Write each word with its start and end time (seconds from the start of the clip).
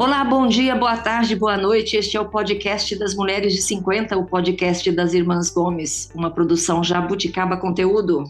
Olá, 0.00 0.24
bom 0.24 0.46
dia, 0.46 0.74
boa 0.74 0.96
tarde, 0.96 1.36
boa 1.36 1.58
noite. 1.58 1.94
Este 1.94 2.16
é 2.16 2.20
o 2.20 2.26
podcast 2.26 2.98
das 2.98 3.14
Mulheres 3.14 3.52
de 3.52 3.60
50, 3.60 4.16
o 4.16 4.24
podcast 4.24 4.90
das 4.92 5.12
Irmãs 5.12 5.50
Gomes, 5.50 6.10
uma 6.14 6.30
produção 6.30 6.82
Jabuticaba 6.82 7.58
Conteúdo. 7.58 8.24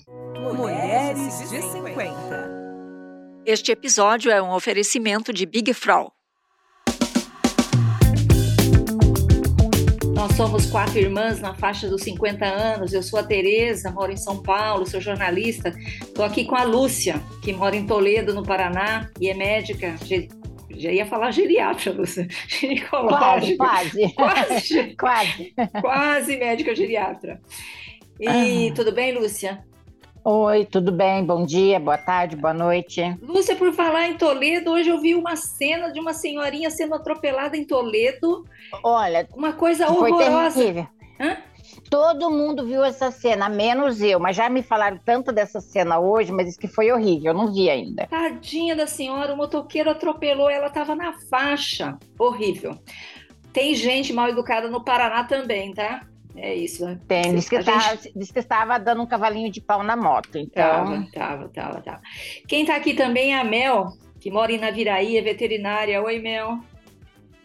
Mulheres 0.56 1.48
de 1.48 1.62
50. 1.62 2.50
Este 3.46 3.70
episódio 3.70 4.32
é 4.32 4.42
um 4.42 4.52
oferecimento 4.52 5.32
de 5.32 5.46
Big 5.46 5.72
Frau. 5.72 6.12
Nós 10.12 10.32
somos 10.36 10.66
quatro 10.66 10.98
irmãs 10.98 11.40
na 11.40 11.54
faixa 11.54 11.88
dos 11.88 12.02
50 12.02 12.44
anos. 12.44 12.92
Eu 12.92 13.02
sou 13.04 13.20
a 13.20 13.22
Tereza, 13.22 13.92
moro 13.92 14.10
em 14.10 14.16
São 14.16 14.42
Paulo, 14.42 14.90
sou 14.90 15.00
jornalista. 15.00 15.72
Estou 16.00 16.24
aqui 16.24 16.46
com 16.46 16.56
a 16.56 16.64
Lúcia, 16.64 17.22
que 17.44 17.52
mora 17.52 17.76
em 17.76 17.86
Toledo, 17.86 18.34
no 18.34 18.42
Paraná, 18.42 19.08
e 19.20 19.30
é 19.30 19.34
médica, 19.34 19.96
já 20.80 20.90
ia 20.90 21.06
falar 21.06 21.30
geriatra, 21.30 21.92
Lúcia. 21.92 22.26
Ginecológica. 22.48 23.56
Quase, 23.56 24.12
quase. 24.14 24.94
quase. 24.98 25.54
Quase 25.80 26.36
médica 26.36 26.74
geriatra. 26.74 27.40
E 28.18 28.68
ah. 28.70 28.74
tudo 28.74 28.92
bem, 28.92 29.12
Lúcia? 29.12 29.64
Oi, 30.22 30.66
tudo 30.66 30.92
bem? 30.92 31.24
Bom 31.24 31.46
dia, 31.46 31.80
boa 31.80 31.96
tarde, 31.96 32.36
boa 32.36 32.52
noite. 32.52 33.00
Lúcia, 33.22 33.56
por 33.56 33.72
falar 33.72 34.08
em 34.08 34.18
Toledo, 34.18 34.70
hoje 34.72 34.90
eu 34.90 35.00
vi 35.00 35.14
uma 35.14 35.34
cena 35.34 35.90
de 35.90 35.98
uma 35.98 36.12
senhorinha 36.12 36.70
sendo 36.70 36.94
atropelada 36.94 37.56
em 37.56 37.64
Toledo. 37.64 38.44
Olha, 38.84 39.26
uma 39.34 39.54
coisa 39.54 39.88
horrorosa. 39.88 40.50
Foi 40.50 40.62
terrível. 40.62 40.86
Hã? 41.18 41.38
Todo 41.90 42.30
mundo 42.30 42.64
viu 42.64 42.84
essa 42.84 43.10
cena, 43.10 43.48
menos 43.48 44.00
eu. 44.00 44.20
Mas 44.20 44.36
já 44.36 44.48
me 44.48 44.62
falaram 44.62 44.96
tanto 45.04 45.32
dessa 45.32 45.60
cena 45.60 45.98
hoje, 45.98 46.30
mas 46.30 46.48
isso 46.48 46.58
que 46.58 46.68
foi 46.68 46.92
horrível, 46.92 47.32
eu 47.32 47.34
não 47.36 47.52
vi 47.52 47.68
ainda. 47.68 48.06
Tadinha 48.06 48.76
da 48.76 48.86
senhora, 48.86 49.34
o 49.34 49.36
motoqueiro 49.36 49.90
atropelou, 49.90 50.48
ela 50.48 50.68
estava 50.68 50.94
na 50.94 51.12
faixa. 51.28 51.98
Horrível. 52.16 52.78
Tem 53.52 53.74
gente 53.74 54.12
mal 54.12 54.28
educada 54.28 54.68
no 54.68 54.84
Paraná 54.84 55.24
também, 55.24 55.74
tá? 55.74 56.06
É 56.36 56.54
isso. 56.54 56.84
Né? 56.86 56.96
Tem, 57.08 57.34
diz 57.34 57.48
que, 57.48 57.56
estava, 57.56 57.96
gente... 57.96 58.12
diz 58.14 58.30
que 58.30 58.38
estava 58.38 58.78
dando 58.78 59.02
um 59.02 59.06
cavalinho 59.06 59.50
de 59.50 59.60
pau 59.60 59.82
na 59.82 59.96
moto. 59.96 60.38
Então... 60.38 60.62
Tava, 60.62 61.08
tava, 61.12 61.48
tava, 61.48 61.80
tava. 61.82 62.00
Quem 62.46 62.60
está 62.60 62.76
aqui 62.76 62.94
também 62.94 63.34
é 63.34 63.40
a 63.40 63.44
Mel, 63.44 63.88
que 64.20 64.30
mora 64.30 64.52
em 64.52 64.58
Naviraí, 64.58 65.16
é 65.16 65.22
veterinária. 65.22 66.00
Oi, 66.00 66.20
Mel. 66.20 66.60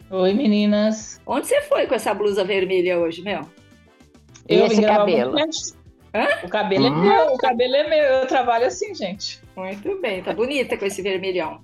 Oi, 0.08 0.32
meninas. 0.32 1.20
Onde 1.26 1.48
você 1.48 1.60
foi 1.62 1.88
com 1.88 1.96
essa 1.96 2.14
blusa 2.14 2.44
vermelha 2.44 2.96
hoje, 2.96 3.22
Mel? 3.22 3.42
Eu 4.48 4.66
esse 4.66 4.82
cabelo. 4.82 5.36
O 6.44 6.48
cabelo 6.48 6.86
hum. 6.86 7.04
é 7.04 7.08
meu, 7.08 7.34
o 7.34 7.36
cabelo 7.36 7.74
é 7.74 7.88
meu. 7.88 8.04
Eu 8.20 8.26
trabalho 8.26 8.66
assim, 8.66 8.94
gente. 8.94 9.40
Muito 9.54 10.00
bem, 10.00 10.22
tá 10.22 10.32
bonita 10.32 10.76
com 10.76 10.84
esse 10.84 11.02
vermelhão. 11.02 11.60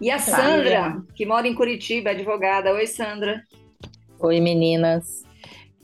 E 0.00 0.10
a 0.10 0.18
Sandra, 0.18 1.02
que 1.14 1.24
mora 1.24 1.48
em 1.48 1.54
Curitiba, 1.54 2.10
advogada. 2.10 2.72
Oi, 2.72 2.86
Sandra. 2.86 3.42
Oi, 4.18 4.40
meninas. 4.40 5.24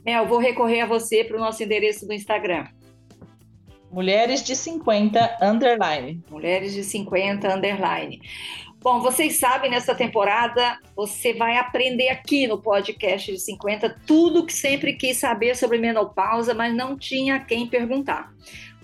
Mel, 0.05 0.27
vou 0.27 0.39
recorrer 0.39 0.81
a 0.81 0.87
você 0.87 1.25
para 1.25 1.37
o 1.37 1.41
nosso 1.41 1.63
endereço 1.63 2.07
do 2.07 2.13
Instagram. 2.13 2.67
Mulheres 3.91 4.43
de 4.43 4.57
50 4.57 5.39
underline. 5.43 6.23
Mulheres 6.31 6.73
de 6.73 6.83
50 6.83 7.55
underline. 7.55 8.21
Bom, 8.83 9.01
vocês 9.01 9.39
sabem, 9.39 9.71
nessa 9.71 9.95
temporada 9.95 10.77
você 10.97 11.33
vai 11.33 11.57
aprender 11.57 12.09
aqui 12.09 12.49
no 12.49 12.61
podcast 12.61 13.31
de 13.31 13.39
50 13.39 14.01
tudo 14.05 14.45
que 14.45 14.53
sempre 14.53 14.95
quis 14.95 15.19
saber 15.19 15.57
sobre 15.57 15.79
menopausa, 15.79 16.53
mas 16.53 16.75
não 16.75 16.99
tinha 16.99 17.39
quem 17.39 17.69
perguntar. 17.69 18.35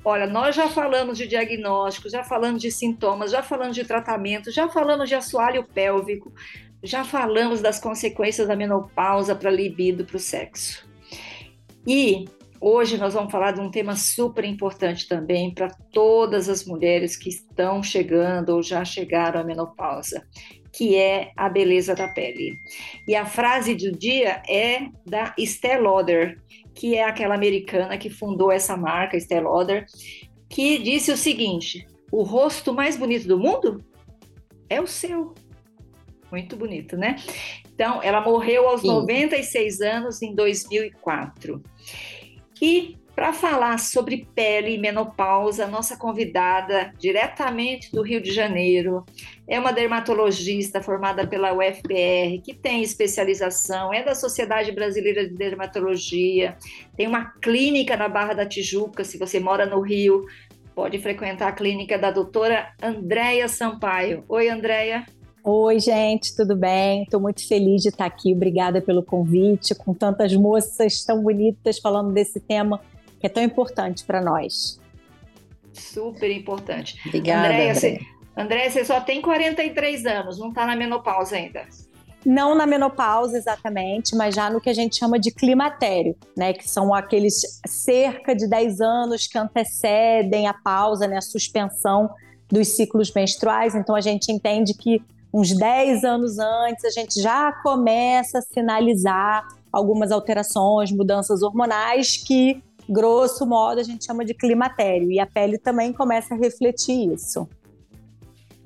Olha, 0.04 0.24
nós 0.24 0.54
já 0.54 0.68
falamos 0.68 1.18
de 1.18 1.26
diagnóstico, 1.26 2.08
já 2.08 2.22
falamos 2.22 2.62
de 2.62 2.70
sintomas, 2.70 3.32
já 3.32 3.42
falamos 3.42 3.74
de 3.74 3.84
tratamento, 3.84 4.52
já 4.52 4.68
falamos 4.68 5.08
de 5.08 5.16
assoalho 5.16 5.64
pélvico, 5.64 6.32
já 6.80 7.02
falamos 7.02 7.60
das 7.60 7.80
consequências 7.80 8.46
da 8.46 8.54
menopausa 8.54 9.34
para 9.34 9.50
a 9.50 9.52
libido, 9.52 10.04
para 10.04 10.16
o 10.16 10.20
sexo. 10.20 10.88
E 11.84 12.24
Hoje 12.60 12.98
nós 12.98 13.14
vamos 13.14 13.30
falar 13.30 13.52
de 13.52 13.60
um 13.60 13.70
tema 13.70 13.94
super 13.94 14.44
importante 14.44 15.06
também 15.06 15.54
para 15.54 15.68
todas 15.92 16.48
as 16.48 16.64
mulheres 16.64 17.16
que 17.16 17.28
estão 17.28 17.82
chegando 17.82 18.50
ou 18.50 18.62
já 18.62 18.84
chegaram 18.84 19.40
à 19.40 19.44
menopausa, 19.44 20.26
que 20.72 20.96
é 20.96 21.30
a 21.36 21.48
beleza 21.48 21.94
da 21.94 22.08
pele. 22.08 22.56
E 23.06 23.14
a 23.14 23.24
frase 23.24 23.76
do 23.76 23.92
dia 23.92 24.42
é 24.48 24.88
da 25.06 25.34
Estée 25.38 25.78
Lauder, 25.78 26.40
que 26.74 26.96
é 26.96 27.04
aquela 27.04 27.36
americana 27.36 27.96
que 27.96 28.10
fundou 28.10 28.50
essa 28.50 28.76
marca, 28.76 29.16
Estée 29.16 29.40
Lauder, 29.40 29.86
que 30.48 30.78
disse 30.78 31.12
o 31.12 31.16
seguinte: 31.16 31.86
o 32.10 32.24
rosto 32.24 32.74
mais 32.74 32.96
bonito 32.96 33.28
do 33.28 33.38
mundo 33.38 33.84
é 34.68 34.80
o 34.80 34.86
seu. 34.86 35.32
Muito 36.30 36.56
bonito, 36.56 36.96
né? 36.96 37.16
Então, 37.72 38.02
ela 38.02 38.20
morreu 38.20 38.68
aos 38.68 38.80
Sim. 38.80 38.88
96 38.88 39.80
anos 39.80 40.20
em 40.20 40.34
2004. 40.34 41.62
E 42.60 42.96
para 43.18 43.32
falar 43.32 43.80
sobre 43.80 44.28
pele 44.32 44.74
e 44.74 44.78
menopausa, 44.78 45.66
nossa 45.66 45.96
convidada, 45.96 46.92
diretamente 47.00 47.90
do 47.90 48.00
Rio 48.00 48.20
de 48.20 48.30
Janeiro, 48.30 49.04
é 49.48 49.58
uma 49.58 49.72
dermatologista 49.72 50.80
formada 50.80 51.26
pela 51.26 51.52
UFPR, 51.52 52.40
que 52.44 52.54
tem 52.54 52.80
especialização, 52.80 53.92
é 53.92 54.04
da 54.04 54.14
Sociedade 54.14 54.70
Brasileira 54.70 55.28
de 55.28 55.34
Dermatologia, 55.34 56.56
tem 56.96 57.08
uma 57.08 57.24
clínica 57.40 57.96
na 57.96 58.08
Barra 58.08 58.34
da 58.34 58.46
Tijuca, 58.46 59.02
se 59.02 59.18
você 59.18 59.40
mora 59.40 59.66
no 59.66 59.80
Rio, 59.80 60.24
pode 60.72 60.96
frequentar 61.00 61.48
a 61.48 61.52
clínica 61.52 61.98
da 61.98 62.12
doutora 62.12 62.72
Andréia 62.80 63.48
Sampaio. 63.48 64.24
Oi, 64.28 64.48
Andréia. 64.48 65.04
Oi, 65.50 65.80
gente, 65.80 66.36
tudo 66.36 66.54
bem? 66.54 67.04
Estou 67.04 67.18
muito 67.18 67.48
feliz 67.48 67.80
de 67.80 67.88
estar 67.88 68.04
aqui. 68.04 68.34
Obrigada 68.34 68.82
pelo 68.82 69.02
convite, 69.02 69.74
com 69.74 69.94
tantas 69.94 70.36
moças 70.36 71.02
tão 71.02 71.22
bonitas 71.22 71.78
falando 71.78 72.12
desse 72.12 72.38
tema 72.38 72.82
que 73.18 73.26
é 73.26 73.30
tão 73.30 73.42
importante 73.42 74.04
para 74.04 74.20
nós. 74.20 74.78
Super 75.72 76.30
importante. 76.30 77.00
Obrigada, 77.06 77.48
Andréia. 77.48 77.74
Você, 77.74 77.98
Andréia, 78.36 78.70
você 78.70 78.84
só 78.84 79.00
tem 79.00 79.22
43 79.22 80.04
anos, 80.04 80.38
não 80.38 80.50
está 80.50 80.66
na 80.66 80.76
menopausa 80.76 81.36
ainda. 81.36 81.66
Não 82.26 82.54
na 82.54 82.66
menopausa 82.66 83.38
exatamente, 83.38 84.14
mas 84.14 84.34
já 84.34 84.50
no 84.50 84.60
que 84.60 84.68
a 84.68 84.74
gente 84.74 84.98
chama 84.98 85.18
de 85.18 85.30
climatério, 85.30 86.14
né? 86.36 86.52
Que 86.52 86.68
são 86.68 86.92
aqueles 86.92 87.58
cerca 87.66 88.36
de 88.36 88.46
10 88.46 88.82
anos 88.82 89.26
que 89.26 89.38
antecedem 89.38 90.46
a 90.46 90.52
pausa, 90.52 91.06
né? 91.06 91.16
A 91.16 91.22
suspensão 91.22 92.10
dos 92.50 92.68
ciclos 92.76 93.10
menstruais. 93.14 93.74
Então 93.74 93.94
a 93.94 94.02
gente 94.02 94.30
entende 94.30 94.74
que 94.74 95.02
uns 95.32 95.56
10 95.56 96.04
anos 96.04 96.38
antes, 96.38 96.84
a 96.84 96.90
gente 96.90 97.20
já 97.20 97.52
começa 97.62 98.38
a 98.38 98.42
sinalizar 98.42 99.46
algumas 99.72 100.10
alterações, 100.10 100.90
mudanças 100.90 101.42
hormonais 101.42 102.16
que, 102.16 102.62
grosso 102.88 103.46
modo, 103.46 103.80
a 103.80 103.84
gente 103.84 104.04
chama 104.04 104.24
de 104.24 104.34
climatério. 104.34 105.10
E 105.10 105.20
a 105.20 105.26
pele 105.26 105.58
também 105.58 105.92
começa 105.92 106.34
a 106.34 106.38
refletir 106.38 107.12
isso. 107.12 107.48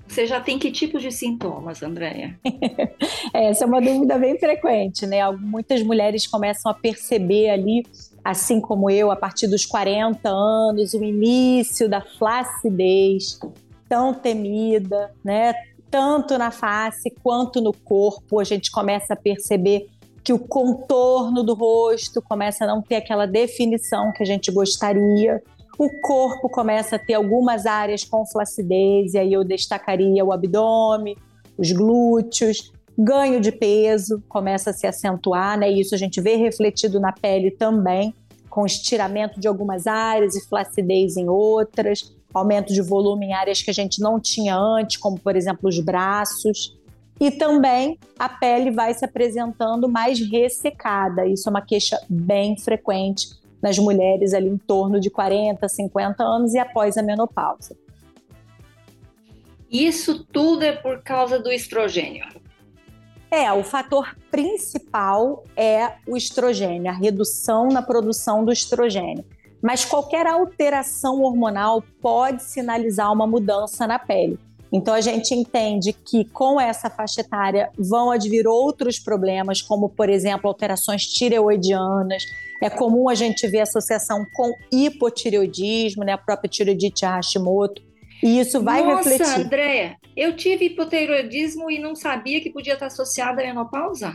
Você 0.07 0.27
já 0.27 0.41
tem 0.41 0.59
que 0.59 0.71
tipo 0.71 0.99
de 0.99 1.11
sintomas, 1.11 1.83
Andréia? 1.83 2.39
Essa 3.33 3.65
é 3.65 3.67
uma 3.67 3.81
dúvida 3.81 4.19
bem 4.19 4.39
frequente, 4.39 5.07
né? 5.07 5.19
Muitas 5.31 5.83
mulheres 5.83 6.27
começam 6.27 6.71
a 6.71 6.75
perceber 6.75 7.49
ali, 7.49 7.87
assim 8.23 8.61
como 8.61 8.91
eu, 8.91 9.11
a 9.11 9.17
partir 9.17 9.47
dos 9.47 9.65
40 9.65 10.29
anos, 10.29 10.93
o 10.93 11.03
início 11.03 11.89
da 11.89 12.03
flacidez 12.03 13.41
tão 13.89 14.13
temida, 14.13 15.15
né? 15.25 15.55
Tanto 15.93 16.39
na 16.39 16.51
face 16.51 17.15
quanto 17.23 17.61
no 17.61 17.73
corpo, 17.73 18.41
a 18.41 18.45
gente 18.45 18.71
começa 18.71 19.13
a 19.13 19.17
perceber 19.17 19.87
que 20.25 20.33
o 20.33 20.39
contorno 20.39 21.43
do 21.43 21.53
rosto 21.53 22.23
começa 22.23 22.65
a 22.65 22.67
não 22.67 22.81
ter 22.81 22.97
aquela 22.97 23.27
definição 23.27 24.11
que 24.11 24.23
a 24.23 24.27
gente 24.27 24.51
gostaria. 24.51 25.43
O 25.79 25.91
corpo 26.01 26.49
começa 26.49 26.97
a 26.97 26.99
ter 26.99 27.13
algumas 27.13 27.67
áreas 27.67 28.05
com 28.05 28.25
flacidez, 28.25 29.13
e 29.13 29.19
aí 29.19 29.33
eu 29.35 29.45
destacaria 29.45 30.25
o 30.25 30.33
abdômen, 30.33 31.15
os 31.59 31.71
glúteos, 31.73 32.73
ganho 32.97 33.39
de 33.41 33.53
peso 33.53 34.23
começa 34.29 34.71
a 34.71 34.73
se 34.73 34.87
acentuar, 34.87 35.59
né? 35.59 35.71
E 35.71 35.81
isso 35.81 35.95
a 35.95 35.99
gente 35.99 36.23
vê 36.23 36.37
refletido 36.37 36.99
na 36.99 37.13
pele 37.13 37.51
também, 37.51 38.15
com 38.49 38.65
estiramento 38.65 39.39
de 39.39 39.49
algumas 39.49 39.87
áreas 39.87 40.37
e 40.37 40.49
flacidez 40.49 41.17
em 41.19 41.29
outras 41.29 42.15
aumento 42.33 42.73
de 42.73 42.83
volume 42.83 43.27
em 43.27 43.33
áreas 43.33 43.63
que 43.63 43.71
a 43.71 43.75
gente 43.75 44.01
não 44.01 44.21
tinha 44.21 44.57
antes, 44.57 44.97
como 44.97 45.19
por 45.19 45.37
exemplo 45.37 45.69
os 45.69 45.79
braços. 45.79 46.79
E 47.21 47.31
também 47.31 47.99
a 48.19 48.29
pele 48.29 48.71
vai 48.71 48.93
se 48.95 49.05
apresentando 49.05 49.89
mais 49.89 50.19
ressecada. 50.21 51.27
Isso 51.27 51.49
é 51.49 51.51
uma 51.51 51.63
queixa 51.63 52.01
bem 52.09 52.57
frequente 52.57 53.29
nas 53.63 53.79
mulheres 53.79 54.35
ali 54.35 54.49
em 54.49 54.59
torno 54.59 54.99
de 54.99 55.09
40, 55.09 55.69
50 55.69 56.25
anos 56.25 56.53
e 56.55 56.59
após 56.59 56.97
a 56.97 57.03
menopausa. 57.03 57.77
Isso 59.71 60.25
tudo 60.25 60.65
é 60.65 60.73
por 60.73 61.03
causa 61.03 61.39
do 61.39 61.51
estrogênio. 61.51 62.27
É, 63.31 63.51
o 63.51 63.65
fator 63.65 64.15
principal 64.31 65.45
é 65.57 65.93
o 66.07 66.19
estrogênio, 66.19 66.91
a 66.91 66.95
redução 66.95 67.69
na 67.69 67.81
produção 67.81 68.45
do 68.45 68.53
estrogênio. 68.53 69.25
Mas 69.63 69.85
qualquer 69.85 70.27
alteração 70.27 71.23
hormonal 71.23 71.83
pode 72.01 72.43
sinalizar 72.43 73.13
uma 73.13 73.27
mudança 73.27 73.87
na 73.87 73.99
pele. 73.99 74.39
Então 74.73 74.95
a 74.95 75.03
gente 75.03 75.35
entende 75.35 75.93
que 75.93 76.25
com 76.25 76.59
essa 76.59 76.89
faixa 76.89 77.21
etária 77.21 77.71
vão 77.79 78.11
advir 78.11 78.47
outros 78.47 78.99
problemas, 78.99 79.61
como 79.61 79.91
por 79.91 80.09
exemplo 80.09 80.49
alterações 80.49 81.05
tireoidianas. 81.07 82.25
É 82.63 82.71
comum 82.71 83.09
a 83.09 83.15
gente 83.15 83.47
ver 83.47 83.61
associação 83.61 84.25
com 84.33 84.51
hipotireoidismo, 84.73 86.05
né, 86.05 86.13
a 86.13 86.19
própria 86.19 86.49
tireoidite 86.49 87.05
Hashimoto. 87.05 87.83
E 88.23 88.41
isso 88.41 88.63
vai 88.63 88.83
Nossa, 88.83 89.11
refletir. 89.11 89.45
Andréia, 89.45 89.97
eu 90.17 90.35
tive 90.37 90.67
hipotireoidismo 90.67 91.71
e 91.71 91.79
não 91.79 91.95
sabia 91.95 92.41
que 92.41 92.51
podia 92.51 92.75
estar 92.75 92.87
associado 92.87 93.41
à 93.41 93.45
menopausa. 93.45 94.15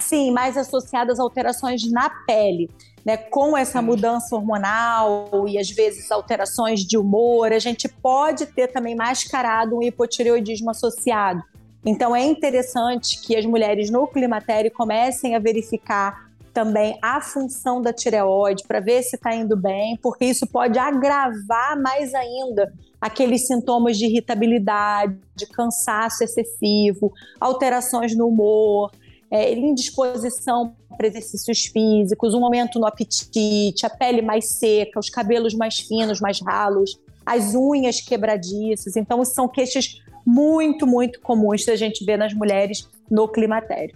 Sim, 0.00 0.30
mais 0.30 0.56
associadas 0.56 1.18
a 1.18 1.22
alterações 1.22 1.90
na 1.90 2.10
pele. 2.26 2.68
Né, 3.06 3.16
com 3.16 3.56
essa 3.56 3.80
mudança 3.80 4.34
hormonal 4.34 5.46
e 5.46 5.60
às 5.60 5.70
vezes 5.70 6.10
alterações 6.10 6.80
de 6.80 6.98
humor, 6.98 7.52
a 7.52 7.58
gente 7.60 7.88
pode 7.88 8.46
ter 8.46 8.66
também 8.66 8.96
mascarado 8.96 9.76
um 9.76 9.82
hipotireoidismo 9.82 10.70
associado. 10.70 11.40
Então 11.84 12.16
é 12.16 12.24
interessante 12.24 13.20
que 13.20 13.36
as 13.36 13.46
mulheres 13.46 13.90
no 13.90 14.08
climatério 14.08 14.72
comecem 14.72 15.36
a 15.36 15.38
verificar 15.38 16.26
também 16.52 16.98
a 17.00 17.20
função 17.20 17.80
da 17.80 17.92
tireoide 17.92 18.64
para 18.66 18.80
ver 18.80 19.04
se 19.04 19.14
está 19.14 19.32
indo 19.32 19.56
bem, 19.56 19.96
porque 20.02 20.24
isso 20.24 20.44
pode 20.44 20.76
agravar 20.76 21.80
mais 21.80 22.12
ainda 22.12 22.72
aqueles 23.00 23.46
sintomas 23.46 23.96
de 23.96 24.06
irritabilidade, 24.06 25.16
de 25.36 25.46
cansaço 25.46 26.24
excessivo, 26.24 27.12
alterações 27.38 28.16
no 28.16 28.26
humor, 28.26 28.90
é, 29.30 29.52
indisposição 29.52 30.74
para 30.96 31.06
exercícios 31.06 31.62
físicos, 31.64 32.32
um 32.34 32.44
aumento 32.44 32.78
no 32.78 32.86
apetite, 32.86 33.84
a 33.84 33.90
pele 33.90 34.22
mais 34.22 34.58
seca, 34.58 34.98
os 34.98 35.10
cabelos 35.10 35.54
mais 35.54 35.76
finos, 35.78 36.20
mais 36.20 36.40
ralos, 36.40 36.98
as 37.24 37.54
unhas 37.54 38.00
quebradiças. 38.00 38.96
Então, 38.96 39.24
são 39.24 39.48
queixas 39.48 40.00
muito, 40.24 40.86
muito 40.86 41.20
comuns 41.20 41.64
da 41.64 41.76
gente 41.76 42.04
ver 42.04 42.16
nas 42.16 42.32
mulheres 42.34 42.88
no 43.10 43.28
climatério. 43.28 43.94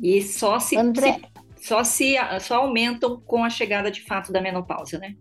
E 0.00 0.22
só 0.22 0.58
se, 0.58 0.76
André. 0.76 1.14
se- 1.14 1.66
só 1.68 1.84
se 1.84 2.14
só 2.40 2.56
aumentam 2.56 3.20
com 3.26 3.44
a 3.44 3.50
chegada 3.50 3.90
de 3.90 4.02
fato 4.02 4.32
da 4.32 4.40
menopausa, 4.40 4.98
né? 4.98 5.14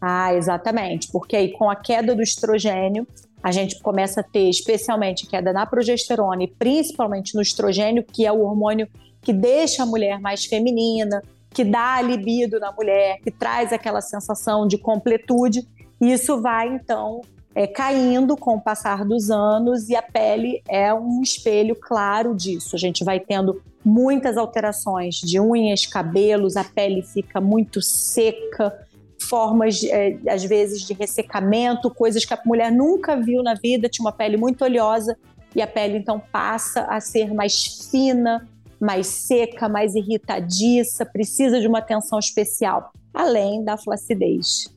Ah, 0.00 0.32
exatamente, 0.34 1.08
porque 1.10 1.36
aí 1.36 1.52
com 1.52 1.68
a 1.68 1.76
queda 1.76 2.14
do 2.14 2.22
estrogênio, 2.22 3.06
a 3.42 3.52
gente 3.52 3.80
começa 3.80 4.20
a 4.20 4.24
ter 4.24 4.48
especialmente 4.48 5.26
queda 5.26 5.52
na 5.52 5.66
progesterona 5.66 6.44
e 6.44 6.48
principalmente 6.48 7.34
no 7.34 7.42
estrogênio, 7.42 8.04
que 8.04 8.26
é 8.26 8.32
o 8.32 8.40
hormônio 8.40 8.88
que 9.22 9.32
deixa 9.32 9.82
a 9.82 9.86
mulher 9.86 10.20
mais 10.20 10.44
feminina, 10.44 11.22
que 11.50 11.64
dá 11.64 12.00
libido 12.02 12.60
na 12.60 12.70
mulher, 12.72 13.18
que 13.22 13.30
traz 13.30 13.72
aquela 13.72 14.00
sensação 14.00 14.66
de 14.66 14.78
completude. 14.78 15.66
E 16.00 16.12
isso 16.12 16.40
vai 16.40 16.68
então 16.68 17.22
é, 17.54 17.66
caindo 17.66 18.36
com 18.36 18.56
o 18.56 18.60
passar 18.60 19.02
dos 19.04 19.30
anos 19.30 19.88
e 19.88 19.96
a 19.96 20.02
pele 20.02 20.62
é 20.68 20.92
um 20.92 21.22
espelho 21.22 21.74
claro 21.74 22.34
disso. 22.34 22.76
A 22.76 22.78
gente 22.78 23.02
vai 23.02 23.18
tendo 23.18 23.62
muitas 23.82 24.36
alterações 24.36 25.14
de 25.14 25.40
unhas, 25.40 25.86
cabelos, 25.86 26.56
a 26.56 26.64
pele 26.64 27.00
fica 27.00 27.40
muito 27.40 27.80
seca, 27.80 28.85
formas, 29.20 29.82
é, 29.84 30.18
às 30.28 30.44
vezes, 30.44 30.82
de 30.82 30.92
ressecamento, 30.92 31.90
coisas 31.90 32.24
que 32.24 32.34
a 32.34 32.40
mulher 32.44 32.70
nunca 32.70 33.16
viu 33.16 33.42
na 33.42 33.54
vida, 33.54 33.88
tinha 33.88 34.04
uma 34.04 34.12
pele 34.12 34.36
muito 34.36 34.64
oleosa, 34.64 35.16
e 35.54 35.62
a 35.62 35.66
pele 35.66 35.98
então 35.98 36.20
passa 36.20 36.82
a 36.82 37.00
ser 37.00 37.32
mais 37.32 37.88
fina, 37.90 38.46
mais 38.80 39.06
seca, 39.06 39.68
mais 39.68 39.94
irritadiça, 39.94 41.06
precisa 41.06 41.60
de 41.60 41.66
uma 41.66 41.78
atenção 41.78 42.18
especial, 42.18 42.92
além 43.12 43.64
da 43.64 43.76
flacidez. 43.76 44.74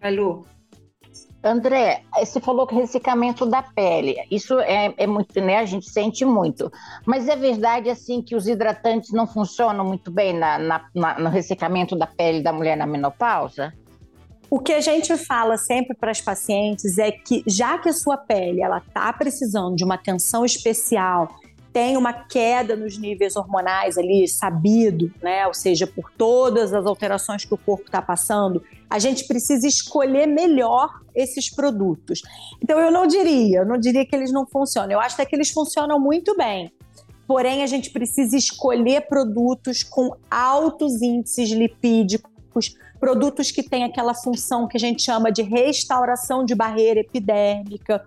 Alô? 0.00 0.44
André, 1.44 2.02
você 2.18 2.40
falou 2.40 2.66
que 2.66 2.74
ressecamento 2.74 3.44
da 3.44 3.62
pele, 3.62 4.16
isso 4.30 4.58
é, 4.60 4.94
é 4.96 5.06
muito, 5.06 5.38
né? 5.42 5.58
A 5.58 5.66
gente 5.66 5.88
sente 5.90 6.24
muito. 6.24 6.72
Mas 7.04 7.28
é 7.28 7.36
verdade, 7.36 7.90
assim, 7.90 8.22
que 8.22 8.34
os 8.34 8.48
hidratantes 8.48 9.12
não 9.12 9.26
funcionam 9.26 9.84
muito 9.84 10.10
bem 10.10 10.32
na, 10.32 10.58
na- 10.58 10.84
na- 10.94 11.18
no 11.18 11.28
ressecamento 11.28 11.94
da 11.96 12.06
pele 12.06 12.42
da 12.42 12.50
mulher 12.52 12.76
na 12.78 12.86
menopausa? 12.86 13.74
O 14.48 14.58
que 14.58 14.72
a 14.72 14.80
gente 14.80 15.16
fala 15.18 15.58
sempre 15.58 15.94
para 15.94 16.10
as 16.10 16.20
pacientes 16.20 16.96
é 16.96 17.10
que, 17.12 17.42
já 17.46 17.76
que 17.76 17.88
a 17.90 17.92
sua 17.92 18.16
pele 18.16 18.62
ela 18.62 18.78
está 18.78 19.12
precisando 19.12 19.76
de 19.76 19.84
uma 19.84 19.96
atenção 19.96 20.44
especial, 20.44 21.28
tem 21.72 21.96
uma 21.96 22.12
queda 22.12 22.76
nos 22.76 22.96
níveis 22.96 23.34
hormonais 23.34 23.98
ali, 23.98 24.28
sabido, 24.28 25.12
né? 25.20 25.44
Ou 25.48 25.52
seja, 25.52 25.86
por 25.88 26.08
todas 26.16 26.72
as 26.72 26.86
alterações 26.86 27.44
que 27.44 27.52
o 27.52 27.58
corpo 27.58 27.86
está 27.86 28.00
passando, 28.00 28.62
a 28.94 28.98
gente 29.00 29.26
precisa 29.26 29.66
escolher 29.66 30.24
melhor 30.24 30.88
esses 31.16 31.50
produtos. 31.50 32.22
Então, 32.62 32.78
eu 32.78 32.92
não 32.92 33.08
diria, 33.08 33.58
eu 33.58 33.66
não 33.66 33.76
diria 33.76 34.06
que 34.06 34.14
eles 34.14 34.30
não 34.30 34.46
funcionam. 34.46 34.92
Eu 34.92 35.00
acho 35.00 35.16
até 35.16 35.26
que 35.26 35.34
eles 35.34 35.50
funcionam 35.50 35.98
muito 35.98 36.36
bem. 36.36 36.72
Porém, 37.26 37.64
a 37.64 37.66
gente 37.66 37.90
precisa 37.90 38.36
escolher 38.36 39.08
produtos 39.08 39.82
com 39.82 40.14
altos 40.30 41.02
índices 41.02 41.50
lipídicos, 41.50 42.76
produtos 43.00 43.50
que 43.50 43.64
têm 43.64 43.82
aquela 43.82 44.14
função 44.14 44.68
que 44.68 44.76
a 44.76 44.80
gente 44.80 45.02
chama 45.02 45.32
de 45.32 45.42
restauração 45.42 46.44
de 46.44 46.54
barreira 46.54 47.00
epidérmica, 47.00 48.00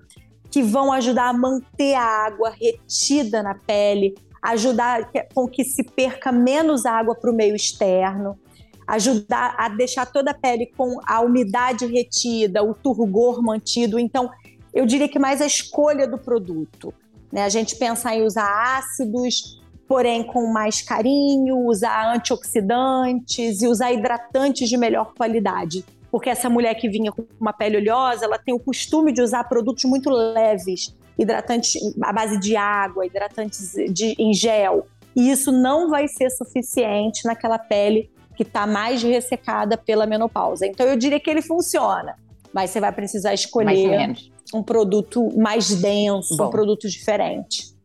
que 0.49 0.63
vão 0.63 0.93
ajudar 0.93 1.27
a 1.27 1.33
manter 1.33 1.95
a 1.95 2.25
água 2.25 2.49
retida 2.49 3.43
na 3.43 3.55
pele, 3.55 4.15
ajudar 4.41 5.11
com 5.35 5.49
que 5.49 5.65
se 5.65 5.83
perca 5.83 6.31
menos 6.31 6.85
água 6.85 7.13
para 7.13 7.29
o 7.29 7.35
meio 7.35 7.57
externo, 7.57 8.39
ajudar 8.87 9.53
a 9.57 9.67
deixar 9.67 10.05
toda 10.05 10.31
a 10.31 10.33
pele 10.33 10.71
com 10.77 10.99
a 11.05 11.19
umidade 11.19 11.85
retida, 11.85 12.63
o 12.63 12.73
turgor 12.73 13.43
mantido. 13.43 13.99
Então, 13.99 14.31
eu 14.73 14.85
diria 14.85 15.09
que 15.09 15.19
mais 15.19 15.41
a 15.41 15.45
escolha 15.45 16.07
do 16.07 16.17
produto. 16.17 16.93
Né? 17.31 17.43
A 17.43 17.49
gente 17.49 17.75
pensar 17.75 18.15
em 18.15 18.23
usar 18.23 18.77
ácidos, 18.77 19.61
porém 19.87 20.23
com 20.23 20.51
mais 20.51 20.81
carinho, 20.81 21.65
usar 21.65 22.13
antioxidantes 22.15 23.61
e 23.61 23.67
usar 23.67 23.91
hidratantes 23.91 24.69
de 24.69 24.77
melhor 24.77 25.13
qualidade. 25.13 25.83
Porque 26.09 26.29
essa 26.29 26.49
mulher 26.49 26.75
que 26.75 26.87
vinha 26.87 27.11
com 27.11 27.25
uma 27.39 27.51
pele 27.51 27.77
oleosa, 27.77 28.23
ela 28.23 28.39
tem 28.39 28.53
o 28.53 28.59
costume 28.59 29.11
de 29.11 29.21
usar 29.21 29.43
produtos 29.43 29.83
muito 29.83 30.09
leves, 30.09 30.95
hidratantes 31.19 31.75
à 32.01 32.13
base 32.13 32.39
de 32.39 32.55
água, 32.55 33.05
hidratantes 33.05 33.73
de, 33.91 34.15
em 34.17 34.33
gel. 34.33 34.87
E 35.13 35.29
isso 35.29 35.51
não 35.51 35.89
vai 35.89 36.07
ser 36.07 36.29
suficiente 36.29 37.25
naquela 37.25 37.59
pele 37.59 38.09
que 38.37 38.43
está 38.43 38.67
mais 38.67 39.01
ressecada 39.01 39.75
pela 39.75 40.05
menopausa. 40.05 40.67
Então 40.67 40.85
eu 40.85 40.95
diria 40.95 41.19
que 41.19 41.29
ele 41.29 41.41
funciona, 41.41 42.15
mas 42.53 42.69
você 42.69 42.79
vai 42.79 42.91
precisar 42.91 43.33
escolher 43.33 44.15
um 44.53 44.61
produto 44.61 45.35
mais 45.35 45.73
denso, 45.81 46.37
Bom. 46.37 46.45
um 46.45 46.49
produto 46.51 46.87
diferente. 46.87 47.75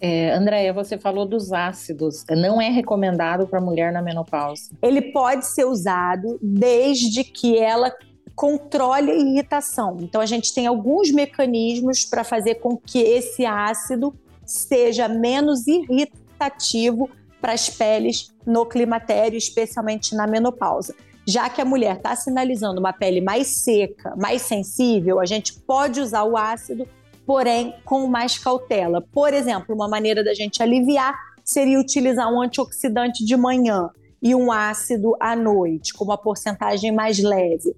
É, 0.00 0.32
Andréia, 0.32 0.72
você 0.72 0.96
falou 0.96 1.26
dos 1.26 1.52
ácidos. 1.52 2.24
Não 2.30 2.60
é 2.60 2.68
recomendado 2.68 3.46
para 3.46 3.60
mulher 3.60 3.92
na 3.92 4.02
menopausa. 4.02 4.70
Ele 4.80 5.00
pode 5.12 5.46
ser 5.46 5.64
usado 5.64 6.38
desde 6.40 7.24
que 7.24 7.58
ela 7.58 7.92
controle 8.36 9.10
a 9.10 9.16
irritação. 9.16 9.96
Então 10.00 10.20
a 10.20 10.26
gente 10.26 10.54
tem 10.54 10.66
alguns 10.66 11.10
mecanismos 11.10 12.04
para 12.04 12.22
fazer 12.22 12.56
com 12.56 12.76
que 12.76 12.98
esse 12.98 13.46
ácido 13.46 14.14
seja 14.44 15.08
menos 15.08 15.66
irritativo 15.66 17.08
para 17.44 17.52
as 17.52 17.68
peles 17.68 18.34
no 18.46 18.64
climatério, 18.64 19.36
especialmente 19.36 20.14
na 20.14 20.26
menopausa. 20.26 20.94
Já 21.26 21.50
que 21.50 21.60
a 21.60 21.64
mulher 21.64 21.96
está 21.96 22.16
sinalizando 22.16 22.80
uma 22.80 22.90
pele 22.90 23.20
mais 23.20 23.62
seca, 23.62 24.16
mais 24.16 24.40
sensível, 24.40 25.20
a 25.20 25.26
gente 25.26 25.52
pode 25.52 26.00
usar 26.00 26.24
o 26.24 26.38
ácido, 26.38 26.88
porém 27.26 27.74
com 27.84 28.06
mais 28.06 28.38
cautela. 28.38 29.02
Por 29.12 29.34
exemplo, 29.34 29.74
uma 29.74 29.86
maneira 29.86 30.24
da 30.24 30.32
gente 30.32 30.62
aliviar 30.62 31.14
seria 31.44 31.78
utilizar 31.78 32.32
um 32.32 32.40
antioxidante 32.40 33.22
de 33.22 33.36
manhã 33.36 33.90
e 34.22 34.34
um 34.34 34.50
ácido 34.50 35.14
à 35.20 35.36
noite, 35.36 35.92
com 35.92 36.06
uma 36.06 36.16
porcentagem 36.16 36.92
mais 36.92 37.22
leve. 37.22 37.76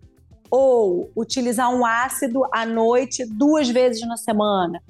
Ou 0.49 1.11
utilizar 1.17 1.75
um 1.75 1.85
ácido 1.85 2.43
à 2.53 2.65
noite 2.65 3.27
duas 3.27 3.69
vezes 3.69 4.07
na 4.07 4.17
semana, 4.17 4.81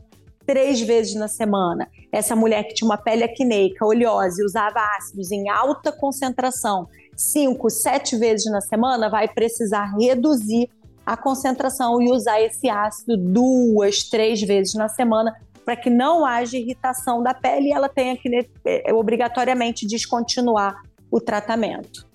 três 0.46 0.80
vezes 0.80 1.14
na 1.14 1.28
semana. 1.28 1.88
Essa 2.12 2.36
mulher 2.36 2.64
que 2.64 2.74
tinha 2.74 2.88
uma 2.88 2.96
pele 2.96 3.24
acneica, 3.24 3.84
oleosa 3.84 4.40
e 4.40 4.44
usava 4.44 4.78
ácidos 4.96 5.30
em 5.32 5.48
alta 5.48 5.90
concentração, 5.90 6.88
cinco, 7.16 7.68
sete 7.68 8.16
vezes 8.16 8.50
na 8.50 8.60
semana, 8.60 9.10
vai 9.10 9.28
precisar 9.28 9.94
reduzir 9.98 10.70
a 11.04 11.16
concentração 11.16 12.00
e 12.00 12.10
usar 12.10 12.40
esse 12.40 12.68
ácido 12.68 13.16
duas, 13.16 14.04
três 14.04 14.40
vezes 14.42 14.74
na 14.74 14.88
semana 14.88 15.34
para 15.64 15.76
que 15.76 15.90
não 15.90 16.24
haja 16.24 16.56
irritação 16.56 17.22
da 17.22 17.34
pele 17.34 17.68
e 17.68 17.72
ela 17.72 17.88
tenha 17.88 18.16
que 18.16 18.48
eh, 18.64 18.92
obrigatoriamente 18.92 19.84
descontinuar 19.84 20.80
o 21.10 21.20
tratamento. 21.20 22.06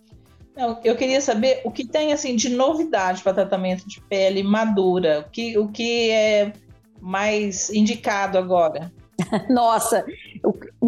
Não, 0.56 0.80
eu 0.84 0.96
queria 0.96 1.20
saber 1.20 1.62
o 1.66 1.72
que 1.72 1.86
tem 1.86 2.14
assim 2.14 2.36
de 2.36 2.50
novidade 2.50 3.22
para 3.22 3.34
tratamento 3.34 3.88
de 3.88 4.02
pele 4.02 4.44
madura, 4.44 5.26
o 5.28 5.32
que, 5.32 5.58
o 5.58 5.68
que 5.68 6.10
é 6.12 6.54
mais 7.02 7.70
indicado 7.70 8.38
agora. 8.38 8.92
Nossa, 9.50 10.06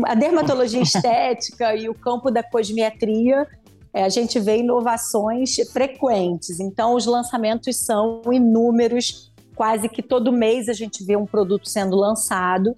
a 0.06 0.16
dermatologia 0.16 0.82
estética 0.84 1.76
e 1.76 1.90
o 1.90 1.94
campo 1.94 2.32
da 2.32 2.44
cosmetria 2.44 3.48
é, 3.94 4.04
a 4.04 4.10
gente 4.10 4.40
vê 4.40 4.58
inovações 4.58 5.56
frequentes. 5.72 6.60
Então, 6.60 6.96
os 6.96 7.06
lançamentos 7.06 7.76
são 7.78 8.22
inúmeros, 8.32 9.32
quase 9.56 9.88
que 9.88 10.02
todo 10.02 10.32
mês 10.32 10.68
a 10.68 10.74
gente 10.74 11.04
vê 11.04 11.16
um 11.16 11.28
produto 11.28 11.70
sendo 11.70 11.96
lançado. 11.96 12.76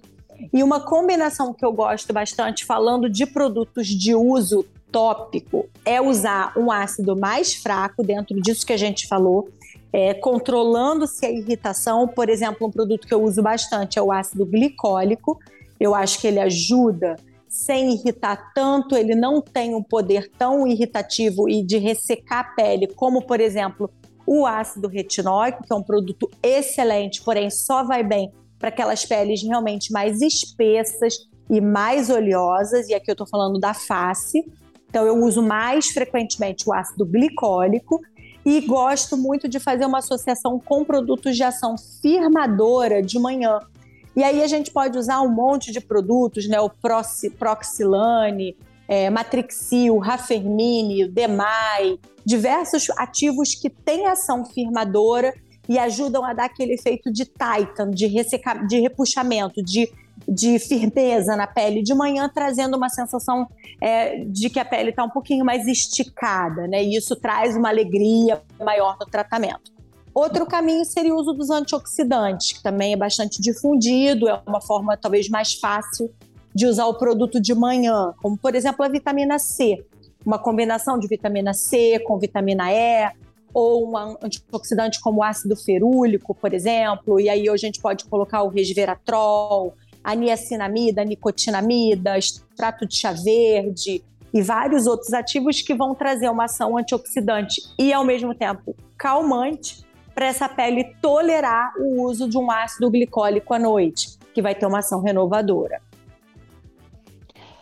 E 0.52 0.62
uma 0.62 0.78
combinação 0.78 1.54
que 1.54 1.64
eu 1.64 1.72
gosto 1.72 2.12
bastante, 2.12 2.66
falando 2.66 3.08
de 3.08 3.24
produtos 3.24 3.86
de 3.86 4.14
uso 4.14 4.66
tópico, 4.92 5.66
é 5.86 6.00
usar 6.00 6.52
um 6.56 6.70
ácido 6.70 7.16
mais 7.16 7.54
fraco, 7.54 8.02
dentro 8.02 8.38
disso 8.40 8.66
que 8.66 8.74
a 8.74 8.76
gente 8.76 9.08
falou, 9.08 9.48
é, 9.92 10.14
controlando-se 10.14 11.24
a 11.24 11.30
irritação. 11.30 12.06
Por 12.06 12.28
exemplo, 12.28 12.66
um 12.66 12.70
produto 12.70 13.06
que 13.06 13.14
eu 13.14 13.22
uso 13.22 13.42
bastante 13.42 13.98
é 13.98 14.02
o 14.02 14.12
ácido 14.12 14.44
glicólico. 14.44 15.38
Eu 15.78 15.94
acho 15.94 16.20
que 16.20 16.26
ele 16.26 16.40
ajuda 16.40 17.16
sem 17.48 17.94
irritar 17.94 18.52
tanto, 18.54 18.96
ele 18.96 19.14
não 19.14 19.40
tem 19.40 19.74
um 19.74 19.82
poder 19.82 20.30
tão 20.36 20.66
irritativo 20.66 21.48
e 21.48 21.62
de 21.62 21.78
ressecar 21.78 22.40
a 22.40 22.44
pele, 22.44 22.86
como, 22.88 23.22
por 23.22 23.40
exemplo, 23.40 23.90
o 24.26 24.44
ácido 24.44 24.88
retinóico, 24.88 25.62
que 25.62 25.72
é 25.72 25.76
um 25.76 25.82
produto 25.82 26.28
excelente, 26.42 27.22
porém 27.22 27.48
só 27.48 27.82
vai 27.82 28.02
bem 28.02 28.30
para 28.58 28.68
aquelas 28.68 29.06
peles 29.06 29.42
realmente 29.42 29.92
mais 29.92 30.20
espessas 30.20 31.28
e 31.48 31.60
mais 31.60 32.10
oleosas, 32.10 32.88
e 32.88 32.94
aqui 32.94 33.10
eu 33.10 33.14
estou 33.14 33.26
falando 33.26 33.58
da 33.58 33.72
face. 33.72 34.44
Então, 34.88 35.06
eu 35.06 35.16
uso 35.22 35.42
mais 35.42 35.88
frequentemente 35.88 36.68
o 36.68 36.74
ácido 36.74 37.06
glicólico 37.06 38.00
e 38.46 38.60
gosto 38.60 39.16
muito 39.16 39.48
de 39.48 39.58
fazer 39.58 39.84
uma 39.84 39.98
associação 39.98 40.60
com 40.60 40.84
produtos 40.84 41.34
de 41.34 41.42
ação 41.42 41.74
firmadora 42.00 43.02
de 43.02 43.18
manhã. 43.18 43.58
E 44.14 44.22
aí 44.22 44.40
a 44.40 44.46
gente 44.46 44.70
pode 44.70 44.96
usar 44.96 45.20
um 45.20 45.28
monte 45.28 45.72
de 45.72 45.80
produtos, 45.80 46.48
né? 46.48 46.60
O 46.60 46.70
Proxilane, 46.70 48.56
é, 48.86 49.10
Matrixil, 49.10 49.98
Rafermine, 49.98 51.08
Demai, 51.08 51.98
diversos 52.24 52.88
ativos 52.90 53.52
que 53.56 53.68
têm 53.68 54.06
ação 54.06 54.44
firmadora 54.44 55.34
e 55.68 55.76
ajudam 55.76 56.24
a 56.24 56.32
dar 56.32 56.44
aquele 56.44 56.74
efeito 56.74 57.12
de 57.12 57.24
titan, 57.24 57.90
de, 57.90 58.08
de 58.68 58.80
repuxamento, 58.80 59.60
de, 59.60 59.92
de 60.28 60.58
firmeza 60.58 61.36
na 61.36 61.46
pele 61.46 61.82
de 61.82 61.94
manhã, 61.94 62.30
trazendo 62.32 62.76
uma 62.76 62.88
sensação 62.88 63.48
é, 63.80 64.24
de 64.24 64.50
que 64.50 64.58
a 64.58 64.64
pele 64.64 64.90
está 64.90 65.04
um 65.04 65.10
pouquinho 65.10 65.44
mais 65.44 65.66
esticada, 65.66 66.66
né? 66.66 66.82
E 66.82 66.96
isso 66.96 67.14
traz 67.16 67.56
uma 67.56 67.68
alegria 67.68 68.40
maior 68.58 68.96
no 69.00 69.06
tratamento. 69.06 69.76
Outro 70.14 70.46
caminho 70.46 70.84
seria 70.84 71.14
o 71.14 71.18
uso 71.18 71.34
dos 71.34 71.50
antioxidantes, 71.50 72.52
que 72.52 72.62
também 72.62 72.94
é 72.94 72.96
bastante 72.96 73.40
difundido, 73.40 74.28
é 74.28 74.40
uma 74.46 74.62
forma 74.62 74.96
talvez 74.96 75.28
mais 75.28 75.54
fácil 75.54 76.10
de 76.54 76.66
usar 76.66 76.86
o 76.86 76.94
produto 76.94 77.38
de 77.38 77.54
manhã, 77.54 78.14
como 78.22 78.36
por 78.36 78.54
exemplo 78.54 78.82
a 78.82 78.88
vitamina 78.88 79.38
C. 79.38 79.84
Uma 80.24 80.38
combinação 80.38 80.98
de 80.98 81.06
vitamina 81.06 81.52
C 81.52 81.98
com 82.00 82.18
vitamina 82.18 82.72
E, 82.72 83.12
ou 83.52 83.90
um 83.90 83.96
antioxidante 84.22 85.00
como 85.00 85.22
ácido 85.22 85.54
ferúlico, 85.54 86.34
por 86.34 86.52
exemplo, 86.52 87.20
e 87.20 87.28
aí 87.28 87.48
hoje 87.48 87.64
a 87.64 87.68
gente 87.68 87.80
pode 87.80 88.06
colocar 88.06 88.42
o 88.42 88.48
resveratrol, 88.48 89.74
a 90.06 90.14
niacinamida, 90.14 91.02
a 91.02 91.04
nicotinamida, 91.04 92.16
extrato 92.16 92.86
de 92.86 92.96
chá 92.96 93.10
verde 93.10 94.04
e 94.32 94.40
vários 94.40 94.86
outros 94.86 95.12
ativos 95.12 95.60
que 95.60 95.74
vão 95.74 95.96
trazer 95.96 96.28
uma 96.28 96.44
ação 96.44 96.78
antioxidante 96.78 97.60
e 97.76 97.92
ao 97.92 98.04
mesmo 98.04 98.32
tempo 98.32 98.76
calmante 98.96 99.84
para 100.14 100.26
essa 100.26 100.48
pele 100.48 100.84
tolerar 101.02 101.72
o 101.76 102.04
uso 102.04 102.28
de 102.28 102.38
um 102.38 102.48
ácido 102.52 102.88
glicólico 102.88 103.52
à 103.52 103.58
noite, 103.58 104.16
que 104.32 104.40
vai 104.40 104.54
ter 104.54 104.66
uma 104.66 104.78
ação 104.78 105.02
renovadora. 105.02 105.82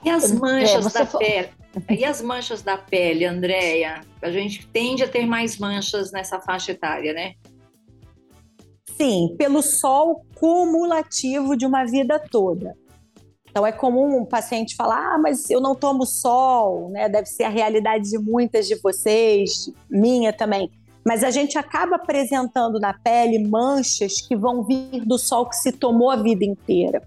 E 0.05 0.11
as 0.11 0.31
é, 0.31 0.35
manchas 0.35 0.95
é, 0.95 0.99
da 0.99 1.07
pele? 1.07 1.49
E 1.89 2.05
as 2.05 2.21
manchas 2.21 2.61
da 2.61 2.77
pele, 2.77 3.25
Andréia? 3.25 4.03
A 4.21 4.31
gente 4.31 4.67
tende 4.69 5.03
a 5.03 5.09
ter 5.09 5.25
mais 5.25 5.57
manchas 5.57 6.13
nessa 6.13 6.39
faixa 6.39 6.73
etária, 6.73 7.15
né? 7.15 7.37
Sim, 8.97 9.35
pelo 9.37 9.63
sol 9.63 10.25
cumulativo 10.35 11.57
de 11.57 11.67
uma 11.67 11.85
vida 11.85 12.19
toda. 12.19 12.77
Então 13.51 13.67
é 13.67 13.73
comum 13.73 14.19
um 14.19 14.25
paciente 14.25 14.75
falar: 14.75 15.15
"Ah, 15.15 15.19
mas 15.19 15.49
eu 15.51 15.61
não 15.61 15.75
tomo 15.75 16.05
sol", 16.05 16.91
né? 16.91 17.09
Deve 17.09 17.27
ser 17.27 17.45
a 17.45 17.49
realidade 17.49 18.11
de 18.11 18.19
muitas 18.19 18.67
de 18.67 18.77
vocês, 18.77 19.71
minha 19.91 20.33
também. 20.33 20.71
Mas 21.05 21.23
a 21.23 21.31
gente 21.31 21.59
acaba 21.59 21.97
apresentando 21.97 22.81
na 22.81 22.95
pele 22.95 23.47
manchas 23.47 24.21
que 24.21 24.35
vão 24.35 24.65
vir 24.65 25.05
do 25.05 25.19
sol 25.19 25.47
que 25.47 25.57
se 25.57 25.71
tomou 25.71 26.11
a 26.11 26.17
vida 26.17 26.45
inteira. 26.45 27.03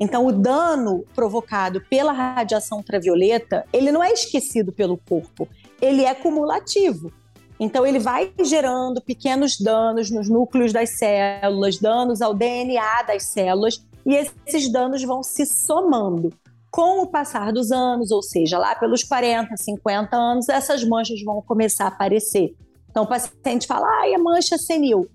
Então, 0.00 0.26
o 0.26 0.32
dano 0.32 1.04
provocado 1.14 1.80
pela 1.88 2.12
radiação 2.12 2.78
ultravioleta, 2.78 3.64
ele 3.72 3.92
não 3.92 4.02
é 4.02 4.10
esquecido 4.10 4.72
pelo 4.72 4.96
corpo, 4.96 5.46
ele 5.80 6.04
é 6.04 6.14
cumulativo. 6.14 7.12
Então, 7.62 7.86
ele 7.86 8.00
vai 8.00 8.32
gerando 8.42 9.00
pequenos 9.00 9.56
danos 9.56 10.10
nos 10.10 10.28
núcleos 10.28 10.72
das 10.72 10.98
células, 10.98 11.78
danos 11.78 12.20
ao 12.20 12.34
DNA 12.34 13.02
das 13.02 13.22
células, 13.26 13.80
e 14.04 14.16
esses 14.16 14.68
danos 14.72 15.04
vão 15.04 15.22
se 15.22 15.46
somando. 15.46 16.32
Com 16.72 17.02
o 17.02 17.06
passar 17.06 17.52
dos 17.52 17.70
anos, 17.70 18.10
ou 18.10 18.20
seja, 18.20 18.58
lá 18.58 18.74
pelos 18.74 19.04
40, 19.04 19.56
50 19.56 20.16
anos, 20.16 20.48
essas 20.48 20.82
manchas 20.82 21.22
vão 21.22 21.40
começar 21.40 21.84
a 21.84 21.88
aparecer. 21.88 22.52
Então, 22.90 23.04
o 23.04 23.06
paciente 23.06 23.68
fala, 23.68 23.86
ah, 23.86 24.08
é 24.08 24.18
mancha 24.18 24.58
senil. 24.58 25.06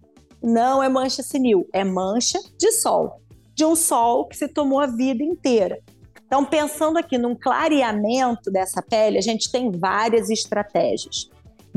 Não 0.41 0.81
é 0.81 0.87
mancha 0.87 1.21
senil, 1.21 1.67
é 1.73 1.83
mancha 1.83 2.39
de 2.57 2.71
sol 2.71 3.19
de 3.53 3.65
um 3.65 3.75
sol 3.75 4.25
que 4.25 4.37
se 4.37 4.47
tomou 4.47 4.79
a 4.79 4.85
vida 4.85 5.23
inteira. 5.23 5.79
Então, 6.27 6.45
pensando 6.45 6.97
aqui 6.97 7.17
num 7.17 7.33
clareamento 7.33 8.51
dessa 8.51 8.83
pele, 8.83 9.17
a 9.17 9.21
gente 9.21 9.51
tem 9.51 9.71
várias 9.71 10.29
estratégias. 10.29 11.29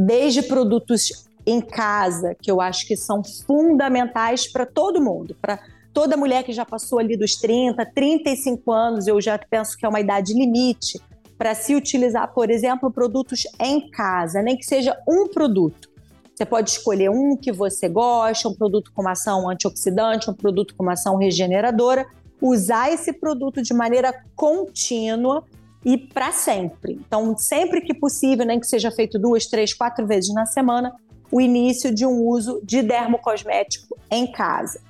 Desde 0.03 0.43
produtos 0.43 1.29
em 1.47 1.61
casa, 1.61 2.35
que 2.35 2.51
eu 2.51 2.59
acho 2.59 2.87
que 2.87 2.97
são 2.97 3.23
fundamentais 3.23 4.51
para 4.51 4.65
todo 4.65 4.99
mundo, 4.99 5.37
para 5.39 5.61
toda 5.93 6.17
mulher 6.17 6.43
que 6.43 6.55
já 6.55 6.65
passou 6.65 6.99
ali 6.99 7.19
dos 7.19 7.37
30, 7.37 7.85
35 7.85 8.73
anos, 8.73 9.07
eu 9.07 9.21
já 9.21 9.39
penso 9.39 9.77
que 9.77 9.85
é 9.85 9.89
uma 9.89 10.01
idade 10.01 10.33
limite 10.33 10.99
para 11.37 11.55
se 11.55 11.75
utilizar, 11.75 12.33
por 12.33 12.51
exemplo, 12.51 12.91
produtos 12.91 13.43
em 13.61 13.91
casa, 13.91 14.41
nem 14.41 14.57
que 14.57 14.65
seja 14.65 14.97
um 15.07 15.29
produto. 15.29 15.91
Você 16.35 16.47
pode 16.47 16.71
escolher 16.71 17.11
um 17.11 17.37
que 17.37 17.53
você 17.53 17.87
gosta, 17.87 18.49
um 18.49 18.55
produto 18.55 18.91
com 18.95 19.07
ação 19.07 19.51
antioxidante, 19.51 20.31
um 20.31 20.35
produto 20.35 20.75
com 20.75 20.89
ação 20.89 21.17
regeneradora, 21.17 22.07
usar 22.41 22.91
esse 22.91 23.13
produto 23.13 23.61
de 23.61 23.75
maneira 23.75 24.15
contínua 24.35 25.45
e 25.85 25.97
para 25.97 26.33
sempre. 26.33 27.01
Então, 27.07 27.37
sempre 27.37 27.81
que 27.81 27.95
possível, 27.95 28.45
nem 28.45 28.61
que 28.61 28.67
seja 28.67 28.91
feito 28.91 29.19
duas, 29.19 29.47
três, 29.47 29.73
quatro 29.73 30.07
vezes 30.07 30.33
na 30.35 30.47
semana, 30.47 30.95
o 31.31 31.41
início 31.41 31.95
de 31.95 32.05
um 32.05 32.27
uso 32.27 32.61
de 32.63 32.83
dermocosmético 32.83 33.97
em 34.11 34.31
casa. 34.31 34.81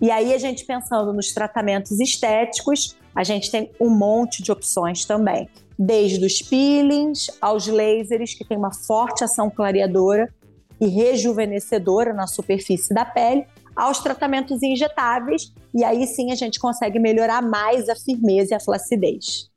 E 0.00 0.10
aí, 0.10 0.32
a 0.32 0.38
gente 0.38 0.64
pensando 0.64 1.12
nos 1.12 1.32
tratamentos 1.32 2.00
estéticos, 2.00 2.96
a 3.14 3.22
gente 3.22 3.50
tem 3.50 3.70
um 3.78 3.90
monte 3.90 4.42
de 4.42 4.50
opções 4.50 5.04
também. 5.04 5.48
Desde 5.78 6.24
os 6.24 6.40
peelings 6.40 7.30
aos 7.40 7.66
lasers, 7.66 8.34
que 8.34 8.44
tem 8.44 8.56
uma 8.56 8.72
forte 8.72 9.24
ação 9.24 9.50
clareadora, 9.50 10.32
e 10.80 10.86
rejuvenescedora 10.88 12.14
na 12.14 12.26
superfície 12.26 12.94
da 12.94 13.04
pele, 13.04 13.46
aos 13.76 14.00
tratamentos 14.00 14.62
injetáveis, 14.62 15.52
e 15.74 15.84
aí 15.84 16.06
sim 16.06 16.32
a 16.32 16.34
gente 16.34 16.58
consegue 16.58 16.98
melhorar 16.98 17.42
mais 17.42 17.88
a 17.88 17.94
firmeza 17.94 18.54
e 18.54 18.56
a 18.56 18.60
flacidez. 18.60 19.49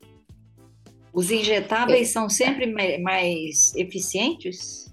Os 1.14 1.30
injetáveis 1.30 2.08
é. 2.08 2.12
são 2.12 2.28
sempre 2.28 2.66
mais 3.00 3.72
eficientes? 3.76 4.92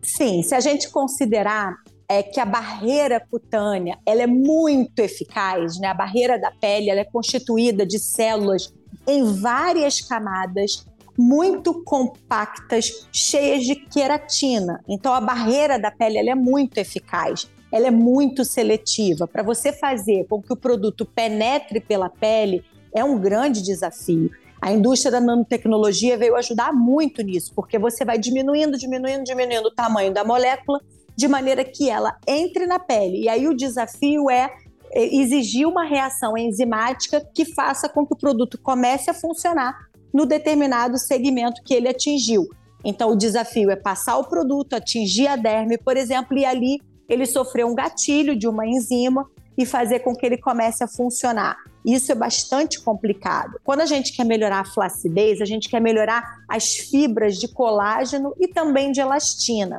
Sim, 0.00 0.42
se 0.42 0.54
a 0.54 0.60
gente 0.60 0.88
considerar 0.90 1.74
é 2.08 2.22
que 2.22 2.38
a 2.38 2.44
barreira 2.44 3.18
cutânea 3.18 3.98
ela 4.06 4.22
é 4.22 4.26
muito 4.26 5.00
eficaz, 5.00 5.80
né? 5.80 5.88
A 5.88 5.94
barreira 5.94 6.38
da 6.38 6.52
pele 6.52 6.90
ela 6.90 7.00
é 7.00 7.04
constituída 7.04 7.84
de 7.84 7.98
células 7.98 8.72
em 9.06 9.24
várias 9.24 10.00
camadas 10.00 10.86
muito 11.16 11.82
compactas, 11.82 13.08
cheias 13.12 13.64
de 13.64 13.76
queratina. 13.76 14.82
Então 14.88 15.12
a 15.12 15.20
barreira 15.20 15.78
da 15.78 15.90
pele 15.90 16.18
é 16.30 16.34
muito 16.34 16.78
eficaz, 16.78 17.50
ela 17.72 17.86
é 17.88 17.90
muito 17.90 18.44
seletiva. 18.44 19.26
Para 19.26 19.42
você 19.42 19.72
fazer 19.72 20.26
com 20.28 20.42
que 20.42 20.52
o 20.52 20.56
produto 20.56 21.04
penetre 21.04 21.80
pela 21.80 22.08
pele 22.08 22.62
é 22.94 23.04
um 23.04 23.18
grande 23.18 23.60
desafio. 23.60 24.30
A 24.62 24.72
indústria 24.72 25.12
da 25.12 25.20
nanotecnologia 25.20 26.16
veio 26.16 26.36
ajudar 26.36 26.72
muito 26.72 27.22
nisso, 27.22 27.52
porque 27.54 27.78
você 27.78 28.04
vai 28.04 28.18
diminuindo, 28.18 28.78
diminuindo, 28.78 29.24
diminuindo 29.24 29.66
o 29.66 29.74
tamanho 29.74 30.14
da 30.14 30.24
molécula 30.24 30.80
de 31.16 31.28
maneira 31.28 31.64
que 31.64 31.90
ela 31.90 32.16
entre 32.26 32.66
na 32.66 32.78
pele. 32.78 33.22
E 33.22 33.28
aí 33.28 33.46
o 33.46 33.54
desafio 33.54 34.30
é, 34.30 34.50
é 34.92 35.16
exigir 35.16 35.68
uma 35.68 35.84
reação 35.84 36.38
enzimática 36.38 37.20
que 37.34 37.44
faça 37.44 37.88
com 37.88 38.06
que 38.06 38.14
o 38.14 38.16
produto 38.16 38.56
comece 38.56 39.10
a 39.10 39.14
funcionar 39.14 39.76
no 40.12 40.24
determinado 40.24 40.96
segmento 40.96 41.62
que 41.62 41.74
ele 41.74 41.88
atingiu. 41.88 42.48
Então, 42.84 43.10
o 43.10 43.16
desafio 43.16 43.70
é 43.70 43.76
passar 43.76 44.16
o 44.18 44.24
produto, 44.24 44.74
atingir 44.74 45.26
a 45.26 45.36
derme, 45.36 45.76
por 45.76 45.96
exemplo, 45.96 46.36
e 46.38 46.44
ali 46.44 46.78
ele 47.08 47.26
sofreu 47.26 47.66
um 47.66 47.74
gatilho 47.74 48.36
de 48.36 48.46
uma 48.46 48.66
enzima 48.66 49.28
e 49.56 49.64
fazer 49.64 50.00
com 50.00 50.14
que 50.14 50.24
ele 50.24 50.36
comece 50.36 50.82
a 50.82 50.88
funcionar. 50.88 51.56
Isso 51.84 52.10
é 52.10 52.14
bastante 52.14 52.80
complicado. 52.80 53.60
Quando 53.62 53.80
a 53.80 53.86
gente 53.86 54.12
quer 54.12 54.24
melhorar 54.24 54.60
a 54.60 54.64
flacidez, 54.64 55.40
a 55.40 55.44
gente 55.44 55.68
quer 55.68 55.80
melhorar 55.80 56.38
as 56.48 56.76
fibras 56.76 57.36
de 57.36 57.48
colágeno 57.48 58.34
e 58.40 58.48
também 58.48 58.90
de 58.90 59.00
elastina. 59.00 59.78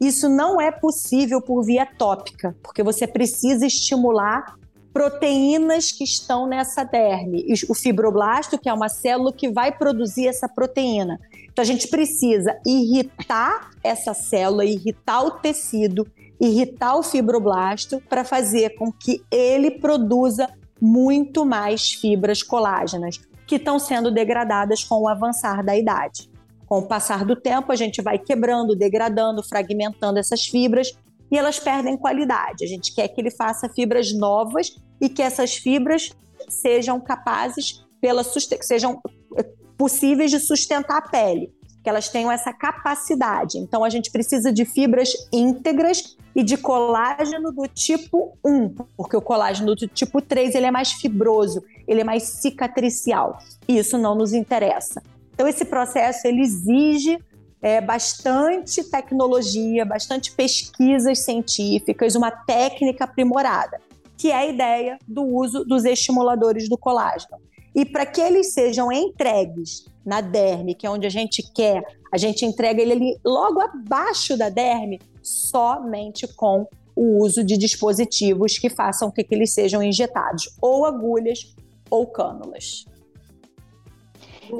Isso 0.00 0.28
não 0.28 0.60
é 0.60 0.72
possível 0.72 1.40
por 1.40 1.62
via 1.62 1.86
tópica, 1.86 2.56
porque 2.62 2.82
você 2.82 3.06
precisa 3.06 3.66
estimular 3.66 4.56
proteínas 4.92 5.92
que 5.92 6.04
estão 6.04 6.46
nessa 6.46 6.84
derme. 6.84 7.46
O 7.68 7.74
fibroblasto, 7.74 8.58
que 8.58 8.68
é 8.68 8.72
uma 8.72 8.88
célula 8.88 9.32
que 9.32 9.48
vai 9.48 9.72
produzir 9.72 10.26
essa 10.26 10.48
proteína. 10.48 11.20
Então 11.50 11.62
a 11.62 11.66
gente 11.66 11.88
precisa 11.88 12.58
irritar 12.66 13.70
essa 13.84 14.14
célula, 14.14 14.64
irritar 14.64 15.22
o 15.22 15.30
tecido, 15.32 16.06
irritar 16.42 16.96
o 16.96 17.04
fibroblasto 17.04 18.02
para 18.08 18.24
fazer 18.24 18.70
com 18.70 18.90
que 18.90 19.24
ele 19.30 19.70
produza 19.70 20.48
muito 20.80 21.46
mais 21.46 21.92
fibras 21.92 22.42
colágenas 22.42 23.20
que 23.46 23.54
estão 23.54 23.78
sendo 23.78 24.10
degradadas 24.10 24.82
com 24.82 25.02
o 25.02 25.08
avançar 25.08 25.64
da 25.64 25.76
idade. 25.76 26.28
Com 26.66 26.78
o 26.78 26.86
passar 26.88 27.24
do 27.24 27.36
tempo, 27.36 27.70
a 27.70 27.76
gente 27.76 28.02
vai 28.02 28.18
quebrando, 28.18 28.74
degradando, 28.74 29.42
fragmentando 29.42 30.18
essas 30.18 30.44
fibras 30.44 30.92
e 31.30 31.38
elas 31.38 31.60
perdem 31.60 31.96
qualidade. 31.96 32.64
A 32.64 32.66
gente 32.66 32.92
quer 32.92 33.06
que 33.06 33.20
ele 33.20 33.30
faça 33.30 33.68
fibras 33.68 34.12
novas 34.12 34.76
e 35.00 35.08
que 35.08 35.22
essas 35.22 35.54
fibras 35.54 36.10
sejam 36.48 37.00
capazes, 37.00 37.84
pela 38.00 38.24
sejam 38.24 39.00
eh, 39.36 39.48
possíveis 39.76 40.30
de 40.30 40.40
sustentar 40.40 40.98
a 40.98 41.02
pele, 41.02 41.52
que 41.82 41.88
elas 41.88 42.08
tenham 42.08 42.30
essa 42.30 42.52
capacidade. 42.52 43.58
Então 43.58 43.84
a 43.84 43.90
gente 43.90 44.10
precisa 44.10 44.52
de 44.52 44.64
fibras 44.64 45.10
íntegras 45.32 46.16
e 46.34 46.42
de 46.42 46.56
colágeno 46.56 47.52
do 47.52 47.66
tipo 47.66 48.36
1, 48.44 48.74
porque 48.96 49.16
o 49.16 49.20
colágeno 49.20 49.74
do 49.74 49.88
tipo 49.88 50.20
3 50.22 50.54
ele 50.54 50.66
é 50.66 50.70
mais 50.70 50.92
fibroso, 50.92 51.62
ele 51.86 52.00
é 52.00 52.04
mais 52.04 52.22
cicatricial. 52.22 53.38
E 53.68 53.78
isso 53.78 53.98
não 53.98 54.14
nos 54.14 54.32
interessa. 54.32 55.02
Então, 55.34 55.48
esse 55.48 55.64
processo 55.64 56.26
ele 56.26 56.40
exige 56.40 57.18
é, 57.60 57.80
bastante 57.80 58.82
tecnologia, 58.84 59.84
bastante 59.84 60.32
pesquisas 60.32 61.20
científicas, 61.20 62.14
uma 62.14 62.30
técnica 62.30 63.04
aprimorada, 63.04 63.80
que 64.16 64.30
é 64.30 64.36
a 64.36 64.46
ideia 64.46 64.98
do 65.06 65.22
uso 65.22 65.64
dos 65.64 65.84
estimuladores 65.84 66.68
do 66.68 66.76
colágeno. 66.76 67.36
E 67.74 67.84
para 67.84 68.04
que 68.04 68.20
eles 68.20 68.52
sejam 68.52 68.92
entregues 68.92 69.86
na 70.04 70.20
derme, 70.20 70.74
que 70.74 70.86
é 70.86 70.90
onde 70.90 71.06
a 71.06 71.10
gente 71.10 71.42
quer, 71.54 71.82
a 72.12 72.18
gente 72.18 72.44
entrega 72.44 72.82
ele 72.82 72.92
ali 72.92 73.18
logo 73.24 73.60
abaixo 73.60 74.36
da 74.36 74.48
derme, 74.48 75.00
somente 75.22 76.26
com 76.34 76.66
o 76.94 77.22
uso 77.24 77.42
de 77.42 77.56
dispositivos 77.56 78.58
que 78.58 78.68
façam 78.68 79.10
com 79.10 79.14
que 79.14 79.34
eles 79.34 79.54
sejam 79.54 79.82
injetados, 79.82 80.54
ou 80.60 80.84
agulhas 80.84 81.54
ou 81.88 82.06
cânulas. 82.06 82.84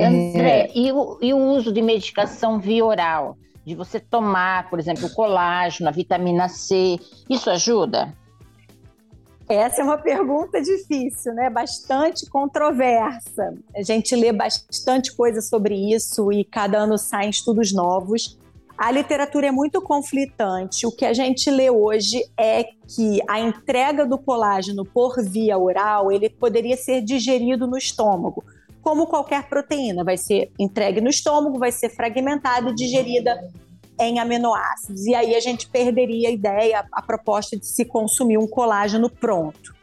André, 0.00 0.70
e 0.74 0.90
o, 0.90 1.18
e 1.20 1.34
o 1.34 1.38
uso 1.38 1.72
de 1.72 1.82
medicação 1.82 2.58
via 2.58 2.84
oral? 2.84 3.36
De 3.64 3.74
você 3.74 4.00
tomar, 4.00 4.70
por 4.70 4.78
exemplo, 4.78 5.06
o 5.06 5.14
colágeno, 5.14 5.88
a 5.88 5.92
vitamina 5.92 6.48
C, 6.48 6.98
isso 7.28 7.50
ajuda? 7.50 8.12
Essa 9.48 9.80
é 9.82 9.84
uma 9.84 9.98
pergunta 9.98 10.60
difícil, 10.60 11.34
né? 11.34 11.50
Bastante 11.50 12.28
controversa. 12.28 13.54
A 13.74 13.82
gente 13.82 14.14
lê 14.14 14.32
bastante 14.32 15.14
coisa 15.14 15.40
sobre 15.40 15.74
isso 15.94 16.32
e 16.32 16.44
cada 16.44 16.78
ano 16.78 16.96
saem 16.96 17.30
estudos 17.30 17.72
novos. 17.72 18.38
A 18.78 18.90
literatura 18.90 19.48
é 19.48 19.50
muito 19.50 19.80
conflitante. 19.82 20.86
O 20.86 20.92
que 20.92 21.04
a 21.04 21.12
gente 21.12 21.50
lê 21.50 21.70
hoje 21.70 22.24
é 22.38 22.64
que 22.64 23.20
a 23.28 23.38
entrega 23.40 24.06
do 24.06 24.18
colágeno 24.18 24.84
por 24.84 25.22
via 25.22 25.58
oral 25.58 26.10
ele 26.10 26.30
poderia 26.30 26.76
ser 26.76 27.02
digerido 27.02 27.66
no 27.66 27.76
estômago 27.76 28.42
como 28.82 29.06
qualquer 29.06 29.48
proteína, 29.48 30.02
vai 30.02 30.16
ser 30.16 30.50
entregue 30.58 31.00
no 31.00 31.08
estômago, 31.08 31.58
vai 31.58 31.70
ser 31.70 31.88
fragmentada 31.88 32.70
e 32.70 32.74
digerida 32.74 33.48
em 34.04 34.18
aminoácidos. 34.18 35.06
E 35.06 35.14
aí 35.14 35.34
a 35.34 35.40
gente 35.40 35.68
perderia 35.68 36.28
a 36.28 36.32
ideia, 36.32 36.86
a 36.92 37.02
proposta 37.02 37.56
de 37.56 37.66
se 37.66 37.84
consumir 37.84 38.38
um 38.38 38.46
colágeno 38.46 39.08
pronto. 39.10 39.74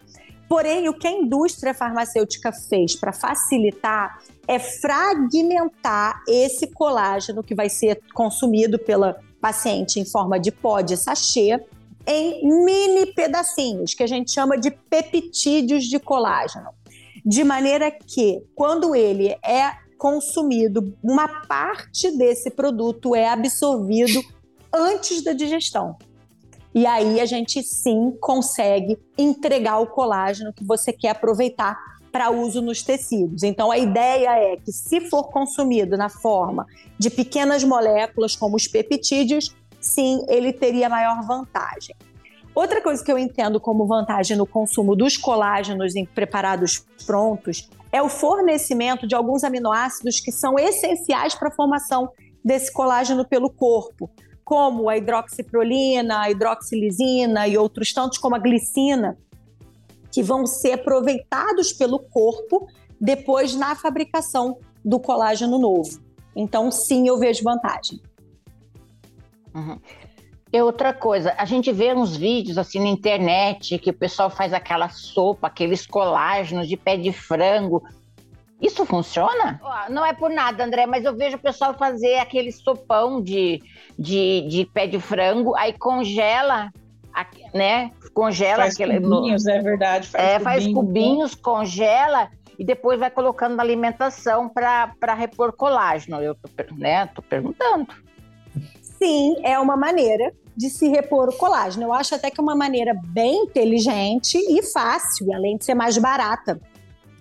Porém, 0.47 0.89
o 0.89 0.93
que 0.93 1.07
a 1.07 1.11
indústria 1.11 1.73
farmacêutica 1.73 2.51
fez 2.51 2.95
para 2.95 3.13
facilitar 3.13 4.19
é 4.47 4.57
fragmentar 4.57 6.23
esse 6.27 6.67
colágeno 6.67 7.43
que 7.43 7.53
vai 7.53 7.69
ser 7.69 8.01
consumido 8.13 8.79
pela 8.79 9.19
paciente 9.39 9.99
em 9.99 10.05
forma 10.05 10.39
de 10.39 10.51
pó 10.51 10.81
de 10.81 10.97
sachê 10.97 11.59
em 12.07 12.65
mini 12.65 13.13
pedacinhos, 13.13 13.93
que 13.93 14.01
a 14.01 14.07
gente 14.07 14.31
chama 14.31 14.57
de 14.57 14.71
peptídeos 14.71 15.83
de 15.83 15.99
colágeno 15.99 16.69
de 17.25 17.43
maneira 17.43 17.91
que, 17.91 18.41
quando 18.55 18.95
ele 18.95 19.29
é 19.43 19.71
consumido, 19.99 20.95
uma 21.03 21.27
parte 21.27 22.09
desse 22.17 22.49
produto 22.49 23.13
é 23.13 23.27
absorvido 23.27 24.23
antes 24.73 25.21
da 25.21 25.33
digestão. 25.33 25.97
E 26.73 26.85
aí 26.85 27.19
a 27.19 27.25
gente 27.25 27.61
sim 27.61 28.15
consegue 28.21 28.97
entregar 29.17 29.79
o 29.79 29.87
colágeno 29.87 30.53
que 30.53 30.63
você 30.63 30.93
quer 30.93 31.09
aproveitar 31.09 31.77
para 32.11 32.31
uso 32.31 32.61
nos 32.61 32.81
tecidos. 32.81 33.43
Então 33.43 33.69
a 33.69 33.77
ideia 33.77 34.53
é 34.53 34.57
que 34.57 34.71
se 34.71 35.01
for 35.01 35.25
consumido 35.29 35.97
na 35.97 36.09
forma 36.09 36.65
de 36.97 37.09
pequenas 37.09 37.63
moléculas 37.63 38.35
como 38.35 38.55
os 38.55 38.67
peptídeos, 38.67 39.53
sim, 39.81 40.23
ele 40.29 40.53
teria 40.53 40.89
maior 40.89 41.21
vantagem. 41.25 41.95
Outra 42.55 42.81
coisa 42.81 43.03
que 43.03 43.11
eu 43.11 43.17
entendo 43.17 43.59
como 43.59 43.85
vantagem 43.85 44.37
no 44.37 44.45
consumo 44.45 44.95
dos 44.95 45.17
colágenos 45.17 45.95
em 45.95 46.05
preparados 46.05 46.85
prontos 47.05 47.69
é 47.91 48.01
o 48.01 48.09
fornecimento 48.09 49.07
de 49.07 49.15
alguns 49.15 49.43
aminoácidos 49.43 50.19
que 50.19 50.31
são 50.31 50.57
essenciais 50.57 51.35
para 51.35 51.49
a 51.49 51.51
formação 51.51 52.09
desse 52.43 52.71
colágeno 52.71 53.27
pelo 53.27 53.49
corpo, 53.49 54.09
como 54.43 54.89
a 54.89 54.97
hidroxiprolina, 54.97 56.21
a 56.21 56.31
hidroxilisina 56.31 57.47
e 57.47 57.57
outros 57.57 57.93
tantos 57.93 58.17
como 58.17 58.35
a 58.35 58.39
glicina, 58.39 59.17
que 60.11 60.23
vão 60.23 60.45
ser 60.45 60.73
aproveitados 60.73 61.73
pelo 61.73 61.99
corpo 61.99 62.67
depois 62.99 63.55
na 63.55 63.75
fabricação 63.75 64.57
do 64.83 64.99
colágeno 64.99 65.57
novo. 65.59 65.99
Então, 66.35 66.71
sim, 66.71 67.07
eu 67.07 67.17
vejo 67.17 67.43
vantagem. 67.43 68.01
Uhum. 69.53 69.79
E 70.51 70.59
outra 70.61 70.93
coisa, 70.93 71.33
a 71.37 71.45
gente 71.45 71.71
vê 71.71 71.93
uns 71.93 72.17
vídeos 72.17 72.57
assim 72.57 72.79
na 72.79 72.87
internet 72.87 73.77
que 73.77 73.91
o 73.91 73.93
pessoal 73.93 74.31
faz 74.31 74.51
aquela 74.51 74.89
sopa, 74.89 75.45
aqueles 75.45 75.85
colágenos 75.85 76.67
de 76.67 76.75
pé 76.75 76.97
de 76.97 77.11
frango. 77.11 77.83
Isso 78.59 78.83
funciona? 78.83 79.61
Não 79.89 80.03
é 80.03 80.11
por 80.11 80.31
nada, 80.31 80.63
André, 80.63 80.87
mas 80.87 81.05
eu 81.05 81.15
vejo 81.15 81.37
o 81.37 81.39
pessoal 81.39 81.75
fazer 81.75 82.15
aquele 82.15 82.51
sopão 82.51 83.21
de, 83.21 83.61
de, 83.97 84.41
de 84.49 84.65
pé 84.65 84.87
de 84.87 84.99
frango, 84.99 85.55
aí 85.55 85.71
congela, 85.73 86.71
né? 87.53 87.91
Congela 88.13 88.63
faz 88.63 88.73
aquele. 88.73 88.99
Cubinhos, 88.99 89.45
no... 89.45 89.51
é 89.51 89.61
verdade. 89.61 90.07
Faz 90.07 90.23
é, 90.23 90.39
cubinhos, 90.39 90.43
faz 90.43 90.73
cubinhos, 90.73 91.35
né? 91.35 91.41
congela 91.43 92.29
e 92.57 92.65
depois 92.65 92.99
vai 92.99 93.11
colocando 93.11 93.55
na 93.55 93.63
alimentação 93.63 94.49
para 94.49 95.13
repor 95.13 95.53
colágeno. 95.53 96.19
Eu 96.21 96.33
tô, 96.33 96.49
né, 96.75 97.05
tô 97.05 97.21
perguntando 97.21 97.87
sim, 99.01 99.35
é 99.43 99.57
uma 99.57 99.77
maneira 99.77 100.33
de 100.55 100.69
se 100.69 100.89
repor 100.89 101.29
o 101.29 101.37
colágeno. 101.37 101.85
Eu 101.85 101.93
acho 101.93 102.13
até 102.13 102.29
que 102.29 102.39
é 102.39 102.43
uma 102.43 102.55
maneira 102.55 102.93
bem 102.93 103.43
inteligente 103.43 104.37
e 104.37 104.61
fácil, 104.61 105.33
além 105.33 105.57
de 105.57 105.65
ser 105.65 105.73
mais 105.73 105.97
barata, 105.97 106.59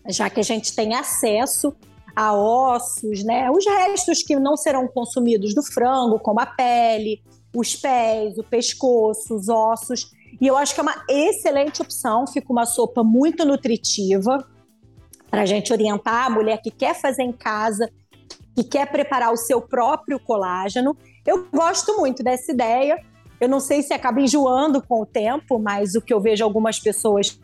já 0.08 0.28
que 0.28 0.40
a 0.40 0.42
gente 0.42 0.74
tem 0.74 0.94
acesso 0.94 1.74
a 2.16 2.34
ossos, 2.34 3.22
né? 3.22 3.48
Os 3.48 3.64
restos 3.64 4.24
que 4.24 4.34
não 4.34 4.56
serão 4.56 4.88
consumidos 4.88 5.54
do 5.54 5.62
frango, 5.62 6.18
como 6.18 6.40
a 6.40 6.46
pele, 6.46 7.22
os 7.54 7.76
pés, 7.76 8.36
o 8.38 8.42
pescoço, 8.42 9.36
os 9.36 9.48
ossos. 9.48 10.10
E 10.40 10.46
eu 10.46 10.56
acho 10.56 10.74
que 10.74 10.80
é 10.80 10.82
uma 10.82 11.04
excelente 11.08 11.80
opção, 11.80 12.26
fica 12.26 12.52
uma 12.52 12.66
sopa 12.66 13.04
muito 13.04 13.44
nutritiva 13.44 14.44
para 15.30 15.42
a 15.42 15.46
gente 15.46 15.72
orientar 15.72 16.26
a 16.26 16.30
mulher 16.30 16.60
que 16.60 16.72
quer 16.72 17.00
fazer 17.00 17.22
em 17.22 17.32
casa, 17.32 17.88
que 18.56 18.64
quer 18.64 18.90
preparar 18.90 19.32
o 19.32 19.36
seu 19.36 19.60
próprio 19.60 20.18
colágeno 20.18 20.96
eu 21.28 21.46
gosto 21.52 21.98
muito 21.98 22.22
dessa 22.22 22.50
ideia. 22.50 22.98
Eu 23.38 23.48
não 23.48 23.60
sei 23.60 23.82
se 23.82 23.92
acaba 23.92 24.18
enjoando 24.18 24.82
com 24.82 25.02
o 25.02 25.06
tempo, 25.06 25.58
mas 25.58 25.94
o 25.94 26.00
que 26.00 26.12
eu 26.12 26.20
vejo 26.20 26.42
algumas 26.42 26.78
pessoas 26.78 27.38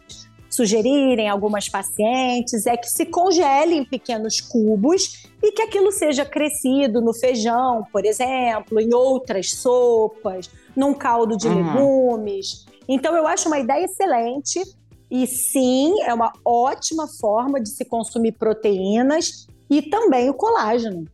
sugerirem, 0.49 1.29
algumas 1.29 1.69
pacientes, 1.69 2.67
é 2.67 2.77
que 2.77 2.89
se 2.89 3.05
congele 3.05 3.75
em 3.75 3.85
pequenos 3.85 4.41
cubos 4.41 5.29
e 5.43 5.53
que 5.53 5.61
aquilo 5.61 5.93
seja 5.93 6.25
crescido 6.25 7.03
no 7.03 7.13
feijão, 7.13 7.85
por 7.93 8.07
exemplo, 8.07 8.81
em 8.81 8.95
outras 8.95 9.51
sopas, 9.51 10.49
num 10.75 10.95
caldo 10.95 11.37
de 11.37 11.47
uhum. 11.47 11.57
legumes. 11.57 12.65
Então, 12.89 13.15
eu 13.15 13.27
acho 13.27 13.49
uma 13.49 13.59
ideia 13.59 13.85
excelente. 13.85 14.63
E 15.11 15.27
sim, 15.27 16.03
é 16.03 16.15
uma 16.15 16.33
ótima 16.45 17.07
forma 17.07 17.61
de 17.61 17.69
se 17.69 17.85
consumir 17.85 18.33
proteínas 18.33 19.47
e 19.69 19.83
também 19.83 20.31
o 20.31 20.35
colágeno. 20.35 21.05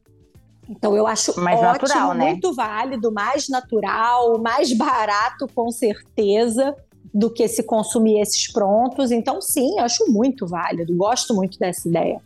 Então 0.71 0.97
eu 0.97 1.05
acho 1.05 1.39
mais 1.41 1.59
ótimo, 1.59 1.73
natural, 1.73 2.15
né? 2.15 2.27
muito 2.27 2.55
válido, 2.55 3.11
mais 3.11 3.49
natural, 3.49 4.39
mais 4.39 4.73
barato 4.73 5.49
com 5.53 5.71
certeza. 5.73 6.75
do 7.13 7.29
que 7.29 7.49
se 7.49 7.65
consumir 7.65 8.21
esses 8.21 8.53
prontos. 8.53 9.11
Então, 9.11 9.41
sim, 9.41 9.81
acho 9.81 10.13
muito 10.13 10.47
válido, 10.47 10.95
gosto 10.95 11.35
muito 11.35 11.59
dessa 11.59 11.89
ideia. 11.89 12.21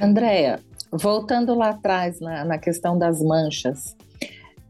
Andréia, 0.00 0.58
voltando 0.90 1.54
lá 1.54 1.68
atrás 1.68 2.18
na, 2.18 2.46
na 2.46 2.56
questão 2.56 2.96
das 2.96 3.20
manchas, 3.20 3.94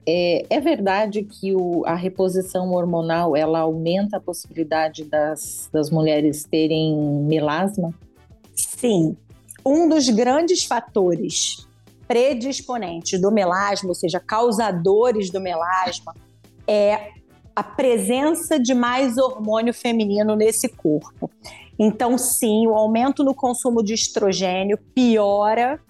é, 0.05 0.45
é 0.51 0.61
verdade 0.61 1.23
que 1.23 1.55
o, 1.55 1.85
a 1.87 1.95
reposição 1.95 2.73
hormonal 2.73 3.37
ela 3.37 3.61
aumenta 3.61 4.17
a 4.17 4.21
possibilidade 4.21 5.05
das, 5.05 5.71
das 5.73 5.89
mulheres 5.89 6.43
terem 6.43 6.97
melasma? 7.23 7.95
Sim. 8.53 9.17
Um 9.65 9.89
dos 9.89 10.09
grandes 10.09 10.65
fatores 10.65 11.69
predisponentes 12.07 13.21
do 13.21 13.31
melasma, 13.31 13.89
ou 13.89 13.95
seja, 13.95 14.21
causadores 14.21 15.31
do 15.31 15.41
melasma, 15.41 16.15
é 16.67 17.11
a 17.55 17.63
presença 17.63 18.59
de 18.59 18.75
mais 18.75 19.17
hormônio 19.17 19.73
feminino 19.73 20.35
nesse 20.35 20.69
corpo. 20.69 21.31
Então, 21.79 22.19
sim, 22.19 22.67
o 22.67 22.75
aumento 22.75 23.23
no 23.23 23.35
consumo 23.35 23.83
de 23.83 23.95
estrogênio 23.95 24.79
piora 24.95 25.81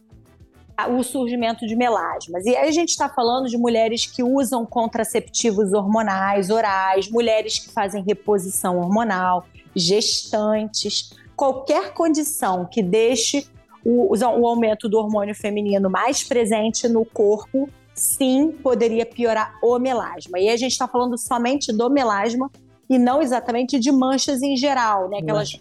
o 0.88 1.02
surgimento 1.04 1.66
de 1.66 1.76
melasmas. 1.76 2.44
E 2.46 2.56
aí 2.56 2.68
a 2.68 2.72
gente 2.72 2.88
está 2.88 3.08
falando 3.08 3.48
de 3.48 3.56
mulheres 3.56 4.06
que 4.06 4.22
usam 4.22 4.66
contraceptivos 4.66 5.72
hormonais 5.72 6.50
orais, 6.50 7.08
mulheres 7.08 7.60
que 7.60 7.70
fazem 7.70 8.02
reposição 8.02 8.78
hormonal, 8.78 9.46
gestantes, 9.74 11.12
qualquer 11.36 11.94
condição 11.94 12.66
que 12.66 12.82
deixe 12.82 13.46
o, 13.84 14.14
o 14.16 14.46
aumento 14.46 14.88
do 14.88 14.98
hormônio 14.98 15.34
feminino 15.34 15.90
mais 15.90 16.22
presente 16.22 16.88
no 16.88 17.04
corpo, 17.04 17.68
sim, 17.94 18.50
poderia 18.50 19.04
piorar 19.04 19.58
o 19.62 19.78
melasma. 19.78 20.38
E 20.38 20.48
a 20.48 20.56
gente 20.56 20.72
está 20.72 20.88
falando 20.88 21.18
somente 21.18 21.72
do 21.72 21.90
melasma 21.90 22.50
e 22.88 22.98
não 22.98 23.22
exatamente 23.22 23.78
de 23.78 23.92
manchas 23.92 24.42
em 24.42 24.56
geral, 24.56 25.08
né? 25.08 25.18
Aquelas 25.18 25.58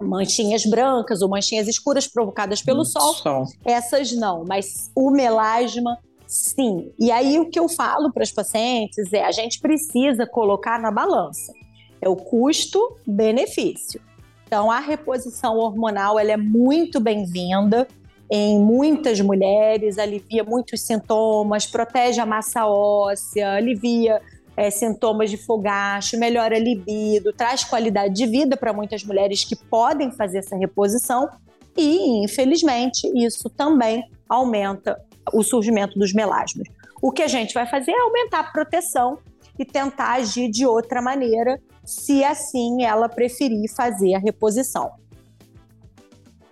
manchinhas 0.00 0.64
brancas 0.64 1.22
ou 1.22 1.28
manchinhas 1.28 1.66
escuras 1.66 2.06
provocadas 2.06 2.62
pelo 2.62 2.84
sol, 2.84 3.14
sol. 3.14 3.44
Essas 3.64 4.12
não, 4.12 4.44
mas 4.46 4.90
o 4.94 5.10
melasma 5.10 5.98
sim. 6.26 6.92
E 6.98 7.10
aí 7.10 7.40
o 7.40 7.50
que 7.50 7.58
eu 7.58 7.68
falo 7.68 8.12
para 8.12 8.22
as 8.22 8.30
pacientes 8.30 9.12
é 9.12 9.24
a 9.24 9.32
gente 9.32 9.58
precisa 9.60 10.26
colocar 10.26 10.78
na 10.80 10.90
balança. 10.90 11.52
É 12.00 12.08
o 12.08 12.14
custo-benefício. 12.14 14.00
Então 14.48 14.70
a 14.70 14.80
reposição 14.80 15.58
hormonal 15.58 16.18
ela 16.18 16.32
é 16.32 16.36
muito 16.38 16.98
bem-vinda 16.98 17.86
em 18.30 18.58
muitas 18.58 19.20
mulheres, 19.20 19.98
alivia 19.98 20.42
muitos 20.42 20.80
sintomas, 20.80 21.66
protege 21.66 22.18
a 22.18 22.24
massa 22.24 22.66
óssea, 22.66 23.52
alivia 23.52 24.22
é, 24.56 24.70
sintomas 24.70 25.28
de 25.28 25.36
fogacho, 25.36 26.18
melhora 26.18 26.56
a 26.56 26.58
libido, 26.58 27.30
traz 27.30 27.62
qualidade 27.62 28.14
de 28.14 28.24
vida 28.24 28.56
para 28.56 28.72
muitas 28.72 29.04
mulheres 29.04 29.44
que 29.44 29.54
podem 29.54 30.10
fazer 30.10 30.38
essa 30.38 30.56
reposição 30.56 31.28
e, 31.76 32.24
infelizmente, 32.24 33.06
isso 33.14 33.50
também 33.50 34.10
aumenta 34.26 34.98
o 35.30 35.42
surgimento 35.42 35.98
dos 35.98 36.14
melasmas. 36.14 36.66
O 37.02 37.12
que 37.12 37.22
a 37.22 37.28
gente 37.28 37.52
vai 37.52 37.66
fazer 37.66 37.90
é 37.90 38.00
aumentar 38.00 38.40
a 38.40 38.44
proteção 38.44 39.18
e 39.58 39.64
tentar 39.66 40.12
agir 40.12 40.50
de 40.50 40.64
outra 40.64 41.02
maneira, 41.02 41.60
se 41.88 42.22
assim 42.22 42.84
ela 42.84 43.08
preferir 43.08 43.68
fazer 43.74 44.14
a 44.14 44.18
reposição. 44.18 44.90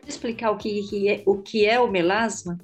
Pode 0.01 0.09
explicar 0.09 0.51
o 0.51 0.57
que, 0.57 0.83
que 0.88 1.09
é, 1.09 1.22
o 1.27 1.37
que 1.38 1.66
é 1.66 1.79
o 1.79 1.88
melasma? 1.88 2.59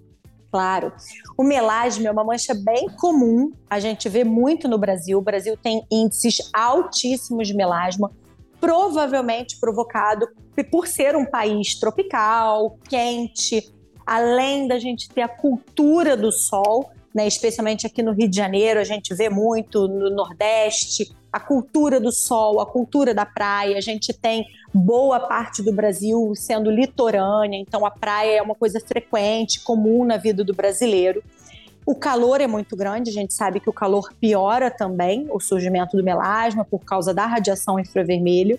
claro. 0.53 0.93
O 1.37 1.43
melasma 1.43 2.07
é 2.07 2.11
uma 2.11 2.23
mancha 2.23 2.55
bem 2.55 2.87
comum, 3.01 3.53
a 3.71 3.81
gente 3.81 4.07
vê 4.11 4.23
muito 4.23 4.69
no 4.69 4.77
Brasil. 4.77 5.19
O 5.19 5.23
Brasil 5.23 5.57
tem 5.57 5.83
índices 5.91 6.51
altíssimos 6.53 7.49
de 7.49 7.55
melasma, 7.55 8.13
provavelmente 8.61 9.59
provocado 9.59 10.29
por 10.71 10.87
ser 10.87 11.17
um 11.17 11.25
país 11.25 11.75
tropical, 11.75 12.79
quente, 12.87 13.73
além 14.07 14.69
da 14.69 14.79
gente 14.79 15.09
ter 15.09 15.23
a 15.23 15.29
cultura 15.29 16.15
do 16.15 16.31
sol, 16.31 16.91
né, 17.15 17.27
especialmente 17.27 17.87
aqui 17.87 18.03
no 18.03 18.13
Rio 18.13 18.29
de 18.29 18.37
Janeiro, 18.37 18.81
a 18.81 18.85
gente 18.85 19.15
vê 19.15 19.29
muito 19.29 19.87
no 19.87 20.11
Nordeste, 20.11 21.15
a 21.33 21.41
cultura 21.41 21.99
do 21.99 22.13
sol, 22.13 22.61
a 22.61 22.67
cultura 22.67 23.15
da 23.15 23.25
praia. 23.25 23.79
A 23.79 23.81
gente 23.81 24.13
tem 24.13 24.47
boa 24.73 25.19
parte 25.21 25.63
do 25.63 25.73
Brasil 25.73 26.33
sendo 26.35 26.71
litorânea, 26.71 27.59
então 27.59 27.87
a 27.87 27.91
praia 27.91 28.39
é 28.39 28.43
uma 28.43 28.55
coisa 28.55 28.81
frequente, 28.81 29.61
comum 29.61 30.05
na 30.05 30.17
vida 30.17 30.45
do 30.45 30.55
brasileiro. 30.55 31.23
O 31.85 31.95
calor 31.95 32.41
é 32.41 32.47
muito 32.47 32.77
grande, 32.77 33.11
a 33.11 33.13
gente 33.13 33.35
sabe 33.35 33.59
que 33.59 33.69
o 33.69 33.73
calor 33.73 34.13
piora 34.21 34.71
também 34.71 35.27
o 35.31 35.41
surgimento 35.41 35.97
do 35.97 36.05
melasma 36.05 36.65
por 36.65 36.81
causa 36.81 37.13
da 37.13 37.27
radiação 37.27 37.79
infravermelho. 37.79 38.59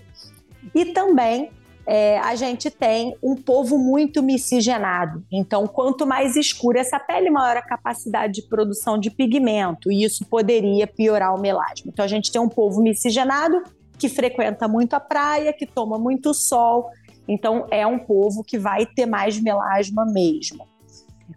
E 0.74 0.86
também 0.86 1.52
é, 1.86 2.18
a 2.20 2.36
gente 2.36 2.72
tem 2.72 3.16
um 3.22 3.36
povo 3.36 3.78
muito 3.78 4.24
miscigenado. 4.24 5.24
Então, 5.32 5.68
quanto 5.68 6.06
mais 6.08 6.36
escura 6.36 6.80
essa 6.80 7.00
pele, 7.00 7.30
maior 7.30 7.58
a 7.58 7.62
capacidade 7.62 8.34
de 8.34 8.42
produção 8.44 8.98
de 8.98 9.10
pigmento, 9.10 9.92
e 9.92 10.04
isso 10.04 10.26
poderia 10.26 10.88
piorar 10.88 11.36
o 11.36 11.42
melasma. 11.42 11.86
Então, 11.88 12.06
a 12.06 12.08
gente 12.08 12.32
tem 12.32 12.42
um 12.42 12.50
povo 12.50 12.82
miscigenado 12.82 13.64
que 13.98 14.10
frequenta 14.10 14.68
muito 14.68 14.94
a 14.94 15.00
praia, 15.00 15.54
que 15.54 15.66
toma 15.66 15.98
muito 15.98 16.34
sol. 16.34 16.90
Então, 17.28 17.68
é 17.70 17.86
um 17.86 18.00
povo 18.00 18.44
que 18.44 18.58
vai 18.58 18.86
ter 18.86 19.06
mais 19.06 19.40
melasma 19.40 20.06
mesmo. 20.06 20.68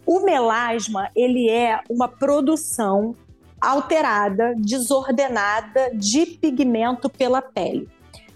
O 0.05 0.21
melasma, 0.21 1.11
ele 1.15 1.49
é 1.49 1.81
uma 1.89 2.09
produção 2.09 3.15
alterada, 3.61 4.55
desordenada 4.57 5.91
de 5.95 6.27
pigmento 6.27 7.09
pela 7.09 7.41
pele. 7.41 7.89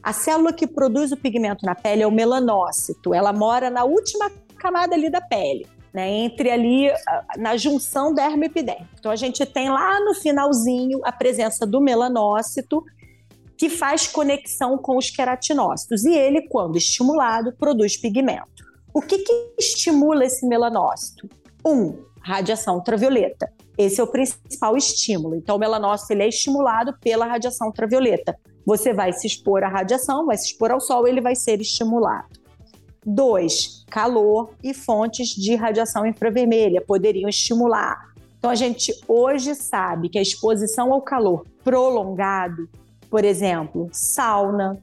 A 0.03 0.13
célula 0.13 0.53
que 0.53 0.67
produz 0.67 1.13
o 1.13 1.17
pigmento 1.17 1.65
na 1.65 1.75
pele 1.75 2.03
é 2.03 2.07
o 2.07 2.11
melanócito. 2.11 3.13
Ela 3.13 3.33
mora 3.33 3.69
na 3.69 3.85
última 3.85 4.31
camada 4.57 4.95
ali 4.95 5.11
da 5.11 5.21
pele, 5.21 5.67
né? 5.93 6.09
Entre 6.09 6.51
ali 6.51 6.91
na 7.37 7.57
junção 7.57 8.15
dermo 8.15 8.45
epidérmico. 8.45 8.91
Então 8.99 9.11
a 9.11 9.17
gente 9.17 9.45
tem 9.45 9.69
lá 9.69 10.01
no 10.01 10.15
finalzinho 10.15 11.01
a 11.05 11.13
presença 11.13 11.67
do 11.67 11.81
melanócito 11.81 12.83
que 13.59 13.69
faz 13.69 14.07
conexão 14.07 14.79
com 14.79 14.97
os 14.97 15.11
queratinócitos. 15.11 16.05
E 16.05 16.15
ele, 16.15 16.49
quando 16.49 16.79
estimulado, 16.79 17.53
produz 17.53 17.95
pigmento. 17.95 18.65
O 18.93 19.03
que, 19.03 19.19
que 19.19 19.55
estimula 19.59 20.25
esse 20.25 20.47
melanócito? 20.47 21.29
Um, 21.65 22.03
radiação 22.23 22.77
ultravioleta. 22.77 23.53
Esse 23.77 24.01
é 24.01 24.05
o 24.05 24.07
principal 24.07 24.77
estímulo. 24.77 25.35
Então, 25.35 25.57
o 25.57 25.59
melanócito 25.59 26.13
ele 26.13 26.23
é 26.23 26.29
estimulado 26.29 26.95
pela 27.01 27.27
radiação 27.27 27.67
ultravioleta. 27.67 28.35
Você 28.65 28.93
vai 28.93 29.13
se 29.13 29.27
expor 29.27 29.63
à 29.63 29.69
radiação, 29.69 30.27
vai 30.27 30.37
se 30.37 30.47
expor 30.47 30.71
ao 30.71 30.81
sol, 30.81 31.07
ele 31.07 31.21
vai 31.21 31.35
ser 31.35 31.61
estimulado. 31.61 32.29
Dois, 33.05 33.85
calor 33.91 34.51
e 34.63 34.75
fontes 34.75 35.29
de 35.29 35.55
radiação 35.55 36.07
infravermelha 36.07 36.81
poderiam 36.81 37.29
estimular. 37.29 38.11
Então, 38.39 38.51
a 38.51 38.55
gente 38.55 38.93
hoje 39.09 39.55
sabe 39.55 40.09
que 40.09 40.19
a 40.19 40.23
exposição 40.23 40.93
ao 40.93 41.03
calor 41.03 41.45
prolongado 41.65 42.69
por 43.11 43.25
exemplo, 43.25 43.89
sauna, 43.93 44.81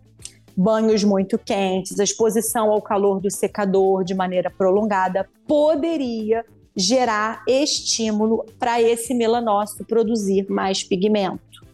banhos 0.55 1.03
muito 1.03 1.37
quentes, 1.37 1.97
a 1.99 2.03
exposição 2.03 2.69
ao 2.69 2.81
calor 2.81 3.21
do 3.21 3.31
secador 3.31 4.03
de 4.03 4.13
maneira 4.13 4.51
prolongada 4.51 5.27
poderia 5.47 6.45
gerar 6.75 7.43
estímulo 7.47 8.45
para 8.59 8.81
esse 8.81 9.13
melanócito 9.13 9.85
produzir 9.85 10.45
mais 10.49 10.83
pigmento. 10.83 11.65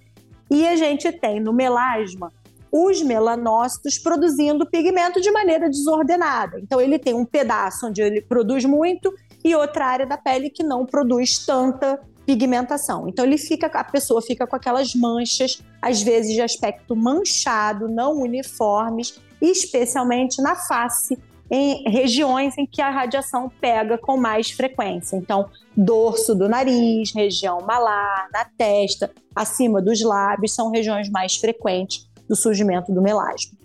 E 0.53 0.67
a 0.67 0.75
gente 0.75 1.11
tem 1.11 1.39
no 1.39 1.51
melasma 1.51 2.31
os 2.71 3.01
melanócitos 3.01 3.97
produzindo 3.97 4.69
pigmento 4.69 5.19
de 5.19 5.31
maneira 5.31 5.67
desordenada. 5.67 6.59
Então 6.59 6.79
ele 6.79 6.99
tem 6.99 7.15
um 7.15 7.25
pedaço 7.25 7.87
onde 7.87 8.03
ele 8.03 8.21
produz 8.21 8.63
muito 8.63 9.11
e 9.43 9.55
outra 9.55 9.87
área 9.87 10.05
da 10.05 10.15
pele 10.15 10.51
que 10.51 10.61
não 10.61 10.85
produz 10.85 11.43
tanta 11.43 11.99
pigmentação. 12.23 13.09
Então 13.09 13.25
ele 13.25 13.39
fica, 13.39 13.65
a 13.65 13.83
pessoa 13.83 14.21
fica 14.21 14.45
com 14.45 14.55
aquelas 14.55 14.93
manchas, 14.93 15.59
às 15.81 16.03
vezes 16.03 16.33
de 16.33 16.41
aspecto 16.41 16.95
manchado, 16.95 17.89
não 17.89 18.21
uniformes, 18.21 19.19
especialmente 19.41 20.39
na 20.39 20.55
face, 20.55 21.17
em 21.49 21.83
regiões 21.89 22.57
em 22.57 22.65
que 22.65 22.81
a 22.81 22.89
radiação 22.89 23.49
pega 23.61 23.97
com 23.97 24.17
mais 24.17 24.51
frequência. 24.51 25.15
Então, 25.15 25.49
dorso 25.75 26.33
do 26.33 26.49
nariz, 26.49 27.13
região 27.13 27.59
malar, 27.61 28.27
na 28.31 28.45
testa, 28.45 29.11
acima 29.35 29.81
dos 29.81 30.01
lábios, 30.01 30.53
são 30.53 30.71
regiões 30.71 31.09
mais 31.09 31.35
frequentes 31.35 32.09
do 32.27 32.35
surgimento 32.35 32.91
do 32.91 33.01
melasma. 33.01 33.57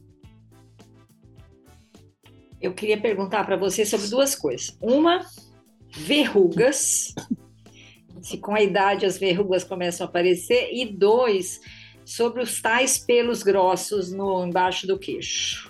Eu 2.61 2.75
queria 2.75 3.01
perguntar 3.01 3.45
para 3.45 3.57
você 3.57 3.87
sobre 3.87 4.09
duas 4.09 4.35
coisas. 4.35 4.77
Uma, 4.83 5.25
verrugas 5.91 7.15
se 8.23 8.39
com 8.39 8.55
a 8.55 8.63
idade 8.63 9.07
as 9.07 9.19
verrugas 9.19 9.65
começam 9.65 10.07
a 10.07 10.09
aparecer, 10.09 10.71
e 10.73 10.85
dois, 10.87 11.61
sobre 12.05 12.43
os 12.43 12.61
tais 12.61 12.99
pelos 12.99 13.43
grossos 13.43 14.13
no 14.13 14.47
embaixo 14.47 14.87
do 14.87 14.99
queixo. 14.99 15.68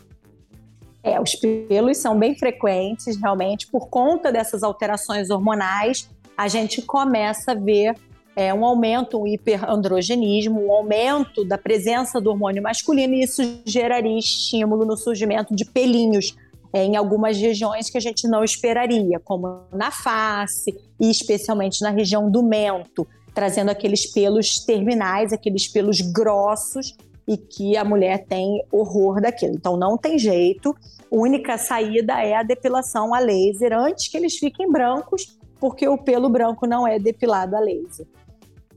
É, 1.03 1.21
os 1.21 1.35
pelos 1.35 1.99
são 1.99 2.19
bem 2.19 2.37
frequentes, 2.37 3.17
realmente, 3.17 3.67
por 3.69 3.89
conta 3.89 4.33
dessas 4.33 4.63
alterações 4.63 5.31
hormonais, 5.31 6.11
a 6.37 6.49
gente 6.49 6.83
começa 6.83 7.53
a 7.53 7.55
ver 7.55 7.95
é, 8.37 8.55
um 8.55 8.65
aumento, 8.65 9.21
um 9.21 9.27
hiperandrogenismo, 9.27 10.67
um 10.67 10.73
aumento 10.73 11.45
da 11.45 11.59
presença 11.59 12.21
do 12.21 12.31
hormônio 12.31 12.63
masculino, 12.63 13.15
e 13.15 13.23
isso 13.23 13.43
geraria 13.65 14.19
estímulo 14.19 14.85
no 14.85 14.97
surgimento 14.97 15.55
de 15.55 15.65
pelinhos 15.65 16.37
é, 16.73 16.85
em 16.85 16.97
algumas 16.97 17.37
regiões 17.37 17.91
que 17.91 17.99
a 17.99 18.01
gente 18.01 18.29
não 18.29 18.45
esperaria, 18.45 19.19
como 19.19 19.63
na 19.73 19.91
face 19.91 20.77
e 21.01 21.11
especialmente 21.11 21.81
na 21.83 21.91
região 21.91 22.31
do 22.31 22.43
mento, 22.43 23.07
trazendo 23.35 23.71
aqueles 23.71 24.07
pelos 24.07 24.57
terminais, 24.65 25.33
aqueles 25.33 25.67
pelos 25.67 26.01
grossos 26.01 26.95
e 27.29 27.37
que 27.37 27.77
a 27.77 27.85
mulher 27.85 28.25
tem 28.27 28.65
horror 28.73 29.21
daquilo. 29.21 29.55
Então 29.55 29.77
não 29.77 29.99
tem 29.99 30.19
jeito. 30.19 30.75
A 31.13 31.15
única 31.15 31.59
saída 31.59 32.15
é 32.25 32.35
a 32.35 32.43
depilação 32.43 33.15
a 33.15 33.19
laser 33.19 33.73
antes 33.75 34.09
que 34.09 34.17
eles 34.17 34.39
fiquem 34.39 34.73
brancos, 34.73 35.39
porque 35.61 35.87
o 35.87 35.99
pelo 35.99 36.31
branco 36.31 36.67
não 36.67 36.89
é 36.89 36.99
depilado 36.99 37.55
a 37.55 37.61
laser. 37.61 38.07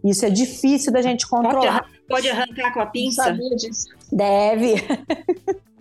Isso 0.04 0.26
é 0.26 0.30
difícil 0.30 0.92
da 0.92 1.02
gente 1.02 1.26
controlar. 1.28 1.84
Pode, 1.84 2.02
pode 2.10 2.30
arrancar 2.30 2.74
com 2.74 2.82
a 2.82 2.86
pinça? 2.88 3.24
Sabia 3.24 3.56
disso. 3.56 3.86
Deve. 4.12 4.74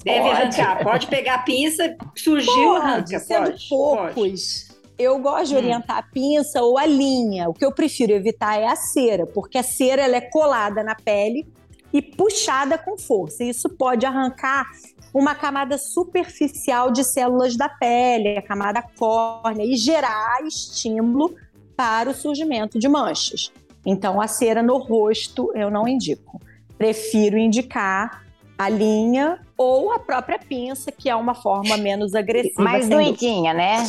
Deve 0.05 0.21
Pode. 0.29 0.31
arrancar. 0.31 0.83
Pode 0.85 1.07
pegar 1.09 1.35
a 1.35 1.39
pinça, 1.43 1.97
surgiu, 2.15 2.53
Pode, 2.55 2.87
arranca. 2.87 3.19
sendo 3.19 3.51
Pode, 3.51 3.69
poucos. 3.69 4.15
pode. 4.15 4.71
Eu 4.99 5.19
gosto 5.19 5.49
de 5.49 5.55
Hum. 5.55 5.59
orientar 5.59 5.99
a 5.99 6.03
pinça 6.03 6.63
ou 6.63 6.79
a 6.79 6.87
linha. 6.87 7.49
O 7.49 7.55
que 7.55 7.65
eu 7.65 7.73
prefiro 7.73 8.13
evitar 8.13 8.59
é 8.61 8.67
a 8.67 8.77
cera, 8.77 9.27
porque 9.27 9.59
a 9.59 9.63
cera 9.63 10.03
ela 10.03 10.17
é 10.17 10.21
colada 10.21 10.83
na 10.85 10.95
pele 10.95 11.47
e 11.93 12.01
puxada 12.01 12.79
com 12.79 12.97
força. 12.97 13.45
Isso 13.45 13.69
pode 13.69 14.07
arrancar 14.07 14.67
uma 15.13 15.35
camada 15.35 15.77
superficial 15.77 16.91
de 16.91 17.03
células 17.05 17.57
da 17.57 17.69
pele, 17.69 18.39
a 18.39 18.43
camada 18.43 18.83
córnea, 18.99 19.65
e 19.65 19.77
gerar 19.77 20.39
estímulo 20.47 21.35
para 21.77 22.11
o 22.11 22.15
surgimento 22.15 22.79
de 22.79 22.89
manchas. 22.89 23.53
Então, 23.85 24.21
a 24.21 24.29
cera 24.29 24.63
no 24.63 24.79
rosto 24.79 25.51
eu 25.55 25.71
não 25.71 25.89
indico. 25.89 26.41
Prefiro 26.77 27.37
indicar 27.37 28.25
a 28.57 28.69
linha 28.69 29.41
ou 29.57 29.91
a 29.91 29.99
própria 29.99 30.39
pinça, 30.39 30.93
que 30.93 31.09
é 31.09 31.17
uma 31.17 31.35
forma 31.35 31.77
menos 31.79 32.15
agressiva. 32.15 32.63
Mais 32.63 32.89
doidinha, 32.89 33.55
né? 33.55 33.89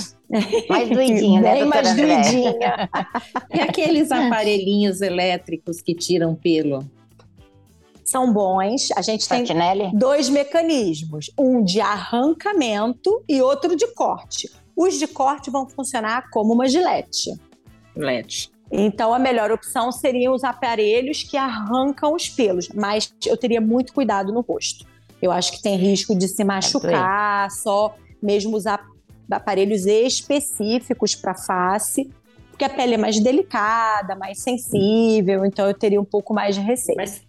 Mais 0.69 0.87
doidinha, 0.89 1.41
né, 1.41 1.53
Bem 1.55 1.65
mais 1.65 1.89
André? 1.89 2.21
doidinha. 2.21 2.89
E 3.53 3.59
aqueles 3.59 4.11
aparelhinhos 4.11 5.01
elétricos 5.01 5.81
que 5.81 5.93
tiram 5.93 6.33
pelo? 6.33 6.85
São 8.11 8.33
bons. 8.33 8.89
A 8.97 9.01
gente 9.01 9.25
tem 9.27 9.45
dois 9.93 10.27
mecanismos: 10.27 11.31
um 11.39 11.63
de 11.63 11.79
arrancamento 11.79 13.23
e 13.27 13.41
outro 13.41 13.73
de 13.73 13.87
corte. 13.93 14.51
Os 14.75 14.99
de 14.99 15.07
corte 15.07 15.49
vão 15.49 15.69
funcionar 15.69 16.29
como 16.29 16.53
uma 16.53 16.67
gilete. 16.67 17.31
LED. 17.95 18.51
Então, 18.69 19.13
a 19.13 19.19
melhor 19.19 19.49
opção 19.49 19.93
seriam 19.93 20.33
os 20.33 20.43
aparelhos 20.43 21.23
que 21.23 21.37
arrancam 21.37 22.13
os 22.13 22.27
pelos, 22.27 22.67
mas 22.69 23.13
eu 23.25 23.37
teria 23.37 23.61
muito 23.61 23.93
cuidado 23.93 24.33
no 24.33 24.41
rosto. 24.41 24.85
Eu 25.21 25.31
acho 25.31 25.53
que 25.53 25.61
tem 25.61 25.77
risco 25.77 26.13
de 26.13 26.27
se 26.27 26.43
machucar, 26.43 27.49
só 27.49 27.95
mesmo 28.21 28.57
usar 28.57 28.85
aparelhos 29.29 29.85
específicos 29.85 31.15
para 31.15 31.33
face, 31.33 32.09
porque 32.49 32.65
a 32.65 32.69
pele 32.69 32.95
é 32.95 32.97
mais 32.97 33.19
delicada, 33.21 34.15
mais 34.15 34.41
sensível, 34.41 35.45
então 35.45 35.65
eu 35.67 35.73
teria 35.73 35.99
um 35.99 36.05
pouco 36.05 36.33
mais 36.33 36.55
de 36.55 36.61
receio. 36.61 36.97
Mas, 36.97 37.21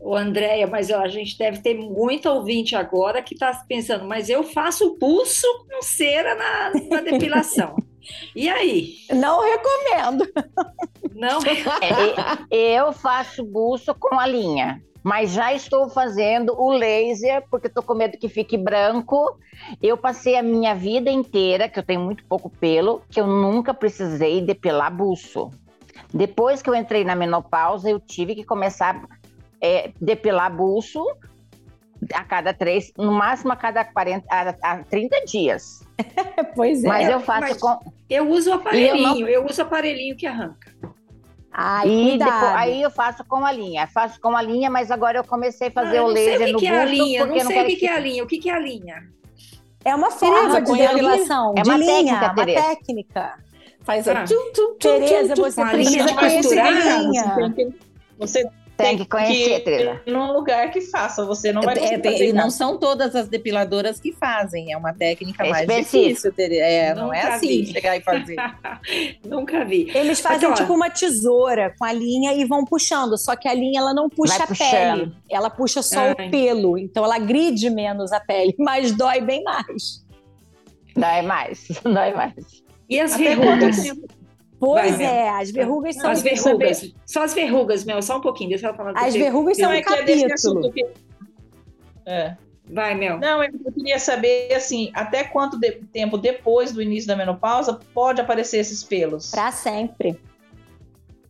o 0.00 0.16
Andréia, 0.16 0.66
mas 0.66 0.90
ó, 0.90 1.00
a 1.00 1.08
gente 1.08 1.36
deve 1.36 1.58
ter 1.58 1.74
muito 1.74 2.28
ouvinte 2.28 2.74
agora 2.74 3.22
que 3.22 3.34
está 3.34 3.52
pensando, 3.68 4.06
mas 4.06 4.28
eu 4.28 4.42
faço 4.42 4.96
pulso 4.98 5.46
com 5.70 5.82
cera 5.82 6.34
na, 6.34 6.72
na 6.88 7.00
depilação. 7.02 7.76
E 8.34 8.48
aí? 8.48 8.94
Não 9.12 9.40
recomendo. 9.42 10.26
Não? 11.14 11.38
É, 12.50 12.74
eu 12.78 12.92
faço 12.92 13.44
buço 13.44 13.94
com 13.94 14.18
a 14.18 14.26
linha, 14.26 14.82
mas 15.02 15.30
já 15.32 15.52
estou 15.52 15.88
fazendo 15.88 16.54
o 16.58 16.70
laser, 16.70 17.44
porque 17.50 17.66
estou 17.66 17.82
com 17.82 17.94
medo 17.94 18.18
que 18.18 18.28
fique 18.28 18.56
branco. 18.56 19.38
Eu 19.82 19.96
passei 19.96 20.36
a 20.36 20.42
minha 20.42 20.74
vida 20.74 21.10
inteira, 21.10 21.68
que 21.68 21.78
eu 21.78 21.82
tenho 21.82 22.00
muito 22.00 22.24
pouco 22.24 22.48
pelo, 22.48 23.02
que 23.10 23.20
eu 23.20 23.26
nunca 23.26 23.74
precisei 23.74 24.40
depilar 24.40 24.94
buço. 24.94 25.50
Depois 26.12 26.60
que 26.62 26.68
eu 26.68 26.74
entrei 26.74 27.04
na 27.04 27.14
menopausa, 27.14 27.88
eu 27.88 28.00
tive 28.00 28.34
que 28.34 28.44
começar 28.44 29.00
a 29.62 29.90
depilar 30.00 30.54
buço 30.54 31.04
a 32.14 32.24
cada 32.24 32.54
três, 32.54 32.92
no 32.96 33.12
máximo 33.12 33.52
a 33.52 33.56
cada 33.56 33.84
40, 33.84 34.26
a, 34.30 34.54
a 34.72 34.78
30 34.84 35.24
dias. 35.26 35.80
Pois 36.56 36.82
é. 36.82 36.88
Mas 36.88 37.08
eu 37.08 37.20
faço 37.20 37.40
mas- 37.40 37.58
com. 37.58 37.78
Eu 38.08 38.28
uso 38.28 38.50
o 38.50 38.54
aparelhinho, 38.54 39.28
eu 39.28 39.44
uso 39.46 39.60
o 39.60 39.64
aparelhinho 39.64 40.16
que 40.16 40.26
arranca. 40.26 40.72
Cuidado. 41.82 42.30
depois, 42.30 42.54
aí 42.56 42.82
eu 42.82 42.90
faço 42.90 43.24
com 43.24 43.44
a 43.44 43.52
linha. 43.52 43.86
Faço 43.86 44.20
com 44.20 44.34
a 44.36 44.42
linha, 44.42 44.70
mas 44.70 44.90
agora 44.90 45.18
eu 45.18 45.24
comecei 45.24 45.68
a 45.68 45.70
fazer 45.70 45.96
Ah, 45.98 46.00
eu 46.00 46.04
o 46.04 46.08
não 46.08 46.16
sei 46.16 46.38
laser 46.38 46.42
o 46.42 46.46
que 46.46 46.52
no 46.52 46.58
que 46.58 46.66
é 46.66 46.70
a 46.70 46.86
busto, 46.86 46.94
linha, 47.04 47.26
porque 47.26 47.44
não 47.44 47.50
sei 47.50 47.62
o 47.62 47.66
que, 47.66 47.76
que 47.76 47.86
é 47.86 47.92
a 47.94 48.00
linha. 48.00 48.24
O 48.24 48.26
que, 48.26 48.38
que 48.38 48.50
é 48.50 48.54
a 48.54 48.58
linha? 48.58 49.02
É 49.84 49.94
uma 49.94 50.10
forma 50.10 50.36
Tereza, 50.36 50.60
de 50.60 50.78
depilação, 50.78 51.54
É 51.56 51.62
de 51.62 51.68
uma 51.68 51.78
linha, 51.78 51.94
técnica, 51.96 52.24
uma 52.26 52.34
Tereza. 52.34 52.62
técnica. 52.66 53.34
Faz 53.82 54.08
Ah. 54.08 54.12
a 54.22 54.24
tum, 54.24 54.34
tum, 54.54 54.74
tum, 54.74 54.76
Tereza, 54.78 55.34
você 55.36 55.64
precisa 55.64 56.04
de 56.06 56.14
conhecer 56.14 56.36
costurar, 56.42 56.66
a 56.66 56.72
Você 56.80 56.98
linha. 56.98 57.34
tem 57.36 57.52
que, 57.52 57.78
você 58.18 58.50
Tem 58.82 58.96
que 58.98 59.06
conhecer, 59.06 59.60
Tereza. 59.60 60.00
num 60.06 60.32
lugar 60.32 60.70
que 60.70 60.80
faça, 60.80 61.24
você 61.24 61.52
não 61.52 61.62
vai 61.62 61.76
É, 61.78 61.98
tem- 61.98 62.28
e 62.28 62.32
não 62.32 62.50
são 62.50 62.78
todas 62.78 63.14
as 63.14 63.28
depiladoras 63.28 64.00
que 64.00 64.12
fazem, 64.12 64.72
é 64.72 64.76
uma 64.76 64.92
técnica 64.92 65.44
É 65.46 65.50
mais 65.50 65.66
difícil. 65.68 66.32
Ter, 66.32 66.52
é, 66.52 66.94
não 66.94 67.12
é 67.12 67.22
assim 67.22 67.46
vi. 67.64 67.66
chegar 67.72 67.96
e 67.96 68.00
fazer. 68.02 68.36
Nunca 69.24 69.64
vi. 69.64 69.90
Eles 69.94 70.20
fazem 70.20 70.48
ó, 70.48 70.54
tipo 70.54 70.72
uma 70.72 70.90
tesoura 70.90 71.74
com 71.78 71.84
a 71.84 71.92
linha 71.92 72.32
e 72.34 72.44
vão 72.44 72.64
puxando, 72.64 73.16
só 73.18 73.36
que 73.36 73.48
a 73.48 73.54
linha 73.54 73.80
ela 73.80 73.94
não 73.94 74.08
puxa 74.08 74.42
a 74.42 74.46
pele, 74.46 75.12
ela 75.30 75.50
puxa 75.50 75.82
só 75.82 76.00
Ai. 76.00 76.12
o 76.12 76.30
pelo, 76.30 76.78
então 76.78 77.04
ela 77.04 77.18
gride 77.18 77.70
menos 77.70 78.12
a 78.12 78.20
pele, 78.20 78.54
mas 78.58 78.92
dói 78.92 79.20
bem 79.20 79.42
mais. 79.42 80.04
Dói 80.96 81.22
mais, 81.22 81.66
dói 81.84 82.12
mais. 82.14 82.34
E 82.88 82.98
as 82.98 83.12
Até 83.14 83.36
quanto 83.36 83.46
verrugas? 83.46 83.82
tempo? 83.82 84.19
Pois 84.60 84.96
Vai, 84.98 85.04
é, 85.06 85.30
as 85.30 85.50
verrugas 85.50 85.96
são 85.96 86.10
As 86.10 86.20
verrugas. 86.20 86.92
Só 87.06 87.24
as 87.24 87.32
verrugas, 87.32 87.84
Mel, 87.86 88.02
só 88.02 88.18
um 88.18 88.20
pouquinho, 88.20 88.50
deixa 88.50 88.68
eu 88.68 88.74
falar 88.74 88.92
as 88.94 89.14
verrugas 89.14 89.56
são 89.56 89.70
um 89.70 89.72
é 89.72 89.82
que 89.82 89.92
é 89.92 90.02
desse 90.02 90.28
capítulo. 90.28 90.72
É. 92.06 92.36
Vai, 92.72 92.94
Mel. 92.94 93.18
Não, 93.18 93.42
eu 93.42 93.50
queria 93.74 93.98
saber, 93.98 94.52
assim, 94.54 94.90
até 94.94 95.24
quanto 95.24 95.58
de- 95.58 95.80
tempo 95.92 96.16
depois 96.18 96.70
do 96.72 96.80
início 96.80 97.08
da 97.08 97.16
menopausa 97.16 97.80
pode 97.94 98.20
aparecer 98.20 98.58
esses 98.58 98.84
pelos? 98.84 99.30
Pra 99.30 99.50
sempre. 99.50 100.20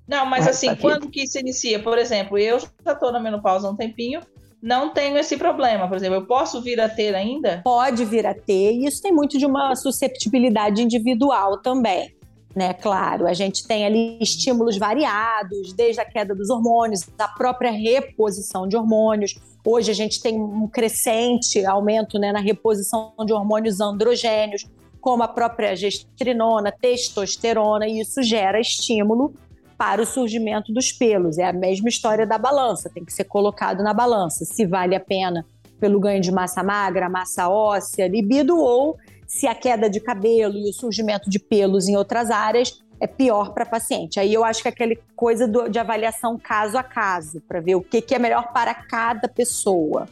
Não, 0.06 0.26
mas 0.26 0.44
Vai, 0.44 0.50
assim, 0.52 0.66
Patrícia. 0.66 0.90
quando 0.90 1.08
que 1.10 1.26
se 1.26 1.38
inicia? 1.38 1.80
Por 1.80 1.96
exemplo, 1.96 2.36
eu 2.36 2.58
já 2.58 2.92
estou 2.92 3.12
na 3.12 3.20
menopausa 3.20 3.68
há 3.68 3.70
um 3.70 3.76
tempinho, 3.76 4.20
não 4.60 4.92
tenho 4.92 5.16
esse 5.16 5.36
problema. 5.36 5.86
Por 5.88 5.96
exemplo, 5.96 6.16
eu 6.16 6.26
posso 6.26 6.60
vir 6.60 6.80
a 6.80 6.88
ter 6.88 7.14
ainda? 7.14 7.60
Pode 7.64 8.04
vir 8.04 8.26
a 8.26 8.34
ter, 8.34 8.72
e 8.72 8.86
isso 8.86 9.00
tem 9.00 9.12
muito 9.12 9.38
de 9.38 9.46
uma 9.46 9.74
susceptibilidade 9.76 10.82
individual 10.82 11.58
também. 11.62 12.12
Né, 12.54 12.74
claro, 12.74 13.28
a 13.28 13.32
gente 13.32 13.64
tem 13.66 13.86
ali 13.86 14.18
estímulos 14.20 14.76
variados, 14.76 15.72
desde 15.72 16.00
a 16.00 16.04
queda 16.04 16.34
dos 16.34 16.50
hormônios, 16.50 17.02
da 17.16 17.28
própria 17.28 17.70
reposição 17.70 18.66
de 18.66 18.76
hormônios. 18.76 19.38
Hoje 19.64 19.90
a 19.90 19.94
gente 19.94 20.20
tem 20.20 20.40
um 20.40 20.66
crescente 20.66 21.64
aumento 21.64 22.18
né, 22.18 22.32
na 22.32 22.40
reposição 22.40 23.12
de 23.24 23.32
hormônios 23.32 23.80
androgênios, 23.80 24.66
como 25.00 25.22
a 25.22 25.28
própria 25.28 25.76
gestrinona, 25.76 26.72
testosterona, 26.72 27.86
e 27.86 28.00
isso 28.00 28.20
gera 28.22 28.60
estímulo 28.60 29.32
para 29.78 30.02
o 30.02 30.06
surgimento 30.06 30.72
dos 30.72 30.92
pelos. 30.92 31.38
É 31.38 31.44
a 31.44 31.52
mesma 31.52 31.88
história 31.88 32.26
da 32.26 32.36
balança, 32.36 32.90
tem 32.90 33.04
que 33.04 33.12
ser 33.12 33.24
colocado 33.24 33.82
na 33.82 33.94
balança 33.94 34.44
se 34.44 34.66
vale 34.66 34.94
a 34.94 35.00
pena 35.00 35.46
pelo 35.80 35.98
ganho 35.98 36.20
de 36.20 36.30
massa 36.30 36.62
magra, 36.62 37.08
massa 37.08 37.48
óssea, 37.48 38.06
libido, 38.06 38.58
ou 38.58 38.98
se 39.32 39.46
a 39.46 39.54
queda 39.54 39.88
de 39.88 40.00
cabelo 40.00 40.58
e 40.58 40.68
o 40.68 40.72
surgimento 40.72 41.30
de 41.30 41.38
pelos 41.38 41.86
em 41.88 41.96
outras 41.96 42.32
áreas 42.32 42.82
é 42.98 43.06
pior 43.06 43.54
para 43.54 43.64
paciente. 43.64 44.18
Aí 44.18 44.34
eu 44.34 44.44
acho 44.44 44.60
que 44.60 44.66
é 44.66 44.72
aquela 44.72 44.92
coisa 45.14 45.46
do- 45.46 45.68
de 45.68 45.78
avaliação 45.78 46.36
caso 46.36 46.76
a 46.76 46.82
caso, 46.82 47.40
para 47.42 47.60
ver 47.60 47.76
o 47.76 47.80
que, 47.80 48.02
que 48.02 48.12
é 48.12 48.18
melhor 48.18 48.52
para 48.52 48.74
cada 48.74 49.28
pessoa. 49.28 50.08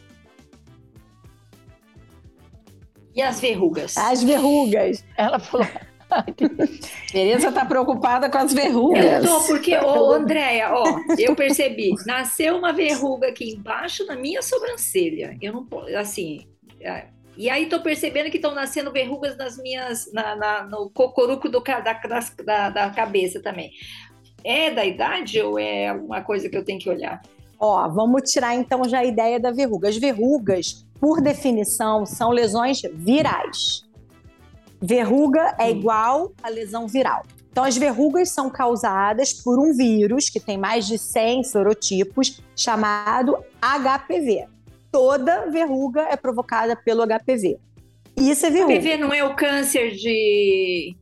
E 3.12 3.20
as 3.20 3.40
verrugas? 3.40 3.96
As 3.96 4.22
verrugas. 4.22 5.04
Ela 5.16 5.40
falou, 5.40 5.66
Tereza 7.11 7.50
tá 7.50 7.64
preocupada 7.64 8.31
com 8.31 8.38
as 8.38 8.52
Eu 8.52 8.57
verrugas. 8.62 9.24
tô, 9.26 9.40
porque, 9.48 9.76
ô, 9.83 10.12
Andréia, 10.12 10.70
ó, 10.72 11.00
eu 11.18 11.35
percebi, 11.35 11.90
nasceu 12.07 12.57
uma 12.57 12.72
verruga 12.72 13.26
aqui 13.28 13.50
embaixo 13.54 14.07
na 14.07 14.14
minha 14.14 14.40
sobrancelha. 14.42 15.37
Eu 15.42 15.52
não 15.52 15.66
posso, 15.66 15.94
assim. 15.96 16.46
E 17.38 17.48
aí 17.48 17.66
tô 17.66 17.81
percebendo 17.81 18.31
que 18.33 18.37
estão 18.37 18.53
nascendo 18.53 18.90
verrugas 18.90 19.37
nas 19.37 19.57
minhas, 19.57 20.12
na, 20.12 20.35
na- 20.35 20.64
no 20.64 20.90
cocoruco 20.90 21.48
do, 21.48 21.61
da, 21.61 21.81
da, 22.44 22.70
da 22.70 22.90
cabeça 22.90 23.40
também. 23.40 23.70
É 24.42 24.72
da 24.72 24.85
idade 24.85 25.40
ou 25.40 25.57
é 25.57 25.87
alguma 25.87 26.20
coisa 26.22 26.48
que 26.48 26.57
eu 26.57 26.64
tenho 26.64 26.81
que 26.81 26.90
olhar? 26.90 27.22
Ó, 27.61 27.88
vamos 27.88 28.29
tirar 28.29 28.57
então 28.57 28.88
já 28.88 28.98
a 28.98 29.05
ideia 29.05 29.38
da 29.38 29.53
verruga. 29.53 29.88
As 29.88 29.96
verrugas, 29.96 30.85
por 31.01 31.20
definição, 31.20 32.05
são 32.05 32.31
lesões 32.31 32.83
virais. 32.92 33.85
Verruga 34.83 35.55
é 35.61 35.70
igual 35.70 36.33
a 36.42 36.48
lesão 36.48 36.88
viral. 36.88 37.22
Então, 37.53 37.64
as 37.64 37.77
verrugas 37.77 38.31
são 38.31 38.51
causadas 38.51 39.33
por 39.33 39.59
um 39.61 39.72
vírus 39.77 40.29
que 40.29 40.38
tem 40.40 40.59
mais 40.59 40.87
de 40.87 40.98
100 40.98 41.44
sorotipos, 41.44 42.40
chamado 42.57 43.37
HPV. 43.61 44.46
Toda 44.90 45.51
verruga 45.51 46.03
é 46.11 46.16
provocada 46.16 46.77
pelo 46.77 47.05
HPV. 47.07 47.59
Isso 48.16 48.46
é 48.46 48.51
verruga. 48.51 48.74
HPV 48.74 48.96
não 48.96 49.12
é 49.12 49.22
o 49.24 49.35
câncer 49.35 49.92
de 49.92 50.96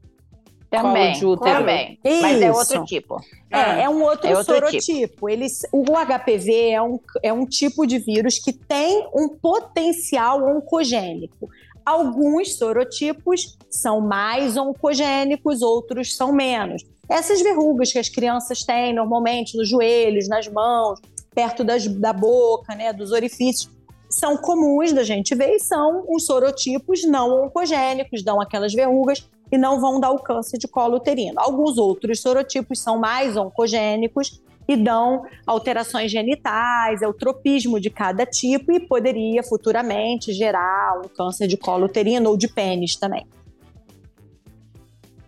também, 0.71 1.13
de 1.13 1.25
útero. 1.25 1.59
também. 1.59 1.99
Mas 2.05 2.43
é 2.43 2.53
outro 2.53 2.85
tipo. 2.85 3.21
É, 3.51 3.83
é 3.83 3.89
um 3.89 4.03
outro, 4.03 4.27
É 4.27 4.37
outro 4.37 4.55
sorotipo. 4.55 5.29
Eles, 5.29 5.63
o 5.73 5.85
HPV 5.85 6.71
é 6.71 6.83
um, 6.83 7.01
é 7.23 7.33
um 7.33 7.47
tipo 7.47 7.87
de 7.87 7.99
vírus 7.99 8.39
que 8.39 8.53
tem 8.53 9.07
um 9.15 9.29
potencial 9.29 10.45
oncogênico. 10.45 11.49
Alguns 11.85 12.57
sorotipos 12.59 13.57
são 13.71 14.01
mais 14.01 14.57
oncogênicos, 14.57 15.63
outros 15.63 16.17
são 16.17 16.33
menos. 16.33 16.83
Essas 17.09 17.41
verrugas 17.41 17.93
que 17.93 17.99
as 17.99 18.09
crianças 18.09 18.65
têm 18.65 18.93
normalmente 18.93 19.57
nos 19.57 19.69
joelhos, 19.69 20.29
nas 20.29 20.49
mãos, 20.49 21.01
perto 21.33 21.63
das, 21.63 21.87
da 21.87 22.13
boca, 22.13 22.75
né, 22.75 22.93
dos 22.93 23.13
orifícios, 23.13 23.71
são 24.09 24.37
comuns 24.37 24.93
da 24.93 25.03
gente 25.03 25.35
ver 25.35 25.55
e 25.55 25.61
são 25.61 26.05
os 26.09 26.27
sorotipos 26.27 27.05
não 27.05 27.45
oncogênicos, 27.45 28.23
dão 28.23 28.41
aquelas 28.41 28.73
verrugas 28.73 29.29
e 29.51 29.59
não 29.59 29.81
vão 29.81 30.01
dar 30.01 30.11
o 30.11 30.19
câncer 30.19 30.59
de 30.59 30.69
colo 30.69 30.97
uterino. 30.97 31.35
Alguns 31.39 31.79
outros 31.79 32.21
sorotipos 32.21 32.79
são 32.81 32.99
mais 32.99 33.37
oncogênicos 33.37 34.41
e 34.69 34.77
dão 34.77 35.25
alterações 35.47 36.11
genitais, 36.11 37.03
é 37.03 37.07
o 37.07 37.15
tropismo 37.15 37.79
de 37.79 37.89
cada 37.89 38.27
tipo 38.27 38.73
e 38.73 38.81
poderia 38.81 39.43
futuramente 39.43 40.33
gerar 40.33 41.01
um 41.05 41.09
câncer 41.09 41.47
de 41.47 41.57
colo 41.57 41.87
uterino 41.87 42.31
ou 42.31 42.37
de 42.37 42.49
pênis 42.49 42.97
também. 42.97 43.27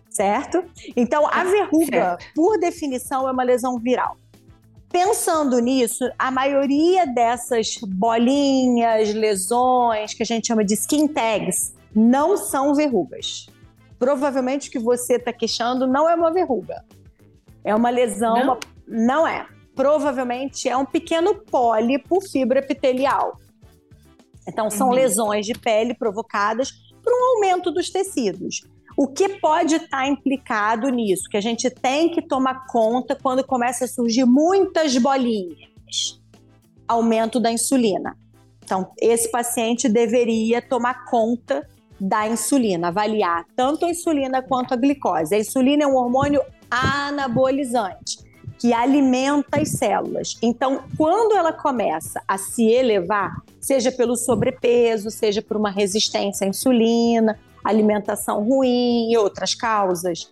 Certo? 0.09 0.63
Então, 0.97 1.25
a 1.31 1.45
verruga, 1.45 2.17
por 2.35 2.59
definição, 2.59 3.27
é 3.27 3.31
uma 3.31 3.43
lesão 3.43 3.79
viral. 3.79 4.17
Pensando 4.91 5.59
nisso, 5.59 6.09
a 6.17 6.31
maioria 6.31 7.05
dessas 7.05 7.77
bolinhas, 7.87 9.13
lesões, 9.13 10.13
que 10.13 10.23
a 10.23 10.25
gente 10.25 10.47
chama 10.47 10.63
de 10.65 10.73
skin 10.73 11.07
tags, 11.07 11.75
não 11.95 12.35
são 12.35 12.73
verrugas. 12.73 13.45
Provavelmente 13.99 14.69
o 14.69 14.71
que 14.71 14.79
você 14.79 15.15
está 15.15 15.31
queixando 15.31 15.85
não 15.85 16.09
é 16.09 16.15
uma 16.15 16.31
verruga. 16.31 16.83
É 17.63 17.75
uma 17.75 17.89
lesão, 17.89 18.33
Não? 18.35 18.43
uma- 18.43 18.59
não 18.87 19.27
é. 19.27 19.45
Provavelmente 19.75 20.67
é 20.67 20.75
um 20.75 20.85
pequeno 20.85 21.35
pólipo 21.35 22.19
fibroepitelial. 22.21 23.37
Então, 24.47 24.69
são 24.71 24.87
Uhum. 24.87 24.93
lesões 24.93 25.45
de 25.45 25.53
pele 25.53 25.93
provocadas 25.93 26.71
por 27.03 27.13
um 27.13 27.35
aumento 27.35 27.69
dos 27.71 27.89
tecidos. 27.91 28.63
O 29.01 29.07
que 29.07 29.29
pode 29.39 29.75
estar 29.75 30.09
implicado 30.09 30.89
nisso? 30.89 31.29
Que 31.29 31.37
a 31.37 31.41
gente 31.41 31.69
tem 31.69 32.11
que 32.11 32.21
tomar 32.21 32.67
conta 32.67 33.15
quando 33.15 33.41
começa 33.47 33.85
a 33.85 33.87
surgir 33.87 34.25
muitas 34.25 34.97
bolinhas. 34.97 36.19
Aumento 36.85 37.39
da 37.39 37.49
insulina. 37.49 38.17
Então, 38.61 38.91
esse 38.99 39.31
paciente 39.31 39.87
deveria 39.87 40.61
tomar 40.61 41.05
conta 41.05 41.65
da 41.97 42.27
insulina, 42.27 42.89
avaliar 42.89 43.45
tanto 43.55 43.85
a 43.85 43.89
insulina 43.89 44.41
quanto 44.41 44.73
a 44.73 44.77
glicose. 44.77 45.33
A 45.33 45.39
insulina 45.39 45.85
é 45.85 45.87
um 45.87 45.95
hormônio 45.95 46.41
anabolizante 46.69 48.17
que 48.59 48.73
alimenta 48.73 49.61
as 49.61 49.69
células. 49.69 50.35
Então, 50.41 50.83
quando 50.97 51.37
ela 51.37 51.53
começa 51.53 52.21
a 52.27 52.37
se 52.37 52.65
elevar, 52.65 53.33
seja 53.61 53.93
pelo 53.93 54.17
sobrepeso, 54.17 55.09
seja 55.09 55.41
por 55.41 55.55
uma 55.55 55.71
resistência 55.71 56.45
à 56.45 56.49
insulina, 56.49 57.39
alimentação 57.63 58.43
ruim 58.43 59.11
e 59.11 59.17
outras 59.17 59.53
causas, 59.55 60.29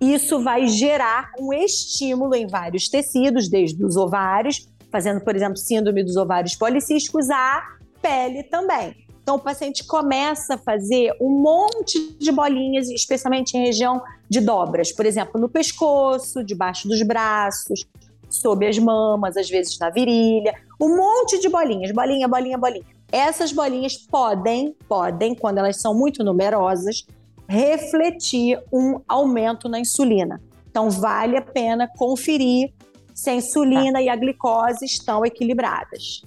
isso 0.00 0.42
vai 0.42 0.66
gerar 0.66 1.32
um 1.38 1.52
estímulo 1.52 2.34
em 2.34 2.46
vários 2.46 2.88
tecidos, 2.88 3.48
desde 3.48 3.84
os 3.84 3.96
ovários, 3.96 4.66
fazendo, 4.90 5.20
por 5.20 5.34
exemplo, 5.34 5.56
síndrome 5.56 6.04
dos 6.04 6.16
ovários 6.16 6.54
policísticos, 6.54 7.30
à 7.30 7.62
pele 8.02 8.42
também. 8.44 8.94
Então, 9.22 9.36
o 9.36 9.40
paciente 9.40 9.82
começa 9.86 10.54
a 10.54 10.58
fazer 10.58 11.16
um 11.18 11.30
monte 11.30 12.14
de 12.18 12.30
bolinhas, 12.30 12.90
especialmente 12.90 13.56
em 13.56 13.64
região 13.64 14.02
de 14.28 14.40
dobras, 14.40 14.92
por 14.92 15.06
exemplo, 15.06 15.40
no 15.40 15.48
pescoço, 15.48 16.44
debaixo 16.44 16.86
dos 16.86 17.02
braços, 17.02 17.86
sob 18.28 18.66
as 18.66 18.78
mamas, 18.78 19.36
às 19.36 19.48
vezes 19.48 19.78
na 19.78 19.88
virilha, 19.88 20.54
um 20.80 20.94
monte 20.96 21.40
de 21.40 21.48
bolinhas, 21.48 21.90
bolinha, 21.92 22.28
bolinha, 22.28 22.58
bolinha. 22.58 22.93
Essas 23.14 23.52
bolinhas 23.52 23.96
podem, 23.96 24.74
podem, 24.88 25.36
quando 25.36 25.58
elas 25.58 25.80
são 25.80 25.94
muito 25.94 26.24
numerosas, 26.24 27.06
refletir 27.48 28.60
um 28.72 29.00
aumento 29.06 29.68
na 29.68 29.78
insulina. 29.78 30.42
Então, 30.68 30.90
vale 30.90 31.36
a 31.36 31.40
pena 31.40 31.88
conferir 31.96 32.74
se 33.14 33.30
a 33.30 33.34
insulina 33.36 34.02
e 34.02 34.08
a 34.08 34.16
glicose 34.16 34.84
estão 34.84 35.24
equilibradas. 35.24 36.22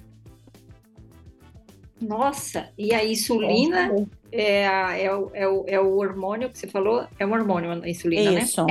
Nossa, 2.00 2.70
e 2.78 2.94
a 2.94 3.04
insulina 3.04 3.94
é, 4.32 5.04
é, 5.04 5.14
o, 5.14 5.30
é, 5.34 5.46
o, 5.46 5.64
é 5.66 5.78
o 5.78 5.94
hormônio 5.98 6.48
que 6.48 6.58
você 6.58 6.68
falou? 6.68 7.06
É 7.18 7.26
um 7.26 7.32
hormônio 7.34 7.70
a 7.70 7.86
insulina, 7.86 8.30
né? 8.30 8.40
Isso. 8.44 8.64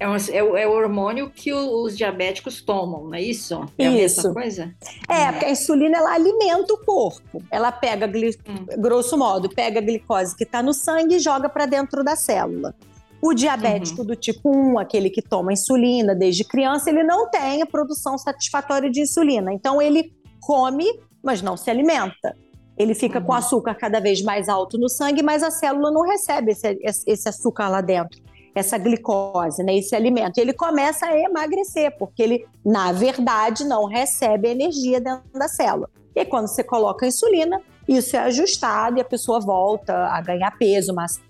É, 0.00 0.08
um- 0.08 0.16
é 0.16 0.42
o, 0.42 0.56
é 0.56 0.66
o 0.66 0.72
hormônio 0.72 1.30
que 1.30 1.52
o- 1.52 1.82
os 1.84 1.96
diabéticos 1.96 2.60
tomam, 2.60 3.04
não 3.04 3.14
é 3.14 3.22
isso? 3.22 3.54
É 3.78 3.86
a 3.86 3.90
Isso. 3.92 4.16
mesma 4.22 4.34
coisa? 4.34 4.74
É, 5.08 5.30
porque 5.30 5.44
a 5.46 5.50
insulina 5.50 5.98
ela 5.98 6.12
alimenta 6.14 6.72
o 6.74 6.78
corpo. 6.84 7.42
Ela 7.50 7.70
pega, 7.70 8.06
gli- 8.06 8.36
Hum. 8.48 8.66
grosso 8.78 9.16
modo, 9.16 9.48
pega 9.48 9.78
a 9.78 9.82
glicose 9.82 10.36
que 10.36 10.44
está 10.44 10.62
no 10.62 10.72
sangue 10.72 11.16
e 11.16 11.18
joga 11.18 11.48
para 11.48 11.66
dentro 11.66 12.02
da 12.02 12.16
célula. 12.16 12.74
O 13.22 13.32
diabético 13.32 14.00
Uhum. 14.00 14.06
do 14.08 14.16
tipo 14.16 14.50
1, 14.54 14.78
aquele 14.78 15.08
que 15.08 15.22
toma 15.22 15.52
insulina 15.52 16.14
desde 16.14 16.44
criança, 16.44 16.90
ele 16.90 17.02
não 17.02 17.30
tem 17.30 17.62
a 17.62 17.66
produção 17.66 18.18
satisfatória 18.18 18.90
de 18.90 19.00
insulina. 19.00 19.52
Então 19.52 19.80
ele 19.80 20.12
come, 20.40 20.84
mas 21.22 21.40
não 21.40 21.56
se 21.56 21.70
alimenta. 21.70 22.36
Ele 22.76 22.94
fica 22.94 23.20
com 23.20 23.30
Uhum. 23.32 23.38
açúcar 23.38 23.74
cada 23.76 24.00
vez 24.00 24.20
mais 24.20 24.48
alto 24.48 24.76
no 24.76 24.88
sangue, 24.88 25.22
mas 25.22 25.42
a 25.42 25.50
célula 25.50 25.90
não 25.90 26.02
recebe 26.02 26.50
esse, 26.52 26.76
esse 27.06 27.28
açúcar 27.28 27.68
lá 27.68 27.80
dentro, 27.80 28.20
essa 28.54 28.78
glicose, 28.78 29.62
né, 29.62 29.76
esse 29.76 29.94
alimento. 29.96 30.38
Ele 30.38 30.52
começa 30.52 31.06
a 31.06 31.18
emagrecer, 31.18 31.96
porque 31.98 32.22
ele, 32.22 32.46
na 32.64 32.92
verdade, 32.92 33.64
não 33.64 33.86
recebe 33.86 34.48
energia 34.48 35.00
dentro 35.00 35.24
da 35.32 35.48
célula. 35.48 35.90
E 36.14 36.24
quando 36.24 36.46
você 36.46 36.62
coloca 36.62 37.04
a 37.04 37.08
insulina, 37.08 37.60
isso 37.88 38.16
é 38.16 38.20
ajustado 38.20 38.98
e 38.98 39.00
a 39.00 39.04
pessoa 39.04 39.40
volta 39.40 39.92
a 40.06 40.20
ganhar 40.20 40.56
peso, 40.56 40.94
massa 40.94 41.20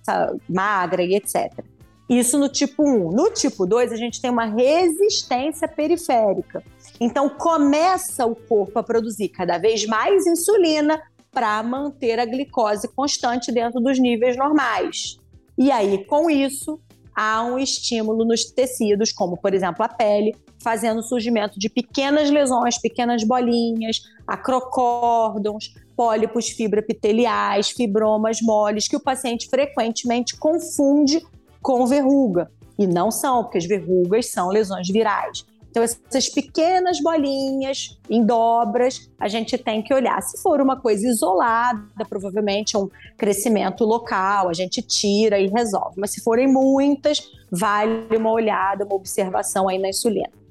magra 0.48 1.02
e 1.02 1.14
etc. 1.14 1.64
Isso 2.08 2.38
no 2.38 2.48
tipo 2.48 2.82
1. 2.82 3.10
No 3.10 3.30
tipo 3.30 3.66
2, 3.66 3.92
a 3.92 3.96
gente 3.96 4.20
tem 4.20 4.30
uma 4.30 4.44
resistência 4.44 5.66
periférica. 5.66 6.62
Então, 7.00 7.28
começa 7.30 8.26
o 8.26 8.36
corpo 8.36 8.78
a 8.78 8.82
produzir 8.82 9.30
cada 9.30 9.56
vez 9.56 9.86
mais 9.86 10.26
insulina 10.26 11.00
para 11.32 11.62
manter 11.62 12.20
a 12.20 12.26
glicose 12.26 12.86
constante 12.94 13.50
dentro 13.50 13.80
dos 13.80 13.98
níveis 13.98 14.36
normais. 14.36 15.18
E 15.56 15.72
aí, 15.72 16.04
com 16.04 16.28
isso, 16.28 16.78
há 17.14 17.44
um 17.44 17.58
estímulo 17.58 18.24
nos 18.24 18.44
tecidos, 18.44 19.12
como 19.12 19.36
por 19.36 19.54
exemplo 19.54 19.84
a 19.84 19.88
pele, 19.88 20.34
fazendo 20.62 21.00
o 21.00 21.02
surgimento 21.02 21.58
de 21.58 21.68
pequenas 21.68 22.30
lesões, 22.30 22.78
pequenas 22.78 23.22
bolinhas, 23.22 24.02
acrocórdons, 24.26 25.74
pólipos 25.96 26.48
fibroepiteliais, 26.48 27.70
fibromas 27.70 28.40
moles, 28.40 28.88
que 28.88 28.96
o 28.96 29.00
paciente 29.00 29.48
frequentemente 29.48 30.36
confunde 30.36 31.24
com 31.62 31.86
verruga. 31.86 32.50
E 32.78 32.86
não 32.86 33.10
são, 33.10 33.44
porque 33.44 33.58
as 33.58 33.66
verrugas 33.66 34.30
são 34.30 34.48
lesões 34.48 34.88
virais. 34.88 35.44
Então, 35.74 35.82
essas 35.82 36.28
pequenas 36.28 37.00
bolinhas 37.00 37.98
em 38.08 38.24
dobras, 38.24 39.10
a 39.18 39.26
gente 39.26 39.58
tem 39.58 39.82
que 39.82 39.92
olhar. 39.92 40.22
Se 40.22 40.40
for 40.40 40.60
uma 40.60 40.80
coisa 40.80 41.04
isolada, 41.08 42.04
provavelmente 42.08 42.76
é 42.76 42.78
um 42.78 42.88
crescimento 43.18 43.84
local, 43.84 44.48
a 44.48 44.52
gente 44.52 44.80
tira 44.80 45.36
e 45.36 45.48
resolve. 45.48 45.96
Mas 45.98 46.12
se 46.12 46.22
forem 46.22 46.46
muitas, 46.46 47.28
vale 47.50 48.16
uma 48.16 48.30
olhada, 48.30 48.84
uma 48.84 48.94
observação 48.94 49.68
aí 49.68 49.76
na 49.76 49.88
insulina. 49.88 50.43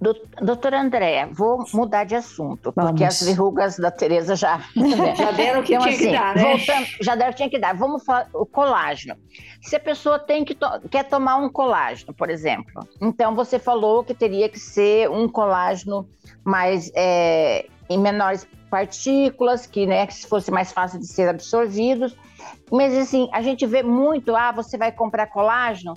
Dou- 0.00 0.14
Doutora 0.40 0.80
Andréa, 0.80 1.28
vou 1.32 1.64
mudar 1.74 2.04
de 2.04 2.14
assunto, 2.14 2.72
porque 2.72 2.80
Vamos. 3.02 3.02
as 3.02 3.22
verrugas 3.22 3.76
da 3.78 3.90
Tereza 3.90 4.36
já. 4.36 4.60
Já 5.16 5.30
deram 5.32 5.60
o 5.60 5.64
que 5.64 5.74
Então, 5.74 5.86
tinha 5.88 5.98
que 5.98 6.04
assim, 6.06 6.12
dar, 6.12 6.36
né? 6.36 6.42
voltando- 6.42 6.86
já 7.00 7.14
deram 7.16 7.30
o 7.30 7.32
que 7.32 7.36
tinha 7.38 7.50
que 7.50 7.58
dar. 7.58 7.74
Vamos 7.76 8.04
falar 8.04 8.28
o 8.32 8.46
colágeno. 8.46 9.16
Se 9.60 9.74
a 9.74 9.80
pessoa 9.80 10.18
tem 10.18 10.44
que 10.44 10.54
to- 10.54 10.80
quer 10.88 11.04
tomar 11.04 11.36
um 11.36 11.48
colágeno, 11.50 12.14
por 12.14 12.30
exemplo, 12.30 12.86
então 13.00 13.34
você 13.34 13.58
falou 13.58 14.04
que 14.04 14.14
teria 14.14 14.48
que 14.48 14.58
ser 14.60 15.10
um 15.10 15.28
colágeno 15.28 16.08
mais 16.44 16.90
é, 16.94 17.66
em 17.90 17.98
menores 17.98 18.46
partículas, 18.70 19.66
que, 19.66 19.84
né, 19.84 20.06
que 20.06 20.26
fosse 20.26 20.50
mais 20.52 20.70
fácil 20.70 21.00
de 21.00 21.06
ser 21.08 21.28
absorvidos. 21.28 22.16
Mas 22.70 22.96
assim, 22.96 23.28
a 23.32 23.42
gente 23.42 23.66
vê 23.66 23.82
muito, 23.82 24.36
ah, 24.36 24.52
você 24.52 24.78
vai 24.78 24.92
comprar 24.92 25.26
colágeno, 25.26 25.94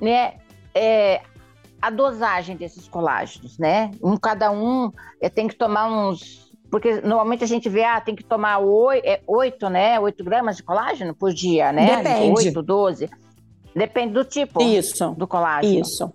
né? 0.00 0.34
é, 0.74 1.20
a 1.80 1.90
dosagem 1.90 2.56
desses 2.56 2.88
colágenos, 2.88 3.58
né? 3.58 3.90
Um 4.02 4.16
cada 4.16 4.50
um 4.50 4.90
é, 5.20 5.28
tem 5.28 5.46
que 5.48 5.54
tomar 5.56 5.86
uns 5.86 6.48
porque 6.70 7.00
normalmente 7.00 7.42
a 7.42 7.46
gente 7.46 7.66
vê, 7.68 7.82
ah, 7.84 7.98
tem 7.98 8.14
que 8.14 8.22
tomar 8.22 8.58
oi- 8.58 9.00
é, 9.02 9.22
8, 9.26 9.70
né? 9.70 9.98
8 9.98 10.22
gramas 10.22 10.56
de 10.58 10.62
colágeno 10.62 11.14
por 11.14 11.32
dia, 11.32 11.72
né? 11.72 11.96
Depende. 12.02 12.48
8, 12.48 12.62
12. 12.62 13.08
Depende 13.74 14.12
do 14.12 14.24
tipo 14.24 14.60
Isso, 14.62 15.12
do 15.16 15.26
colágeno. 15.26 15.80
isso. 15.80 16.12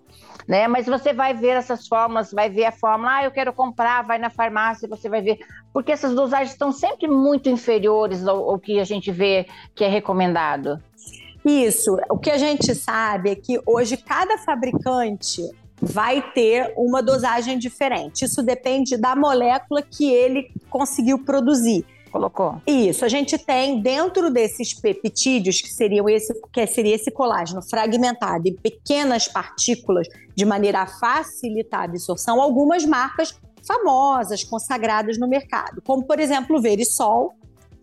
né? 0.47 0.68
Mas 0.68 0.86
você 0.86 1.11
vai 1.14 1.34
ver 1.34 1.55
essas 1.55 1.88
fórmulas, 1.88 2.32
vai 2.32 2.49
ver 2.49 2.66
a 2.66 2.72
fórmula, 2.72 3.16
ah, 3.20 3.24
eu 3.24 3.32
quero 3.32 3.51
comprar, 3.53 4.03
vai 4.03 4.18
na 4.20 4.30
farmácia, 4.30 4.88
você 4.89 5.07
vai 5.09 5.22
ver, 5.22 5.39
porque 5.74 5.91
essas 5.91 6.14
dosagens 6.14 6.51
estão 6.51 6.72
sempre 6.72 7.07
muito 7.07 7.47
inferiores 7.49 8.28
ao, 8.28 8.49
ao 8.51 8.59
que 8.59 8.80
a 8.80 8.84
gente 8.84 9.11
vê 9.11 9.47
que 9.74 9.84
é 9.84 9.88
recomendado. 9.88 10.78
Isso. 11.46 11.98
O 12.10 12.18
que 12.18 12.30
a 12.30 12.38
gente 12.38 12.74
sabe 12.74 13.32
é 13.32 13.36
que 13.36 13.60
hoje 13.66 13.98
cada 13.98 14.38
fabricante 14.38 15.41
vai 15.82 16.22
ter 16.32 16.74
uma 16.78 17.04
dosagem 17.04 17.58
diferente. 17.58 18.24
Isso 18.24 18.41
depende 18.41 18.96
da 18.96 19.16
molécula 19.16 19.82
que 19.82 20.10
ele 20.10 20.50
conseguiu 20.70 21.20
produzir. 21.20 21.86
Colocou? 22.10 22.62
Isso, 22.68 23.04
a 23.04 23.08
gente 23.08 23.39
tem 23.39 23.82
dentro 23.82 24.30
desses 24.30 24.72
peptídeos, 24.74 25.60
que 25.60 25.68
seriam 25.68 26.08
esse, 26.08 26.32
que 26.54 26.68
seria 26.68 26.94
esse 26.94 27.10
colágeno 27.10 27.62
fragmentado 27.64 28.48
em 28.48 28.54
pequenas 28.54 29.28
partículas, 29.28 30.08
de 30.36 30.46
maneira 30.46 30.82
a 30.82 30.88
facilitar 30.88 31.82
a 31.82 31.84
absorção, 31.86 32.39
algumas 32.39 32.86
marcas 32.86 33.36
famosas, 33.68 34.44
consagradas 34.44 35.18
no 35.18 35.28
mercado, 35.28 35.82
como 35.82 36.04
por 36.04 36.20
exemplo 36.20 36.58
o 36.58 36.62
Verisol, 36.62 37.34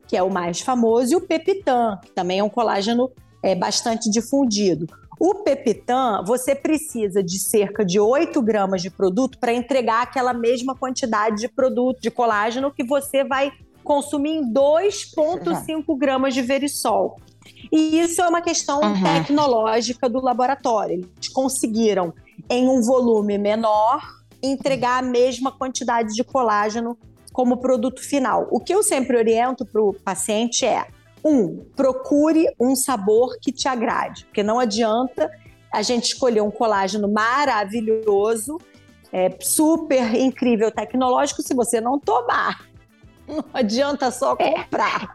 que 0.07 0.17
é 0.17 0.23
o 0.23 0.31
mais 0.31 0.61
famoso, 0.61 1.13
e 1.13 1.17
o 1.17 1.21
Pepitan, 1.21 1.99
que 2.01 2.13
também 2.13 2.39
é 2.39 2.45
um 2.45 2.49
colágeno 2.49 3.11
é, 3.43 3.55
bastante 3.55 4.11
difundido. 4.11 4.87
O 5.19 5.35
Pepitan, 5.37 6.23
você 6.27 6.55
precisa 6.55 7.23
de 7.23 7.39
cerca 7.39 7.85
de 7.85 8.01
8 8.01 8.41
gramas 8.41 8.81
de 8.81 8.91
produto 8.91 9.39
para 9.39 9.53
entregar 9.53 10.03
aquela 10.03 10.33
mesma 10.33 10.75
quantidade 10.75 11.37
de 11.37 11.49
produto 11.49 12.01
de 12.01 12.11
colágeno 12.11 12.71
que 12.73 12.83
você 12.83 13.23
vai 13.23 13.53
consumir 13.85 14.31
em 14.31 14.53
2,5 14.53 15.97
gramas 15.99 16.33
de 16.35 16.43
Verisol. 16.43 17.17
E 17.73 18.01
isso 18.01 18.23
é 18.23 18.29
uma 18.29 18.41
questão 18.41 18.81
Uhum. 18.81 19.03
tecnológica 19.03 20.09
do 20.09 20.21
laboratório. 20.21 21.07
Eles 21.17 21.29
conseguiram, 21.29 22.13
em 22.49 22.69
um 22.69 22.81
volume 22.83 23.37
menor, 23.39 24.01
entregar 24.43 24.99
a 24.99 25.07
mesma 25.07 25.53
quantidade 25.53 26.15
de 26.15 26.25
colágeno 26.25 26.97
como 27.33 27.59
produto 27.59 28.01
final. 28.03 28.49
O 28.51 28.59
que 28.61 28.75
eu 28.75 28.83
sempre 28.83 29.17
oriento 29.17 29.65
para 29.67 29.83
o 29.83 29.93
paciente 29.93 30.65
é: 30.65 30.87
um, 31.25 31.65
procure 31.77 32.47
um 32.59 32.75
sabor 32.75 33.39
que 33.41 33.53
te 33.53 33.69
agrade, 33.69 34.25
porque 34.27 34.43
não 34.43 34.59
adianta 34.59 35.31
a 35.73 35.83
gente 35.83 36.07
escolher 36.07 36.41
um 36.41 36.51
colágeno 36.51 37.11
maravilhoso, 37.11 38.59
é, 39.13 39.31
super 39.41 40.15
incrível 40.15 40.71
tecnológico, 40.71 41.43
se 41.43 41.55
você 41.55 41.81
não 41.81 41.99
tomar. 41.99 42.69
Não 43.31 43.45
adianta 43.55 44.11
só 44.11 44.35
comprar. 44.35 45.15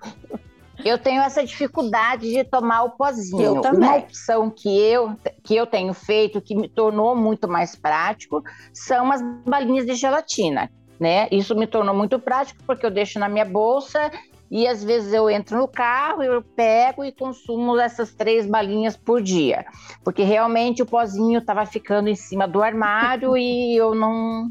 Eu 0.85 0.97
tenho 0.97 1.21
essa 1.21 1.43
dificuldade 1.43 2.31
de 2.31 2.45
tomar 2.45 2.83
o 2.83 2.91
pozinho. 2.91 3.57
Eu 3.57 3.61
também. 3.61 3.89
Uma 3.89 3.97
opção 3.97 4.49
que 4.49 4.69
eu, 4.69 5.17
que 5.43 5.53
eu 5.53 5.67
tenho 5.67 5.93
feito, 5.93 6.39
que 6.39 6.55
me 6.55 6.69
tornou 6.69 7.13
muito 7.13 7.45
mais 7.45 7.75
prático, 7.75 8.41
são 8.71 9.11
as 9.11 9.21
balinhas 9.45 9.85
de 9.85 9.95
gelatina. 9.95 10.71
Né? 10.97 11.27
Isso 11.29 11.53
me 11.55 11.67
tornou 11.67 11.93
muito 11.93 12.17
prático 12.17 12.63
porque 12.65 12.85
eu 12.85 12.91
deixo 12.91 13.19
na 13.19 13.27
minha 13.27 13.43
bolsa 13.43 14.09
e 14.55 14.65
às 14.69 14.81
vezes 14.81 15.11
eu 15.11 15.29
entro 15.29 15.57
no 15.57 15.67
carro, 15.67 16.23
eu 16.23 16.41
pego 16.41 17.03
e 17.03 17.11
consumo 17.11 17.77
essas 17.77 18.13
três 18.13 18.45
balinhas 18.45 18.95
por 18.95 19.21
dia. 19.21 19.65
Porque 20.01 20.23
realmente 20.23 20.81
o 20.81 20.85
pozinho 20.85 21.39
estava 21.39 21.65
ficando 21.65 22.07
em 22.07 22.15
cima 22.15 22.47
do 22.47 22.63
armário 22.63 23.35
e 23.35 23.75
eu 23.75 23.93
não. 23.93 24.49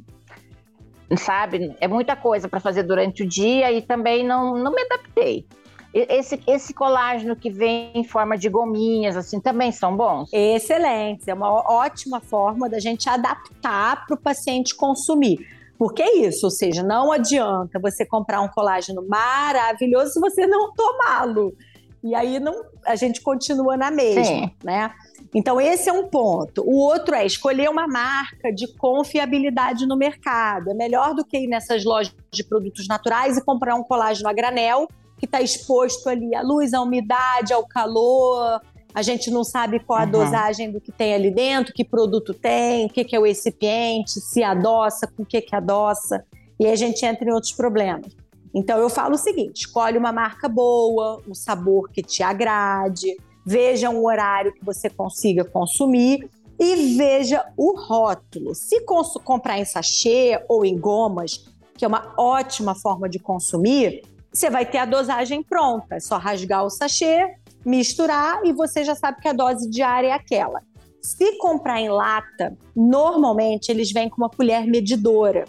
Sabe? 1.16 1.74
É 1.80 1.88
muita 1.88 2.14
coisa 2.14 2.50
para 2.50 2.60
fazer 2.60 2.82
durante 2.82 3.22
o 3.22 3.26
dia 3.26 3.72
e 3.72 3.80
também 3.80 4.22
não, 4.22 4.58
não 4.58 4.72
me 4.72 4.82
adaptei. 4.82 5.46
Esse, 5.94 6.38
esse 6.46 6.74
colágeno 6.74 7.34
que 7.34 7.48
vem 7.48 7.92
em 7.94 8.04
forma 8.04 8.36
de 8.36 8.50
gominhas, 8.50 9.16
assim, 9.16 9.40
também 9.40 9.72
são 9.72 9.96
bons? 9.96 10.28
Excelente, 10.34 11.30
é 11.30 11.32
uma 11.32 11.48
ótima 11.50 12.20
forma 12.20 12.68
da 12.68 12.78
gente 12.78 13.08
adaptar 13.08 14.04
para 14.04 14.14
o 14.14 14.20
paciente 14.20 14.74
consumir. 14.74 15.46
Porque 15.78 16.02
é 16.02 16.18
isso, 16.18 16.46
ou 16.46 16.50
seja, 16.50 16.82
não 16.82 17.10
adianta 17.10 17.78
você 17.78 18.06
comprar 18.06 18.40
um 18.40 18.48
colágeno 18.48 19.06
maravilhoso 19.06 20.12
se 20.12 20.20
você 20.20 20.46
não 20.46 20.72
tomá-lo. 20.72 21.54
E 22.02 22.14
aí 22.14 22.38
não, 22.38 22.62
a 22.84 22.94
gente 22.96 23.22
continua 23.22 23.76
na 23.76 23.90
mesma, 23.90 24.24
Sim. 24.24 24.50
né? 24.62 24.92
Então 25.34 25.60
esse 25.60 25.88
é 25.88 25.92
um 25.92 26.06
ponto. 26.06 26.62
O 26.62 26.76
outro 26.76 27.14
é 27.14 27.24
escolher 27.24 27.68
uma 27.68 27.88
marca 27.88 28.52
de 28.52 28.68
confiabilidade 28.76 29.86
no 29.86 29.96
mercado. 29.96 30.70
É 30.70 30.74
melhor 30.74 31.14
do 31.14 31.24
que 31.24 31.38
ir 31.38 31.46
nessas 31.46 31.82
lojas 31.82 32.14
de 32.30 32.44
produtos 32.44 32.86
naturais 32.86 33.36
e 33.36 33.44
comprar 33.44 33.74
um 33.74 33.82
colágeno 33.82 34.28
a 34.28 34.32
granel 34.32 34.86
que 35.18 35.24
está 35.24 35.40
exposto 35.40 36.08
ali 36.08 36.34
à 36.34 36.42
luz, 36.42 36.74
à 36.74 36.82
umidade, 36.82 37.52
ao 37.52 37.66
calor. 37.66 38.60
A 38.94 39.02
gente 39.02 39.30
não 39.30 39.42
sabe 39.42 39.80
qual 39.80 39.98
a 39.98 40.04
Uhum. 40.04 40.10
dosagem 40.10 40.70
do 40.70 40.80
que 40.80 40.92
tem 40.92 41.14
ali 41.14 41.30
dentro, 41.30 41.74
que 41.74 41.84
produto 41.84 42.32
tem, 42.32 42.86
o 42.86 42.88
que, 42.88 43.04
que 43.04 43.16
é 43.16 43.18
o 43.18 43.24
recipiente, 43.24 44.20
se 44.20 44.42
adoça, 44.42 45.06
com 45.06 45.24
o 45.24 45.26
que, 45.26 45.40
que 45.40 45.56
adoça. 45.56 46.24
E 46.60 46.66
a 46.66 46.76
gente 46.76 47.04
entra 47.04 47.28
em 47.28 47.32
outros 47.32 47.52
problemas. 47.52 48.16
Então 48.54 48.78
eu 48.78 48.88
falo 48.88 49.14
o 49.14 49.18
seguinte: 49.18 49.62
escolhe 49.62 49.98
uma 49.98 50.12
marca 50.12 50.48
boa, 50.48 51.20
um 51.28 51.34
sabor 51.34 51.90
que 51.90 52.02
te 52.02 52.22
agrade, 52.22 53.16
veja 53.44 53.90
um 53.90 54.06
horário 54.06 54.52
que 54.52 54.64
você 54.64 54.88
consiga 54.88 55.44
consumir 55.44 56.30
e 56.58 56.96
veja 56.96 57.44
o 57.56 57.76
rótulo. 57.76 58.54
Se 58.54 58.80
comprar 59.24 59.58
em 59.58 59.64
sachê 59.64 60.40
ou 60.48 60.64
em 60.64 60.78
gomas, 60.78 61.44
que 61.76 61.84
é 61.84 61.88
uma 61.88 62.14
ótima 62.16 62.76
forma 62.76 63.08
de 63.08 63.18
consumir, 63.18 64.02
você 64.32 64.48
vai 64.48 64.64
ter 64.64 64.78
a 64.78 64.84
dosagem 64.84 65.42
pronta. 65.42 65.96
É 65.96 66.00
só 66.00 66.16
rasgar 66.16 66.64
o 66.64 66.70
sachê, 66.70 67.34
misturar 67.64 68.44
e 68.44 68.52
você 68.52 68.84
já 68.84 68.94
sabe 68.94 69.20
que 69.20 69.28
a 69.28 69.32
dose 69.32 69.68
diária 69.68 70.08
é 70.08 70.12
aquela. 70.12 70.60
Se 71.00 71.36
comprar 71.38 71.80
em 71.80 71.88
lata, 71.88 72.56
normalmente 72.74 73.68
eles 73.70 73.92
vêm 73.92 74.08
com 74.08 74.16
uma 74.16 74.30
colher 74.30 74.66
medidora. 74.66 75.44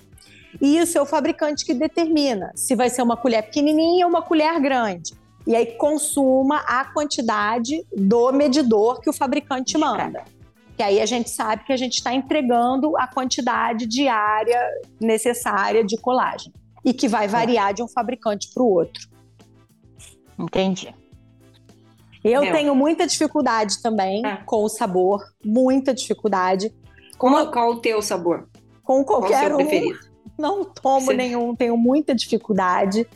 E 0.61 0.77
isso 0.77 0.97
é 0.97 1.01
o 1.01 1.05
fabricante 1.05 1.65
que 1.65 1.73
determina 1.73 2.51
se 2.55 2.75
vai 2.75 2.89
ser 2.89 3.01
uma 3.01 3.17
colher 3.17 3.43
pequenininha 3.43 4.05
ou 4.05 4.09
uma 4.09 4.21
colher 4.21 4.59
grande. 4.59 5.13
E 5.47 5.55
aí 5.55 5.65
consuma 5.77 6.57
a 6.67 6.85
quantidade 6.85 7.85
do 7.95 8.31
medidor 8.31 8.99
que 8.99 9.09
o 9.09 9.13
fabricante 9.13 9.77
manda. 9.77 10.23
Que 10.75 10.83
aí 10.83 10.99
a 10.99 11.05
gente 11.05 11.29
sabe 11.29 11.63
que 11.63 11.71
a 11.71 11.77
gente 11.77 11.93
está 11.93 12.13
entregando 12.13 12.97
a 12.97 13.07
quantidade 13.07 13.85
diária 13.85 14.59
necessária 14.99 15.83
de 15.83 15.97
colágeno. 15.97 16.53
E 16.83 16.93
que 16.93 17.07
vai 17.07 17.27
variar 17.27 17.73
de 17.73 17.81
um 17.81 17.87
fabricante 17.87 18.49
para 18.53 18.63
o 18.63 18.69
outro. 18.69 19.07
Entendi. 20.37 20.93
Eu 22.27 22.41
Mel. 22.41 22.53
tenho 22.53 22.75
muita 22.75 23.05
dificuldade 23.05 23.81
também 23.83 24.21
Ah. 24.25 24.37
com 24.45 24.63
o 24.63 24.69
sabor, 24.69 25.23
muita 25.45 25.93
dificuldade. 25.93 26.73
Qual, 27.17 27.51
qual 27.51 27.71
o 27.71 27.75
teu 27.77 28.01
sabor? 28.01 28.47
Com 28.83 29.03
Qual 29.03 29.19
o 29.19 29.21
qualquer 29.21 29.45
seu 29.47 29.53
um. 29.53 29.57
preferido? 29.57 29.99
Não 30.37 30.65
tomo 30.65 31.01
Você- 31.01 31.13
nenhum, 31.13 31.55
tenho 31.55 31.77
muita 31.77 32.15
dificuldade. 32.15 33.07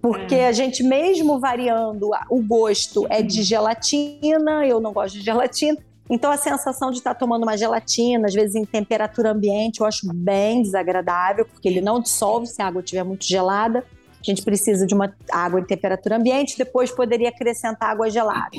Porque 0.00 0.34
É. 0.34 0.48
a 0.48 0.52
gente, 0.52 0.82
mesmo 0.82 1.38
variando, 1.38 2.10
o 2.30 2.42
gosto 2.42 3.06
é 3.10 3.22
de 3.22 3.42
gelatina, 3.42 4.66
eu 4.66 4.80
não 4.80 4.92
gosto 4.92 5.14
de 5.18 5.24
gelatina. 5.24 5.78
Então, 6.10 6.30
a 6.30 6.36
sensação 6.36 6.90
de 6.90 6.98
estar 6.98 7.14
tomando 7.14 7.44
uma 7.44 7.56
gelatina, 7.56 8.26
às 8.26 8.34
vezes 8.34 8.54
em 8.56 8.64
temperatura 8.64 9.30
ambiente, 9.30 9.80
eu 9.80 9.86
acho 9.86 10.06
bem 10.12 10.60
desagradável, 10.62 11.44
porque 11.44 11.68
ele 11.68 11.80
não 11.80 12.00
dissolve 12.00 12.46
se 12.46 12.60
a 12.60 12.66
água 12.66 12.80
estiver 12.80 13.04
muito 13.04 13.24
gelada. 13.24 13.84
A 14.22 14.30
gente 14.30 14.42
precisa 14.42 14.86
de 14.86 14.94
uma 14.94 15.14
água 15.30 15.60
em 15.60 15.64
temperatura 15.64 16.16
ambiente, 16.16 16.56
depois 16.56 16.90
poderia 16.90 17.28
acrescentar 17.28 17.90
água 17.90 18.08
gelada. 18.08 18.50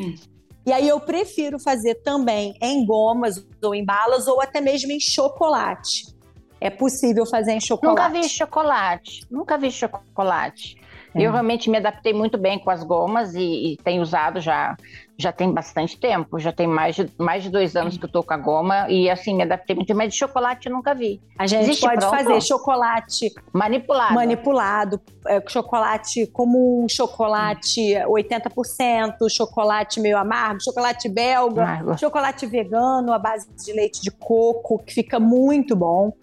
E 0.65 0.71
aí 0.71 0.87
eu 0.87 0.99
prefiro 0.99 1.59
fazer 1.59 1.95
também 1.95 2.55
em 2.61 2.85
gomas 2.85 3.45
ou 3.61 3.73
em 3.73 3.83
balas, 3.83 4.27
ou 4.27 4.41
até 4.41 4.61
mesmo 4.61 4.91
em 4.91 4.99
chocolate. 4.99 6.13
É 6.59 6.69
possível 6.69 7.25
fazer 7.25 7.51
em 7.51 7.59
chocolate. 7.59 8.13
Nunca 8.13 8.21
vi 8.21 8.29
chocolate. 8.29 9.27
Nunca 9.29 9.57
vi 9.57 9.71
chocolate. 9.71 10.77
É. 11.15 11.21
Eu 11.21 11.31
realmente 11.31 11.69
me 11.69 11.77
adaptei 11.77 12.13
muito 12.13 12.37
bem 12.37 12.57
com 12.59 12.69
as 12.69 12.83
gomas 12.83 13.33
e, 13.35 13.73
e 13.73 13.77
tenho 13.83 14.01
usado 14.01 14.39
já, 14.39 14.75
já 15.17 15.31
tem 15.31 15.51
bastante 15.51 15.97
tempo. 15.97 16.39
Já 16.39 16.51
tem 16.51 16.67
mais 16.67 16.95
de, 16.95 17.09
mais 17.17 17.43
de 17.43 17.49
dois 17.49 17.75
anos 17.75 17.97
que 17.97 18.05
eu 18.05 18.09
tô 18.09 18.23
com 18.23 18.33
a 18.33 18.37
goma 18.37 18.89
e 18.89 19.09
assim, 19.09 19.35
me 19.35 19.43
adaptei 19.43 19.75
muito. 19.75 19.93
Mas 19.95 20.13
de 20.13 20.19
chocolate 20.19 20.67
eu 20.67 20.73
nunca 20.75 20.93
vi. 20.93 21.21
A 21.37 21.45
gente 21.47 21.63
Existe 21.63 21.81
pode 21.81 21.99
pronto? 21.99 22.15
fazer 22.15 22.41
chocolate 22.41 23.31
Manipulado. 23.51 24.13
manipulado, 24.15 25.01
é, 25.27 25.41
chocolate 25.47 26.25
comum, 26.27 26.85
chocolate 26.89 27.93
80%, 28.07 29.15
chocolate 29.29 29.99
meio 29.99 30.17
amargo, 30.17 30.63
chocolate 30.63 31.09
belga, 31.09 31.63
Amargo. 31.63 31.97
chocolate 31.99 32.45
vegano 32.45 33.13
à 33.13 33.19
base 33.19 33.47
de 33.55 33.73
leite 33.73 34.01
de 34.01 34.11
coco, 34.11 34.79
que 34.79 34.93
fica 34.93 35.19
muito 35.19 35.75
bom. 35.75 36.13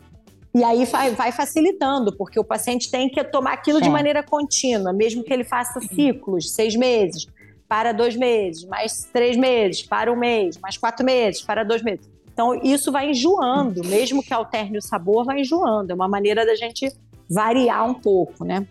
E 0.53 0.65
aí 0.65 0.85
vai, 0.85 1.11
vai 1.11 1.31
facilitando, 1.31 2.17
porque 2.17 2.39
o 2.39 2.45
paciente 2.45 2.91
tem 2.91 3.09
que 3.09 3.23
tomar 3.23 3.53
aquilo 3.53 3.79
de 3.79 3.87
Sim. 3.87 3.93
maneira 3.93 4.23
contínua, 4.23 4.93
mesmo 4.93 5.23
que 5.23 5.33
ele 5.33 5.45
faça 5.45 5.81
ciclos, 5.81 6.53
seis 6.53 6.75
meses, 6.75 7.27
para 7.69 7.93
dois 7.93 8.17
meses, 8.17 8.65
mais 8.65 9.09
três 9.13 9.37
meses, 9.37 9.83
para 9.83 10.13
um 10.13 10.17
mês, 10.17 10.59
mais 10.59 10.77
quatro 10.77 11.07
meses, 11.07 11.41
para 11.41 11.63
dois 11.63 11.83
meses. 11.83 12.11
Então, 12.33 12.55
isso 12.65 12.91
vai 12.91 13.11
enjoando, 13.11 13.85
mesmo 13.87 14.23
que 14.23 14.35
alterne 14.35 14.79
o 14.79 14.83
sabor, 14.83 15.25
vai 15.25 15.41
enjoando. 15.41 15.93
É 15.93 15.95
uma 15.95 16.09
maneira 16.09 16.45
da 16.45 16.57
gente 16.57 16.93
variar 17.29 17.89
um 17.89 17.95
pouco, 17.95 18.45
né? 18.45 18.67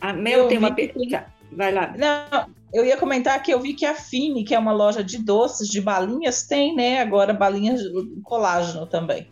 A 0.00 0.12
Mel 0.12 0.40
Eu 0.40 0.48
tem 0.48 0.58
uma 0.58 0.72
que 0.72 0.86
pergunta. 0.88 1.26
Vai 1.50 1.72
lá. 1.72 1.94
Não, 1.96 2.46
eu 2.72 2.84
ia 2.84 2.96
comentar 2.96 3.42
que 3.42 3.52
eu 3.52 3.60
vi 3.60 3.74
que 3.74 3.86
a 3.86 3.94
Fini, 3.94 4.44
que 4.44 4.54
é 4.54 4.58
uma 4.58 4.72
loja 4.72 5.02
de 5.02 5.18
doces, 5.18 5.68
de 5.68 5.80
balinhas, 5.80 6.46
tem, 6.46 6.76
né, 6.76 7.00
agora 7.00 7.32
balinhas 7.32 7.80
de 7.80 8.20
colágeno 8.22 8.86
também. 8.86 9.26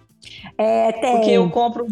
É, 0.59 0.93
tem. 0.93 1.17
Porque 1.17 1.31
eu 1.31 1.51
compro. 1.51 1.87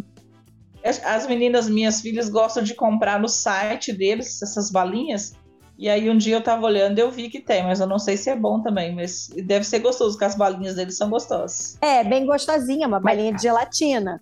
As 1.04 1.26
meninas, 1.26 1.68
minhas 1.68 2.02
filhas, 2.02 2.28
gostam 2.28 2.62
de 2.62 2.74
comprar 2.74 3.18
no 3.18 3.28
site 3.28 3.90
deles 3.92 4.42
essas 4.42 4.70
balinhas. 4.70 5.34
E 5.78 5.88
aí 5.88 6.08
um 6.08 6.16
dia 6.16 6.36
eu 6.36 6.42
tava 6.42 6.66
olhando 6.66 6.98
e 6.98 7.00
eu 7.00 7.10
vi 7.10 7.28
que 7.28 7.40
tem, 7.40 7.64
mas 7.64 7.80
eu 7.80 7.86
não 7.86 7.98
sei 7.98 8.16
se 8.16 8.30
é 8.30 8.36
bom 8.36 8.60
também, 8.62 8.94
mas 8.94 9.28
deve 9.44 9.64
ser 9.64 9.80
gostoso, 9.80 10.12
porque 10.12 10.26
as 10.26 10.36
balinhas 10.36 10.76
deles 10.76 10.96
são 10.96 11.10
gostosas. 11.10 11.76
É, 11.80 12.04
bem 12.04 12.24
gostosinha, 12.24 12.86
uma 12.86 13.00
balinha 13.00 13.32
de 13.32 13.42
gelatina. 13.42 14.20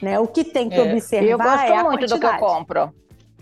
Né? 0.00 0.18
O 0.18 0.26
que 0.26 0.44
tem 0.44 0.68
que 0.68 0.76
É. 0.76 0.82
observar 0.82 1.28
Eu 1.28 1.38
gosto 1.38 1.72
é 1.72 1.76
a 1.76 1.84
muito 1.84 2.06
do 2.06 2.18
que 2.18 2.26
eu 2.26 2.38
compro. 2.38 2.94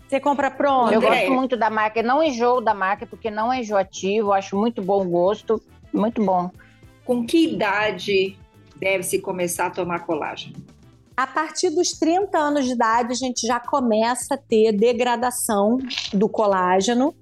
Você 0.08 0.20
compra 0.20 0.50
pronto? 0.50 0.92
Eu 0.92 1.00
gosto 1.00 1.32
muito 1.32 1.56
da 1.56 1.70
marca. 1.70 2.00
Eu 2.00 2.04
não 2.04 2.22
enjoo 2.22 2.60
da 2.60 2.74
marca, 2.74 3.06
porque 3.06 3.30
não 3.30 3.52
é 3.52 3.60
enjoativo. 3.60 4.32
Acho 4.32 4.56
muito 4.56 4.82
bom 4.82 5.02
o 5.02 5.08
gosto. 5.08 5.60
Muito 5.92 6.24
bom. 6.24 6.50
Com 7.04 7.26
que 7.26 7.48
idade 7.52 8.38
deve-se 8.85 9.18
começar 9.18 9.66
a 9.66 9.70
tomar 9.70 10.01
colágeno? 10.01 10.57
A 11.16 11.26
partir 11.26 11.70
dos 11.70 11.93
30 11.93 12.37
anos 12.37 12.66
de 12.66 12.72
idade, 12.72 13.12
a 13.12 13.16
gente 13.16 13.47
já 13.47 13.59
começa 13.59 14.35
a 14.35 14.39
ter 14.39 14.72
degradação 14.72 15.78
do 16.12 16.28
colágeno 16.28 17.14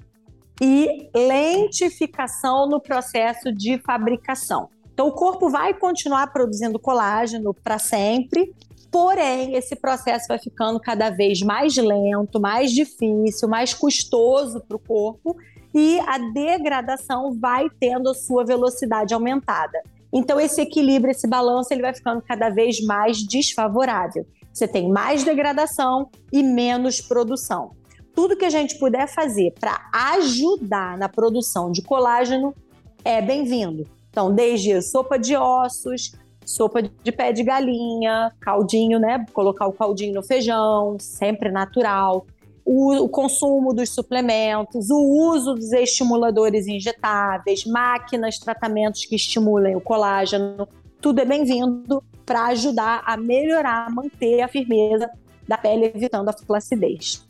e 0.61 1.09
lentificação 1.15 2.69
no 2.69 2.81
processo 2.81 3.53
de 3.53 3.79
fabricação. 3.79 4.71
Então, 4.93 5.07
o 5.07 5.13
corpo 5.13 5.49
vai 5.49 5.73
continuar 5.73 6.33
produzindo 6.33 6.79
colágeno 6.79 7.55
para 7.55 7.79
sempre, 7.79 8.53
porém, 8.91 9.55
esse 9.55 9.77
processo 9.77 10.27
vai 10.29 10.39
ficando 10.39 10.81
cada 10.81 11.11
vez 11.11 11.43
mais 11.43 11.77
lento, 11.77 12.41
mais 12.41 12.73
difícil, 12.73 13.49
mais 13.49 13.73
custoso 13.73 14.61
para 14.67 14.77
o 14.77 14.81
corpo 14.81 15.37
e 15.75 16.01
a 16.01 16.19
degradação 16.33 17.33
vai 17.39 17.69
tendo 17.81 18.11
a 18.11 18.15
sua 18.15 18.45
velocidade 18.45 19.15
aumentada. 19.15 19.81
Então, 20.13 20.39
esse 20.39 20.61
equilíbrio, 20.61 21.11
esse 21.11 21.27
balanço, 21.27 21.73
ele 21.73 21.83
vai 21.83 21.95
ficando 21.95 22.21
cada 22.21 22.51
vez 22.51 22.81
mais 22.85 23.19
desfavorável. 23.19 24.27
Você 24.53 24.69
tem 24.69 24.91
mais 24.91 25.25
degradação 25.25 26.11
e 26.31 26.43
menos 26.43 27.01
produção. 27.01 27.71
Tudo 28.15 28.37
que 28.37 28.45
a 28.45 28.51
gente 28.51 28.79
puder 28.79 29.09
fazer 29.09 29.55
para 29.59 29.89
ajudar 30.15 30.99
na 30.99 31.09
produção 31.09 31.73
de 31.73 31.81
colágeno 31.81 32.55
é 33.03 33.23
bem-vindo. 33.23 33.87
Então, 34.11 34.35
desde 34.35 34.83
sopa 34.83 35.19
de 35.19 35.35
ossos, 35.35 36.13
sopa 36.45 36.83
de 36.83 37.11
pé 37.13 37.33
de 37.33 37.43
galinha, 37.43 38.31
caldinho, 38.39 38.99
né? 38.99 39.25
Colocar 39.33 39.67
o 39.67 39.73
caldinho 39.73 40.15
no 40.15 40.23
feijão, 40.23 40.99
sempre 41.01 41.51
natural. 41.51 42.27
O, 42.65 42.95
o 43.05 43.09
consumo 43.09 43.75
dos 43.75 43.91
suplementos, 43.91 44.89
o 44.91 44.99
uso 44.99 45.55
dos 45.55 45.73
estimuladores 45.73 46.67
injetáveis, 46.69 47.65
máquinas, 47.65 48.39
tratamentos 48.39 49.05
que 49.05 49.17
estimulem 49.17 49.75
o 49.75 49.81
colágeno, 49.81 50.69
tudo 51.01 51.21
é 51.21 51.25
bem-vindo 51.25 52.03
para 52.25 52.47
ajudar 52.47 53.03
a 53.05 53.17
melhorar, 53.17 53.91
manter 53.91 54.41
a 54.41 54.49
firmeza 54.49 55.11
da 55.47 55.59
pele, 55.59 55.87
evitando 55.95 56.29
a 56.29 56.33
flacidez. 56.33 57.27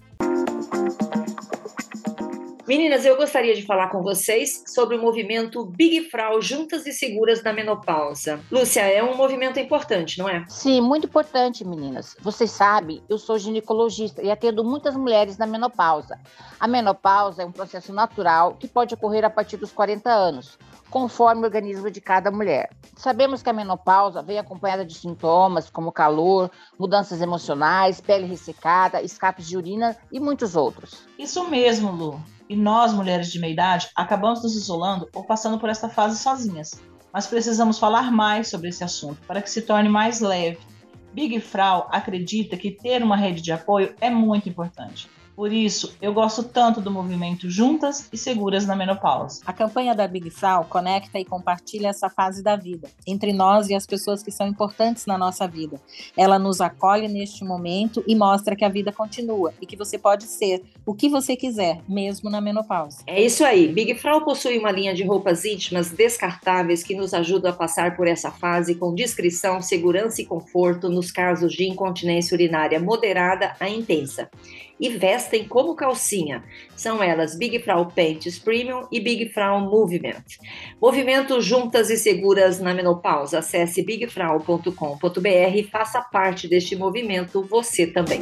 Meninas, 2.66 3.04
eu 3.04 3.16
gostaria 3.16 3.56
de 3.56 3.66
falar 3.66 3.88
com 3.88 4.02
vocês 4.02 4.62
sobre 4.68 4.96
o 4.96 5.02
movimento 5.02 5.64
Big 5.64 6.08
Frau 6.08 6.40
Juntas 6.40 6.86
e 6.86 6.92
Seguras 6.92 7.42
na 7.42 7.52
Menopausa. 7.52 8.38
Lúcia, 8.52 8.82
é 8.82 9.02
um 9.02 9.16
movimento 9.16 9.58
importante, 9.58 10.16
não 10.16 10.28
é? 10.28 10.44
Sim, 10.48 10.80
muito 10.80 11.08
importante, 11.08 11.64
meninas. 11.66 12.16
Vocês 12.20 12.52
sabem, 12.52 13.02
eu 13.08 13.18
sou 13.18 13.36
ginecologista 13.36 14.22
e 14.22 14.30
atendo 14.30 14.62
muitas 14.62 14.94
mulheres 14.94 15.36
na 15.36 15.44
menopausa. 15.44 16.20
A 16.60 16.68
menopausa 16.68 17.42
é 17.42 17.44
um 17.44 17.50
processo 17.50 17.92
natural 17.92 18.54
que 18.54 18.68
pode 18.68 18.94
ocorrer 18.94 19.24
a 19.24 19.30
partir 19.30 19.56
dos 19.56 19.72
40 19.72 20.08
anos, 20.08 20.56
conforme 20.88 21.42
o 21.42 21.46
organismo 21.46 21.90
de 21.90 22.00
cada 22.00 22.30
mulher. 22.30 22.70
Sabemos 22.96 23.42
que 23.42 23.50
a 23.50 23.52
menopausa 23.52 24.22
vem 24.22 24.38
acompanhada 24.38 24.84
de 24.84 24.94
sintomas 24.94 25.68
como 25.68 25.90
calor, 25.90 26.48
mudanças 26.78 27.20
emocionais, 27.20 28.00
pele 28.00 28.26
ressecada, 28.26 29.02
escapes 29.02 29.48
de 29.48 29.56
urina 29.56 29.96
e 30.12 30.20
muitos 30.20 30.54
outros. 30.54 31.08
Isso 31.18 31.48
mesmo, 31.50 31.90
Lu. 31.90 32.20
E 32.52 32.56
nós, 32.56 32.92
mulheres 32.92 33.32
de 33.32 33.38
meia 33.38 33.54
idade, 33.54 33.88
acabamos 33.96 34.42
nos 34.42 34.54
isolando 34.54 35.08
ou 35.14 35.24
passando 35.24 35.58
por 35.58 35.70
esta 35.70 35.88
fase 35.88 36.18
sozinhas. 36.18 36.82
Mas 37.10 37.26
precisamos 37.26 37.78
falar 37.78 38.12
mais 38.12 38.48
sobre 38.48 38.68
esse 38.68 38.84
assunto 38.84 39.22
para 39.26 39.40
que 39.40 39.48
se 39.48 39.62
torne 39.62 39.88
mais 39.88 40.20
leve. 40.20 40.58
Big 41.14 41.40
Frau 41.40 41.88
acredita 41.90 42.54
que 42.58 42.70
ter 42.70 43.02
uma 43.02 43.16
rede 43.16 43.40
de 43.40 43.52
apoio 43.52 43.94
é 44.02 44.10
muito 44.10 44.50
importante. 44.50 45.08
Por 45.34 45.52
isso, 45.52 45.96
eu 46.00 46.12
gosto 46.12 46.42
tanto 46.42 46.80
do 46.80 46.90
movimento 46.90 47.48
Juntas 47.48 48.08
e 48.12 48.18
Seguras 48.18 48.66
na 48.66 48.76
Menopausa. 48.76 49.40
A 49.46 49.52
campanha 49.52 49.94
da 49.94 50.06
Big 50.06 50.30
Frau 50.30 50.64
conecta 50.64 51.18
e 51.18 51.24
compartilha 51.24 51.88
essa 51.88 52.10
fase 52.10 52.42
da 52.42 52.54
vida, 52.54 52.88
entre 53.06 53.32
nós 53.32 53.68
e 53.68 53.74
as 53.74 53.86
pessoas 53.86 54.22
que 54.22 54.30
são 54.30 54.46
importantes 54.46 55.06
na 55.06 55.16
nossa 55.16 55.48
vida. 55.48 55.80
Ela 56.16 56.38
nos 56.38 56.60
acolhe 56.60 57.08
neste 57.08 57.44
momento 57.44 58.04
e 58.06 58.14
mostra 58.14 58.54
que 58.54 58.64
a 58.64 58.68
vida 58.68 58.92
continua 58.92 59.54
e 59.60 59.66
que 59.66 59.76
você 59.76 59.98
pode 59.98 60.24
ser 60.24 60.62
o 60.84 60.94
que 60.94 61.08
você 61.08 61.36
quiser, 61.36 61.80
mesmo 61.88 62.28
na 62.28 62.40
menopausa. 62.40 63.02
É 63.06 63.22
isso 63.22 63.44
aí. 63.44 63.68
Big 63.68 63.94
Frau 63.94 64.24
possui 64.24 64.58
uma 64.58 64.70
linha 64.70 64.94
de 64.94 65.04
roupas 65.04 65.44
íntimas 65.44 65.90
descartáveis 65.90 66.82
que 66.82 66.94
nos 66.94 67.14
ajudam 67.14 67.50
a 67.50 67.54
passar 67.54 67.96
por 67.96 68.06
essa 68.06 68.30
fase 68.30 68.74
com 68.74 68.94
discrição, 68.94 69.62
segurança 69.62 70.20
e 70.20 70.26
conforto 70.26 70.88
nos 70.88 71.10
casos 71.10 71.52
de 71.52 71.64
incontinência 71.64 72.34
urinária 72.34 72.78
moderada 72.78 73.54
a 73.58 73.68
intensa. 73.68 74.28
E 74.82 74.88
vestem 74.88 75.46
como 75.46 75.76
calcinha. 75.76 76.42
São 76.74 77.00
elas 77.00 77.38
Big 77.38 77.60
Frau 77.60 77.86
Pants 77.86 78.36
Premium 78.40 78.88
e 78.90 78.98
Big 78.98 79.28
Frau 79.28 79.60
Movement. 79.60 80.24
Movimento 80.80 81.40
Juntas 81.40 81.88
e 81.88 81.96
Seguras 81.96 82.58
na 82.58 82.74
Menopausa. 82.74 83.38
Acesse 83.38 83.80
bigfrau.com.br 83.84 85.56
e 85.56 85.62
faça 85.62 86.00
parte 86.00 86.48
deste 86.48 86.74
movimento 86.74 87.42
você 87.44 87.86
também. 87.86 88.20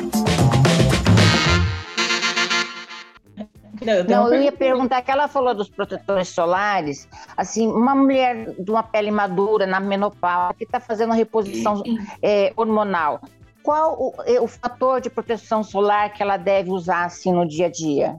Não, 4.07 4.27
uma 4.27 4.35
eu 4.35 4.43
ia 4.43 4.53
pergunta. 4.53 4.59
perguntar 4.59 5.03
que 5.03 5.11
ela 5.11 5.27
falou 5.27 5.55
dos 5.55 5.69
protetores 5.69 6.29
solares. 6.29 7.09
Assim, 7.37 7.67
uma 7.67 7.95
mulher 7.95 8.55
de 8.59 8.71
uma 8.71 8.83
pele 8.83 9.11
madura 9.11 9.67
na 9.67 9.81
menopausa 9.81 10.55
que 10.55 10.65
está 10.65 10.79
fazendo 10.79 11.13
a 11.13 11.17
reposição 11.17 11.83
é, 12.23 12.53
hormonal, 12.55 13.23
qual 13.63 13.97
o, 13.99 14.23
é, 14.25 14.41
o 14.41 14.47
fator 14.47 15.01
de 15.01 15.11
proteção 15.11 15.63
solar 15.63 16.13
que 16.13 16.23
ela 16.23 16.37
deve 16.37 16.71
usar 16.71 17.05
assim 17.05 17.33
no 17.33 17.47
dia 17.47 17.67
a 17.67 17.71
dia? 17.71 18.19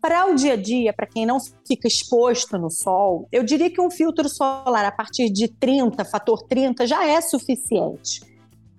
Para 0.00 0.26
o 0.26 0.34
dia 0.34 0.52
a 0.52 0.56
dia, 0.56 0.92
para 0.92 1.06
quem 1.06 1.24
não 1.24 1.38
fica 1.66 1.88
exposto 1.88 2.58
no 2.58 2.70
sol, 2.70 3.26
eu 3.32 3.42
diria 3.42 3.70
que 3.70 3.80
um 3.80 3.90
filtro 3.90 4.28
solar 4.28 4.84
a 4.84 4.92
partir 4.92 5.30
de 5.30 5.48
30, 5.48 6.04
fator 6.04 6.42
30, 6.42 6.86
já 6.86 7.06
é 7.06 7.20
suficiente. 7.22 8.20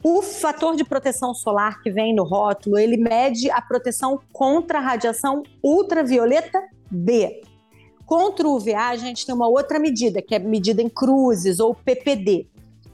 O 0.04 0.22
fator 0.22 0.76
de 0.76 0.84
proteção 0.84 1.34
solar 1.34 1.82
que 1.82 1.90
vem 1.90 2.14
no 2.14 2.24
rótulo, 2.24 2.78
ele 2.78 2.96
mede 2.96 3.50
a 3.50 3.60
proteção 3.60 4.20
contra 4.32 4.78
a 4.78 4.82
radiação 4.82 5.42
ultravioleta 5.64 6.62
B. 6.92 7.42
Contra 8.06 8.48
o 8.48 8.56
UVA, 8.56 8.90
a 8.90 8.96
gente 8.96 9.26
tem 9.26 9.34
uma 9.34 9.48
outra 9.48 9.80
medida, 9.80 10.22
que 10.22 10.36
é 10.36 10.38
medida 10.38 10.80
em 10.80 10.90
cruzes 10.90 11.60
ou 11.60 11.74
PPD. 11.74 12.46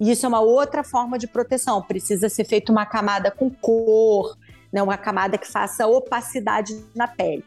E 0.02 0.10
isso 0.10 0.26
é 0.26 0.30
uma 0.30 0.42
outra 0.42 0.84
forma 0.84 1.20
de 1.20 1.28
proteção. 1.28 1.80
Precisa 1.80 2.28
ser 2.28 2.44
feita 2.44 2.72
uma 2.72 2.88
camada 2.88 3.30
com 3.30 3.52
cor, 3.52 4.36
né, 4.74 4.82
uma 4.82 4.98
camada 4.98 5.38
que 5.38 5.48
faça 5.48 5.86
opacidade 5.86 6.84
na 6.96 7.08
pele. 7.08 7.46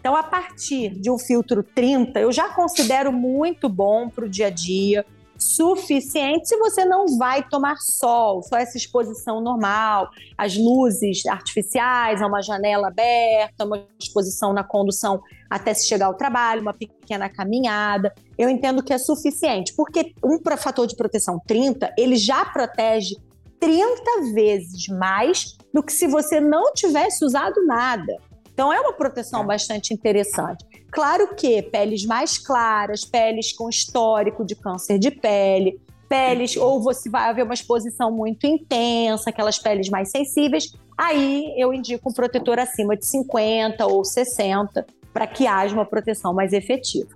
Então, 0.00 0.16
a 0.16 0.22
partir 0.24 0.90
de 0.98 1.08
um 1.08 1.16
filtro 1.16 1.62
30, 1.62 2.18
eu 2.18 2.32
já 2.32 2.48
considero 2.48 3.12
muito 3.12 3.68
bom 3.68 4.08
para 4.08 4.24
o 4.24 4.28
dia 4.28 4.48
a 4.48 4.50
dia, 4.50 5.06
suficiente 5.42 6.48
se 6.48 6.56
você 6.56 6.84
não 6.84 7.18
vai 7.18 7.46
tomar 7.48 7.76
sol, 7.78 8.42
só 8.42 8.56
essa 8.56 8.76
exposição 8.76 9.40
normal, 9.40 10.08
as 10.38 10.56
luzes 10.56 11.26
artificiais, 11.26 12.20
uma 12.20 12.40
janela 12.40 12.88
aberta, 12.88 13.64
uma 13.64 13.84
exposição 14.00 14.52
na 14.52 14.64
condução 14.64 15.20
até 15.50 15.74
se 15.74 15.86
chegar 15.86 16.06
ao 16.06 16.14
trabalho, 16.14 16.62
uma 16.62 16.72
pequena 16.72 17.28
caminhada. 17.28 18.12
Eu 18.38 18.48
entendo 18.48 18.82
que 18.82 18.92
é 18.92 18.98
suficiente, 18.98 19.74
porque 19.74 20.12
um 20.24 20.38
fator 20.56 20.86
de 20.86 20.96
proteção 20.96 21.40
30, 21.46 21.92
ele 21.98 22.16
já 22.16 22.44
protege 22.44 23.16
30 23.60 24.32
vezes 24.34 24.88
mais 24.88 25.56
do 25.72 25.82
que 25.82 25.92
se 25.92 26.06
você 26.06 26.40
não 26.40 26.72
tivesse 26.72 27.24
usado 27.24 27.64
nada. 27.66 28.16
Então 28.52 28.72
é 28.72 28.80
uma 28.80 28.92
proteção 28.92 29.46
bastante 29.46 29.94
interessante. 29.94 30.64
Claro 30.92 31.34
que 31.34 31.62
peles 31.62 32.04
mais 32.04 32.36
claras, 32.38 33.02
peles 33.04 33.52
com 33.52 33.68
histórico 33.68 34.44
de 34.44 34.54
câncer 34.54 34.98
de 34.98 35.10
pele, 35.10 35.80
peles 36.06 36.54
ou 36.56 36.82
você 36.82 37.08
vai 37.08 37.30
haver 37.30 37.42
uma 37.44 37.54
exposição 37.54 38.12
muito 38.12 38.46
intensa, 38.46 39.30
aquelas 39.30 39.58
peles 39.58 39.88
mais 39.88 40.10
sensíveis, 40.10 40.70
aí 40.98 41.54
eu 41.56 41.72
indico 41.72 42.10
um 42.10 42.12
protetor 42.12 42.58
acima 42.58 42.94
de 42.94 43.06
50 43.06 43.86
ou 43.86 44.04
60 44.04 44.86
para 45.14 45.26
que 45.26 45.46
haja 45.46 45.74
uma 45.74 45.86
proteção 45.86 46.34
mais 46.34 46.52
efetiva. 46.52 47.08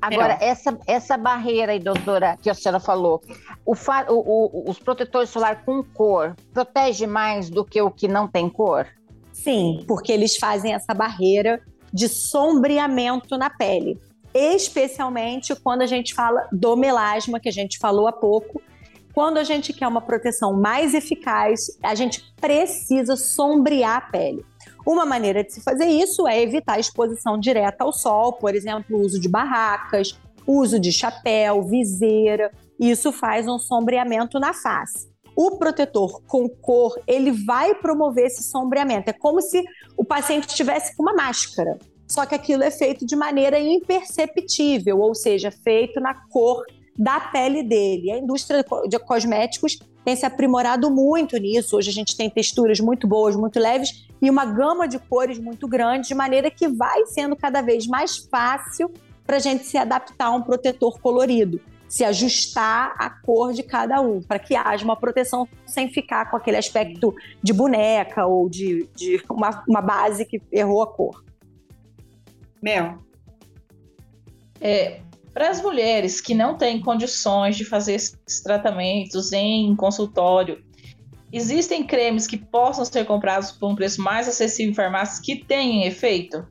Agora, 0.00 0.38
essa, 0.40 0.78
essa 0.86 1.16
barreira 1.18 1.72
aí, 1.72 1.78
doutora, 1.78 2.38
que 2.40 2.48
a 2.48 2.54
senhora 2.54 2.78
falou, 2.80 3.20
o 3.66 3.72
o- 3.72 4.12
o- 4.68 4.70
os 4.70 4.78
protetores 4.78 5.28
solares 5.30 5.60
com 5.64 5.82
cor 5.82 6.34
protege 6.54 7.06
mais 7.06 7.50
do 7.50 7.64
que 7.64 7.80
o 7.82 7.90
que 7.90 8.06
não 8.08 8.28
tem 8.28 8.48
cor? 8.48 8.86
Sim, 9.32 9.84
porque 9.86 10.12
eles 10.12 10.36
fazem 10.36 10.72
essa 10.72 10.94
barreira 10.94 11.60
de 11.92 12.08
sombreamento 12.08 13.36
na 13.36 13.50
pele, 13.50 13.98
especialmente 14.34 15.54
quando 15.56 15.82
a 15.82 15.86
gente 15.86 16.14
fala 16.14 16.48
do 16.52 16.76
melasma, 16.76 17.40
que 17.40 17.48
a 17.48 17.52
gente 17.52 17.78
falou 17.78 18.06
há 18.06 18.12
pouco. 18.12 18.60
Quando 19.14 19.38
a 19.38 19.44
gente 19.44 19.72
quer 19.72 19.88
uma 19.88 20.02
proteção 20.02 20.52
mais 20.52 20.92
eficaz, 20.92 21.78
a 21.82 21.94
gente 21.94 22.22
precisa 22.38 23.16
sombrear 23.16 23.96
a 23.96 24.00
pele. 24.02 24.44
Uma 24.86 25.06
maneira 25.06 25.42
de 25.42 25.54
se 25.54 25.62
fazer 25.62 25.86
isso 25.86 26.28
é 26.28 26.40
evitar 26.40 26.74
a 26.74 26.78
exposição 26.78 27.38
direta 27.38 27.82
ao 27.82 27.92
sol, 27.92 28.34
por 28.34 28.54
exemplo, 28.54 28.96
o 28.96 29.00
uso 29.00 29.18
de 29.18 29.28
barracas, 29.28 30.18
uso 30.46 30.78
de 30.78 30.92
chapéu, 30.92 31.62
viseira. 31.62 32.52
Isso 32.78 33.10
faz 33.10 33.48
um 33.48 33.58
sombreamento 33.58 34.38
na 34.38 34.52
face. 34.52 35.08
O 35.36 35.58
protetor 35.58 36.22
com 36.26 36.48
cor, 36.48 36.98
ele 37.06 37.30
vai 37.30 37.74
promover 37.74 38.26
esse 38.26 38.42
sombreamento. 38.42 39.10
É 39.10 39.12
como 39.12 39.40
se 39.42 39.62
o 39.96 40.04
paciente 40.04 40.48
estivesse 40.48 40.96
com 40.96 41.02
uma 41.02 41.12
máscara 41.12 41.78
só 42.06 42.24
que 42.24 42.34
aquilo 42.34 42.62
é 42.62 42.70
feito 42.70 43.04
de 43.04 43.16
maneira 43.16 43.58
imperceptível, 43.58 45.00
ou 45.00 45.14
seja, 45.14 45.50
feito 45.50 46.00
na 46.00 46.14
cor 46.14 46.64
da 46.96 47.18
pele 47.20 47.62
dele. 47.62 48.12
A 48.12 48.18
indústria 48.18 48.64
de 48.88 48.98
cosméticos 48.98 49.78
tem 50.04 50.14
se 50.14 50.24
aprimorado 50.24 50.90
muito 50.90 51.36
nisso. 51.36 51.76
Hoje 51.76 51.90
a 51.90 51.92
gente 51.92 52.16
tem 52.16 52.30
texturas 52.30 52.78
muito 52.78 53.08
boas, 53.08 53.34
muito 53.34 53.58
leves 53.58 54.06
e 54.22 54.30
uma 54.30 54.46
gama 54.46 54.86
de 54.86 54.98
cores 54.98 55.38
muito 55.38 55.66
grande, 55.66 56.08
de 56.08 56.14
maneira 56.14 56.50
que 56.50 56.68
vai 56.68 57.04
sendo 57.06 57.34
cada 57.34 57.60
vez 57.60 57.86
mais 57.86 58.16
fácil 58.16 58.90
para 59.26 59.36
a 59.36 59.40
gente 59.40 59.64
se 59.64 59.76
adaptar 59.76 60.26
a 60.26 60.30
um 60.30 60.40
protetor 60.40 61.00
colorido, 61.00 61.60
se 61.88 62.04
ajustar 62.04 62.94
à 62.98 63.10
cor 63.10 63.52
de 63.52 63.62
cada 63.62 64.00
um, 64.00 64.20
para 64.20 64.38
que 64.38 64.54
haja 64.54 64.84
uma 64.84 64.96
proteção 64.96 65.48
sem 65.64 65.88
ficar 65.88 66.30
com 66.30 66.36
aquele 66.36 66.56
aspecto 66.56 67.14
de 67.42 67.52
boneca 67.52 68.26
ou 68.26 68.48
de, 68.48 68.88
de 68.96 69.22
uma, 69.30 69.64
uma 69.68 69.80
base 69.80 70.24
que 70.24 70.40
errou 70.50 70.82
a 70.82 70.86
cor. 70.86 71.24
Mel. 72.62 72.98
É, 74.60 75.00
para 75.32 75.50
as 75.50 75.60
mulheres 75.60 76.20
que 76.20 76.34
não 76.34 76.56
têm 76.56 76.80
condições 76.80 77.56
de 77.56 77.64
fazer 77.64 77.94
esses 77.94 78.42
tratamentos 78.42 79.32
em 79.32 79.76
consultório, 79.76 80.64
existem 81.32 81.84
cremes 81.84 82.26
que 82.26 82.38
possam 82.38 82.84
ser 82.84 83.04
comprados 83.04 83.52
por 83.52 83.68
um 83.68 83.74
preço 83.74 84.00
mais 84.00 84.26
acessível 84.26 84.72
em 84.72 84.74
farmácias 84.74 85.20
que 85.20 85.44
tenham 85.44 85.86
efeito? 85.86 86.46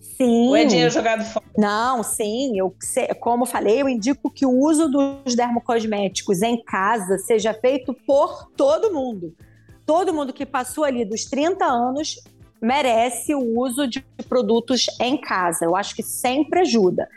Sim. 0.00 0.48
Ou 0.48 0.56
é 0.56 0.64
dinheiro 0.64 0.90
jogado 0.90 1.24
fora? 1.24 1.41
Não, 1.56 2.02
sim. 2.02 2.58
Eu, 2.58 2.74
como 3.20 3.44
falei, 3.44 3.82
eu 3.82 3.88
indico 3.88 4.30
que 4.30 4.46
o 4.46 4.50
uso 4.50 4.88
dos 4.88 5.34
dermocosméticos 5.34 6.42
em 6.42 6.62
casa 6.62 7.18
seja 7.18 7.52
feito 7.52 7.94
por 8.06 8.48
todo 8.56 8.92
mundo. 8.92 9.34
Todo 9.84 10.14
mundo 10.14 10.32
que 10.32 10.46
passou 10.46 10.84
ali 10.84 11.04
dos 11.04 11.24
30 11.24 11.64
anos 11.64 12.22
merece 12.60 13.34
o 13.34 13.58
uso 13.58 13.86
de 13.86 14.04
produtos 14.28 14.86
em 15.00 15.20
casa. 15.20 15.64
Eu 15.64 15.74
acho 15.74 15.94
que 15.94 16.02
sempre 16.02 16.60
ajuda. 16.60 17.08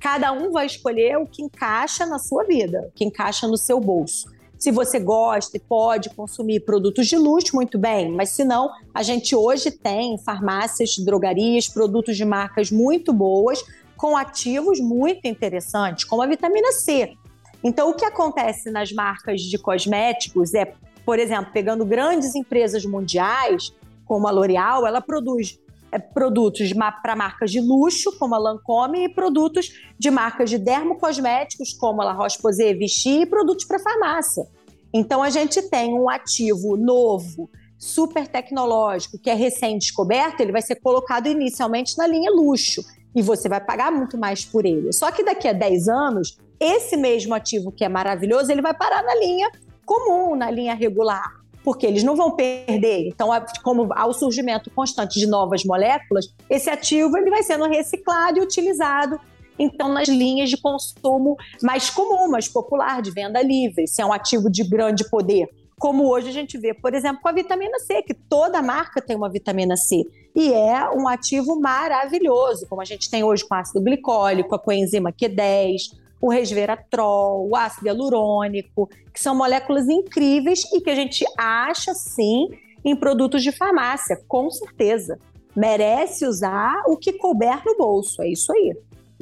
Cada 0.00 0.32
um 0.32 0.50
vai 0.50 0.66
escolher 0.66 1.16
o 1.18 1.26
que 1.26 1.42
encaixa 1.42 2.04
na 2.06 2.18
sua 2.18 2.44
vida, 2.44 2.88
o 2.88 2.92
que 2.92 3.04
encaixa 3.04 3.46
no 3.46 3.56
seu 3.56 3.78
bolso. 3.78 4.32
Se 4.58 4.70
você 4.70 4.98
gosta 4.98 5.56
e 5.56 5.60
pode 5.60 6.08
consumir 6.10 6.60
produtos 6.60 7.06
de 7.06 7.16
luxo, 7.18 7.54
muito 7.54 7.78
bem, 7.78 8.10
mas 8.10 8.30
se 8.30 8.44
não, 8.44 8.70
a 8.94 9.02
gente 9.02 9.36
hoje 9.36 9.70
tem 9.70 10.16
farmácias, 10.16 10.96
drogarias, 10.96 11.68
produtos 11.68 12.16
de 12.16 12.24
marcas 12.24 12.70
muito 12.70 13.12
boas, 13.12 13.62
com 14.04 14.18
ativos 14.18 14.80
muito 14.80 15.26
interessantes, 15.26 16.04
como 16.04 16.20
a 16.20 16.26
vitamina 16.26 16.72
C. 16.72 17.16
Então, 17.62 17.88
o 17.88 17.94
que 17.94 18.04
acontece 18.04 18.70
nas 18.70 18.92
marcas 18.92 19.40
de 19.40 19.56
cosméticos 19.56 20.52
é, 20.52 20.74
por 21.06 21.18
exemplo, 21.18 21.50
pegando 21.54 21.86
grandes 21.86 22.34
empresas 22.34 22.84
mundiais, 22.84 23.72
como 24.04 24.28
a 24.28 24.30
L'Oréal, 24.30 24.86
ela 24.86 25.00
produz 25.00 25.58
é, 25.90 25.98
produtos 25.98 26.70
para 27.02 27.16
marcas 27.16 27.50
de 27.50 27.62
luxo, 27.62 28.14
como 28.18 28.34
a 28.34 28.38
Lancôme, 28.38 29.04
e 29.06 29.08
produtos 29.08 29.72
de 29.98 30.10
marcas 30.10 30.50
de 30.50 30.58
dermocosméticos, 30.58 31.72
como 31.72 32.02
a 32.02 32.04
La 32.04 32.12
Roche-Posay, 32.12 32.74
Vichy, 32.74 33.22
e 33.22 33.26
produtos 33.26 33.64
para 33.64 33.78
farmácia. 33.78 34.46
Então, 34.92 35.22
a 35.22 35.30
gente 35.30 35.62
tem 35.70 35.94
um 35.94 36.10
ativo 36.10 36.76
novo, 36.76 37.48
super 37.78 38.28
tecnológico, 38.28 39.18
que 39.18 39.30
é 39.30 39.34
recém-descoberto, 39.34 40.42
ele 40.42 40.52
vai 40.52 40.60
ser 40.60 40.74
colocado 40.74 41.26
inicialmente 41.26 41.96
na 41.96 42.06
linha 42.06 42.30
luxo, 42.30 42.82
e 43.14 43.22
você 43.22 43.48
vai 43.48 43.60
pagar 43.60 43.92
muito 43.92 44.18
mais 44.18 44.44
por 44.44 44.64
ele. 44.64 44.92
Só 44.92 45.10
que 45.10 45.22
daqui 45.22 45.48
a 45.48 45.52
10 45.52 45.88
anos, 45.88 46.38
esse 46.58 46.96
mesmo 46.96 47.34
ativo 47.34 47.70
que 47.70 47.84
é 47.84 47.88
maravilhoso, 47.88 48.50
ele 48.50 48.62
vai 48.62 48.74
parar 48.74 49.02
na 49.02 49.14
linha 49.14 49.50
comum, 49.84 50.34
na 50.34 50.50
linha 50.50 50.74
regular 50.74 51.44
porque 51.64 51.86
eles 51.86 52.04
não 52.04 52.14
vão 52.14 52.30
perder. 52.32 53.08
Então, 53.08 53.30
como 53.62 53.88
há 53.94 54.06
o 54.06 54.12
surgimento 54.12 54.70
constante 54.70 55.18
de 55.18 55.26
novas 55.26 55.64
moléculas, 55.64 56.26
esse 56.50 56.68
ativo 56.68 57.16
ele 57.16 57.30
vai 57.30 57.42
sendo 57.42 57.64
reciclado 57.64 58.38
e 58.38 58.42
utilizado 58.42 59.18
então 59.58 59.88
nas 59.88 60.08
linhas 60.08 60.50
de 60.50 60.56
consumo 60.56 61.36
mais 61.62 61.90
comum, 61.90 62.28
mais 62.28 62.48
popular, 62.48 63.00
de 63.00 63.10
venda 63.10 63.42
livre, 63.42 63.86
se 63.86 64.02
é 64.02 64.06
um 64.06 64.12
ativo 64.12 64.50
de 64.50 64.64
grande 64.64 65.08
poder. 65.08 65.48
Como 65.78 66.08
hoje 66.08 66.28
a 66.28 66.32
gente 66.32 66.56
vê, 66.58 66.72
por 66.72 66.94
exemplo, 66.94 67.20
com 67.20 67.28
a 67.28 67.32
vitamina 67.32 67.78
C, 67.80 68.02
que 68.02 68.14
toda 68.14 68.62
marca 68.62 69.00
tem 69.00 69.16
uma 69.16 69.28
vitamina 69.28 69.76
C. 69.76 70.04
E 70.34 70.52
é 70.52 70.90
um 70.90 71.06
ativo 71.06 71.60
maravilhoso, 71.60 72.66
como 72.68 72.82
a 72.82 72.84
gente 72.84 73.08
tem 73.08 73.22
hoje 73.22 73.46
com 73.46 73.54
ácido 73.54 73.80
glicólico, 73.80 74.54
a 74.54 74.58
coenzima 74.58 75.12
Q10, 75.12 75.96
o 76.20 76.28
resveratrol, 76.28 77.48
o 77.48 77.54
ácido 77.54 77.86
hialurônico, 77.86 78.88
que 79.12 79.20
são 79.20 79.34
moléculas 79.34 79.88
incríveis 79.88 80.64
e 80.72 80.80
que 80.80 80.90
a 80.90 80.94
gente 80.94 81.24
acha 81.38 81.94
sim 81.94 82.48
em 82.84 82.96
produtos 82.96 83.42
de 83.42 83.52
farmácia, 83.52 84.20
com 84.26 84.50
certeza. 84.50 85.18
Merece 85.54 86.26
usar 86.26 86.82
o 86.88 86.96
que 86.96 87.12
couber 87.12 87.62
no 87.64 87.76
bolso, 87.76 88.20
é 88.22 88.28
isso 88.28 88.52
aí 88.52 88.74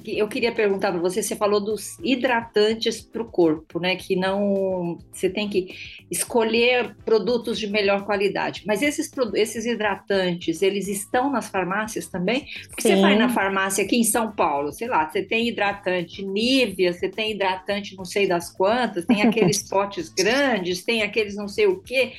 eu 0.06 0.28
queria 0.28 0.52
perguntar 0.52 0.90
para 0.90 1.00
você, 1.00 1.22
você 1.22 1.36
falou 1.36 1.60
dos 1.60 1.98
hidratantes 2.02 3.00
para 3.00 3.22
o 3.22 3.26
corpo, 3.26 3.78
né? 3.78 3.96
Que 3.96 4.16
não 4.16 4.98
você 5.12 5.28
tem 5.28 5.48
que 5.48 5.74
escolher 6.10 6.96
produtos 7.04 7.58
de 7.58 7.66
melhor 7.66 8.04
qualidade. 8.04 8.62
Mas 8.66 8.82
esses, 8.82 9.10
esses 9.34 9.66
hidratantes, 9.66 10.62
eles 10.62 10.88
estão 10.88 11.30
nas 11.30 11.48
farmácias 11.48 12.06
também? 12.06 12.46
Porque 12.68 12.82
Sim. 12.82 12.96
você 12.96 13.00
vai 13.00 13.16
na 13.16 13.28
farmácia 13.28 13.84
aqui 13.84 13.96
em 13.96 14.04
São 14.04 14.32
Paulo, 14.32 14.72
sei 14.72 14.88
lá, 14.88 15.08
você 15.08 15.22
tem 15.22 15.48
hidratante 15.48 16.24
Nivea, 16.24 16.92
você 16.92 17.08
tem 17.08 17.32
hidratante 17.32 17.96
não 17.96 18.04
sei 18.04 18.26
das 18.26 18.50
quantas, 18.50 19.04
tem 19.04 19.22
aqueles 19.26 19.68
potes 19.68 20.08
grandes, 20.08 20.82
tem 20.82 21.02
aqueles 21.02 21.36
não 21.36 21.48
sei 21.48 21.66
o 21.66 21.80
quê. 21.80 22.12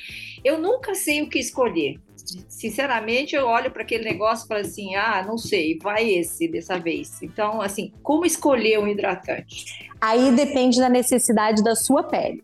Eu 0.44 0.58
nunca 0.58 0.94
sei 0.94 1.22
o 1.22 1.28
que 1.28 1.38
escolher 1.38 1.98
sinceramente, 2.48 3.34
eu 3.34 3.46
olho 3.46 3.70
para 3.70 3.82
aquele 3.82 4.04
negócio 4.04 4.44
e 4.44 4.48
falo 4.48 4.60
assim: 4.60 4.94
ah, 4.94 5.24
não 5.26 5.38
sei, 5.38 5.78
vai 5.82 6.08
esse 6.08 6.48
dessa 6.48 6.78
vez. 6.78 7.22
Então, 7.22 7.60
assim, 7.60 7.92
como 8.02 8.24
escolher 8.24 8.78
um 8.78 8.88
hidratante? 8.88 9.88
Aí 10.00 10.32
depende 10.32 10.78
da 10.78 10.88
necessidade 10.88 11.62
da 11.62 11.74
sua 11.74 12.02
pele. 12.02 12.42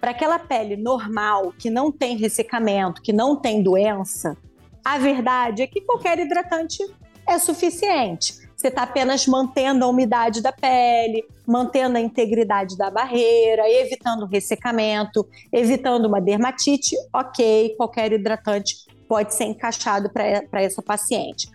Para 0.00 0.12
aquela 0.12 0.38
pele 0.38 0.76
normal, 0.76 1.52
que 1.58 1.68
não 1.68 1.92
tem 1.92 2.16
ressecamento, 2.16 3.02
que 3.02 3.12
não 3.12 3.36
tem 3.36 3.62
doença, 3.62 4.36
a 4.84 4.98
verdade 4.98 5.62
é 5.62 5.66
que 5.66 5.80
qualquer 5.82 6.18
hidratante 6.18 6.78
é 7.26 7.38
suficiente. 7.38 8.40
Você 8.56 8.68
está 8.68 8.82
apenas 8.82 9.26
mantendo 9.26 9.84
a 9.84 9.88
umidade 9.88 10.42
da 10.42 10.52
pele, 10.52 11.24
mantendo 11.46 11.96
a 11.96 12.00
integridade 12.00 12.76
da 12.76 12.90
barreira, 12.90 13.62
evitando 13.66 14.26
ressecamento, 14.26 15.26
evitando 15.50 16.06
uma 16.06 16.20
dermatite, 16.20 16.94
ok, 17.10 17.74
qualquer 17.76 18.12
hidratante 18.12 18.76
pode 19.10 19.34
ser 19.34 19.42
encaixado 19.42 20.08
para 20.08 20.62
essa 20.62 20.80
paciente. 20.80 21.50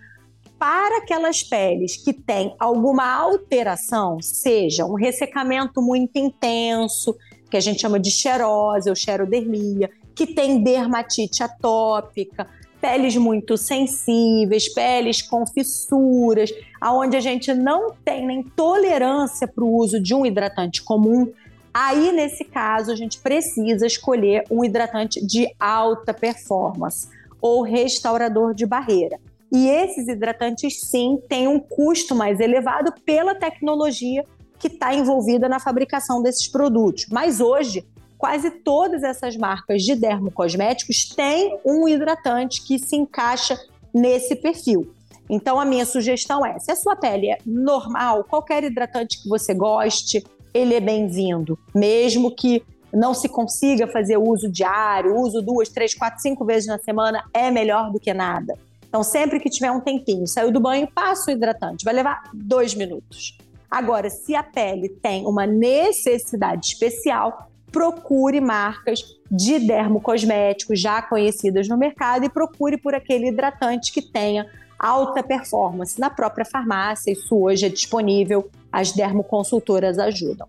Para 0.59 0.97
aquelas 0.97 1.41
peles 1.41 1.95
que 1.95 2.11
têm 2.11 2.53
alguma 2.59 3.09
alteração, 3.15 4.21
seja 4.21 4.85
um 4.85 4.95
ressecamento 4.95 5.81
muito 5.81 6.17
intenso, 6.17 7.15
que 7.49 7.55
a 7.55 7.61
gente 7.61 7.79
chama 7.79 7.97
de 7.97 8.11
xerose 8.11 8.89
ou 8.89 8.95
xerodermia, 8.95 9.89
que 10.13 10.27
tem 10.27 10.61
dermatite 10.61 11.43
atópica, 11.43 12.45
peles 12.81 13.15
muito 13.15 13.55
sensíveis, 13.55 14.67
peles 14.73 15.21
com 15.21 15.45
fissuras, 15.47 16.51
aonde 16.81 17.15
a 17.15 17.21
gente 17.21 17.53
não 17.53 17.93
tem 18.03 18.27
nem 18.27 18.43
tolerância 18.43 19.47
para 19.47 19.63
o 19.63 19.73
uso 19.73 19.97
de 19.97 20.13
um 20.13 20.25
hidratante 20.25 20.83
comum, 20.83 21.31
aí 21.73 22.11
nesse 22.11 22.43
caso 22.43 22.91
a 22.91 22.95
gente 22.97 23.17
precisa 23.19 23.87
escolher 23.87 24.43
um 24.51 24.61
hidratante 24.61 25.25
de 25.25 25.47
alta 25.57 26.13
performance 26.13 27.15
ou 27.41 27.61
restaurador 27.61 28.53
de 28.53 28.65
barreira. 28.65 29.19
E 29.51 29.67
esses 29.67 30.07
hidratantes, 30.07 30.81
sim, 30.81 31.19
têm 31.29 31.47
um 31.47 31.59
custo 31.59 32.15
mais 32.15 32.39
elevado 32.39 32.93
pela 33.05 33.35
tecnologia 33.35 34.23
que 34.59 34.67
está 34.67 34.93
envolvida 34.93 35.47
na 35.47 35.59
fabricação 35.59 36.21
desses 36.21 36.47
produtos. 36.47 37.05
Mas 37.11 37.39
hoje, 37.39 37.85
quase 38.17 38.49
todas 38.49 39.03
essas 39.03 39.37
marcas 39.37 39.83
de 39.83 39.95
dermocosméticos 39.95 41.09
têm 41.09 41.59
um 41.63 41.87
hidratante 41.87 42.63
que 42.63 42.79
se 42.79 42.95
encaixa 42.95 43.59
nesse 43.93 44.35
perfil. 44.35 44.91
Então, 45.29 45.59
a 45.59 45.65
minha 45.65 45.85
sugestão 45.85 46.45
é: 46.45 46.59
se 46.59 46.71
a 46.71 46.75
sua 46.75 46.95
pele 46.95 47.31
é 47.31 47.37
normal, 47.45 48.23
qualquer 48.23 48.63
hidratante 48.63 49.21
que 49.21 49.29
você 49.29 49.53
goste, 49.53 50.23
ele 50.53 50.73
é 50.73 50.79
bem-vindo, 50.79 51.57
mesmo 51.73 52.33
que 52.33 52.63
não 52.95 53.13
se 53.13 53.27
consiga 53.27 53.87
fazer 53.87 54.17
uso 54.17 54.49
diário, 54.49 55.15
uso 55.15 55.41
duas, 55.41 55.69
três, 55.69 55.93
quatro, 55.93 56.21
cinco 56.21 56.45
vezes 56.45 56.67
na 56.67 56.77
semana, 56.79 57.23
é 57.33 57.51
melhor 57.51 57.91
do 57.91 57.99
que 57.99 58.13
nada. 58.13 58.57
Então, 58.87 59.03
sempre 59.03 59.39
que 59.39 59.49
tiver 59.49 59.71
um 59.71 59.81
tempinho, 59.81 60.25
saiu 60.25 60.51
do 60.51 60.59
banho, 60.59 60.87
passa 60.87 61.29
o 61.29 61.33
hidratante. 61.33 61.83
Vai 61.83 61.93
levar 61.93 62.23
dois 62.33 62.73
minutos. 62.73 63.37
Agora, 63.69 64.09
se 64.09 64.33
a 64.35 64.41
pele 64.41 64.87
tem 64.87 65.25
uma 65.25 65.45
necessidade 65.45 66.67
especial, 66.67 67.49
procure 67.71 68.39
marcas 68.39 69.03
de 69.29 69.59
dermocosméticos 69.59 70.79
já 70.79 71.01
conhecidas 71.01 71.67
no 71.67 71.77
mercado 71.77 72.23
e 72.23 72.29
procure 72.29 72.77
por 72.77 72.95
aquele 72.95 73.27
hidratante 73.27 73.91
que 73.91 74.01
tenha 74.01 74.47
alta 74.79 75.21
performance. 75.21 75.99
Na 75.99 76.09
própria 76.09 76.45
farmácia, 76.45 77.11
isso 77.11 77.35
hoje 77.35 77.65
é 77.65 77.69
disponível, 77.69 78.49
as 78.71 78.93
dermoconsultoras 78.93 79.99
ajudam. 79.99 80.47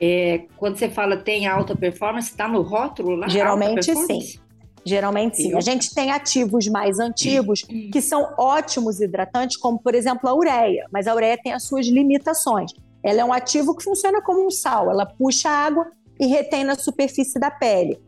É, 0.00 0.46
quando 0.56 0.78
você 0.78 0.88
fala 0.88 1.16
tem 1.16 1.46
alta 1.46 1.76
performance, 1.76 2.30
está 2.30 2.48
no 2.48 2.62
rótulo 2.62 3.16
lá? 3.16 3.28
Geralmente 3.28 3.94
sim. 3.94 4.40
Geralmente 4.84 5.36
sim. 5.36 5.54
A 5.54 5.60
gente 5.60 5.94
tem 5.94 6.10
ativos 6.10 6.66
mais 6.68 6.98
antigos 6.98 7.62
que 7.62 8.00
são 8.00 8.32
ótimos 8.38 9.00
hidratantes, 9.00 9.58
como 9.58 9.78
por 9.78 9.94
exemplo 9.94 10.28
a 10.28 10.34
ureia, 10.34 10.86
mas 10.90 11.06
a 11.06 11.14
ureia 11.14 11.38
tem 11.42 11.52
as 11.52 11.64
suas 11.64 11.86
limitações. 11.86 12.72
Ela 13.02 13.20
é 13.20 13.24
um 13.24 13.32
ativo 13.32 13.76
que 13.76 13.84
funciona 13.84 14.22
como 14.22 14.46
um 14.46 14.50
sal, 14.50 14.90
ela 14.90 15.04
puxa 15.04 15.50
água 15.50 15.90
e 16.18 16.26
retém 16.26 16.64
na 16.64 16.74
superfície 16.74 17.38
da 17.38 17.50
pele. 17.50 18.00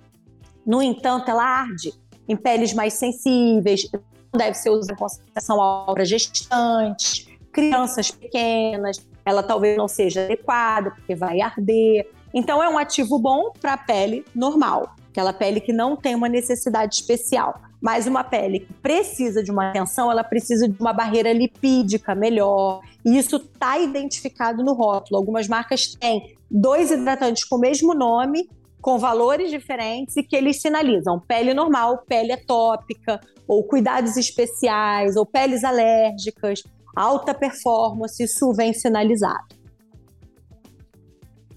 No 0.67 0.83
entanto, 0.83 1.31
ela 1.31 1.45
arde 1.45 1.93
em 2.29 2.37
peles 2.37 2.73
mais 2.73 2.95
sensíveis, 2.95 3.89
deve 4.35 4.55
ser 4.55 4.71
usada 4.71 4.95
em 4.95 4.97
concentração 4.97 5.59
para 5.93 6.05
gestantes, 6.05 7.27
crianças 7.53 8.11
pequenas, 8.11 8.99
ela 9.25 9.43
talvez 9.43 9.77
não 9.77 9.89
seja 9.89 10.25
adequada 10.25 10.91
porque 10.91 11.15
vai 11.15 11.41
arder. 11.41 12.11
Então 12.35 12.63
é 12.63 12.69
um 12.69 12.79
ativo 12.79 13.19
bom 13.19 13.53
para 13.61 13.75
a 13.75 13.77
pele 13.77 14.25
normal, 14.35 14.95
aquela 15.11 15.33
pele 15.33 15.61
que 15.61 15.73
não 15.73 15.97
tem 15.97 16.15
uma 16.15 16.29
necessidade 16.29 16.95
especial. 16.95 17.61
Mas 17.81 18.07
uma 18.07 18.23
pele 18.23 18.61
que 18.61 18.73
precisa 18.75 19.43
de 19.43 19.51
uma 19.51 19.71
atenção, 19.71 20.09
ela 20.11 20.23
precisa 20.23 20.69
de 20.69 20.81
uma 20.81 20.93
barreira 20.93 21.33
lipídica 21.33 22.15
melhor. 22.15 22.81
E 23.05 23.19
isso 23.19 23.37
está 23.37 23.77
identificado 23.77 24.63
no 24.63 24.73
rótulo. 24.73 25.19
Algumas 25.19 25.49
marcas 25.49 25.97
têm 25.97 26.37
dois 26.49 26.93
hidratantes 26.93 27.45
com 27.45 27.57
o 27.57 27.59
mesmo 27.59 27.93
nome, 27.93 28.49
com 28.81 28.99
valores 28.99 29.51
diferentes 29.51 30.17
e 30.17 30.23
que 30.23 30.37
eles 30.37 30.61
sinalizam 30.61 31.19
pele 31.19 31.53
normal, 31.55 32.05
pele 32.07 32.33
atópica, 32.33 33.21
ou 33.49 33.65
cuidados 33.65 34.17
especiais, 34.17 35.17
ou 35.17 35.27
peles 35.27 35.65
alérgicas, 35.65 36.63
alta 36.95 37.35
performance, 37.35 38.23
isso 38.23 38.53
vem 38.53 38.73
sinalizado. 38.73 39.55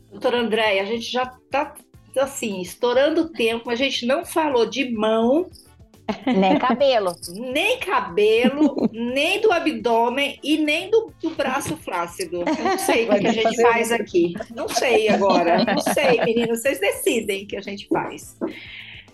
Doutora 0.10 0.40
Andréia, 0.40 0.82
a 0.82 0.86
gente 0.86 1.12
já 1.12 1.24
está 1.24 1.74
assim, 2.18 2.62
estourando 2.62 3.24
o 3.24 3.30
tempo, 3.30 3.70
a 3.70 3.76
gente 3.76 4.06
não 4.06 4.24
falou 4.24 4.66
de 4.66 4.90
mão, 4.90 5.50
nem 6.26 6.58
cabelo. 6.58 7.14
nem 7.34 7.80
cabelo, 7.80 8.90
nem 8.94 9.42
do 9.42 9.52
abdômen 9.52 10.40
e 10.44 10.58
nem 10.58 10.90
do, 10.90 11.12
do 11.22 11.32
braço 11.32 11.76
flácido. 11.78 12.44
Eu 12.48 12.64
não 12.64 12.78
sei 12.78 13.10
o 13.10 13.12
que, 13.12 13.20
que 13.20 13.28
a 13.28 13.34
gente 13.34 13.62
faz 13.62 13.92
aqui. 13.92 14.34
Não 14.56 14.68
sei 14.68 15.10
agora. 15.10 15.66
Não 15.66 15.80
sei, 15.80 16.24
meninos. 16.24 16.62
Vocês 16.62 16.80
decidem 16.80 17.44
o 17.44 17.48
que 17.48 17.58
a 17.58 17.62
gente 17.62 17.88
faz. 17.88 18.38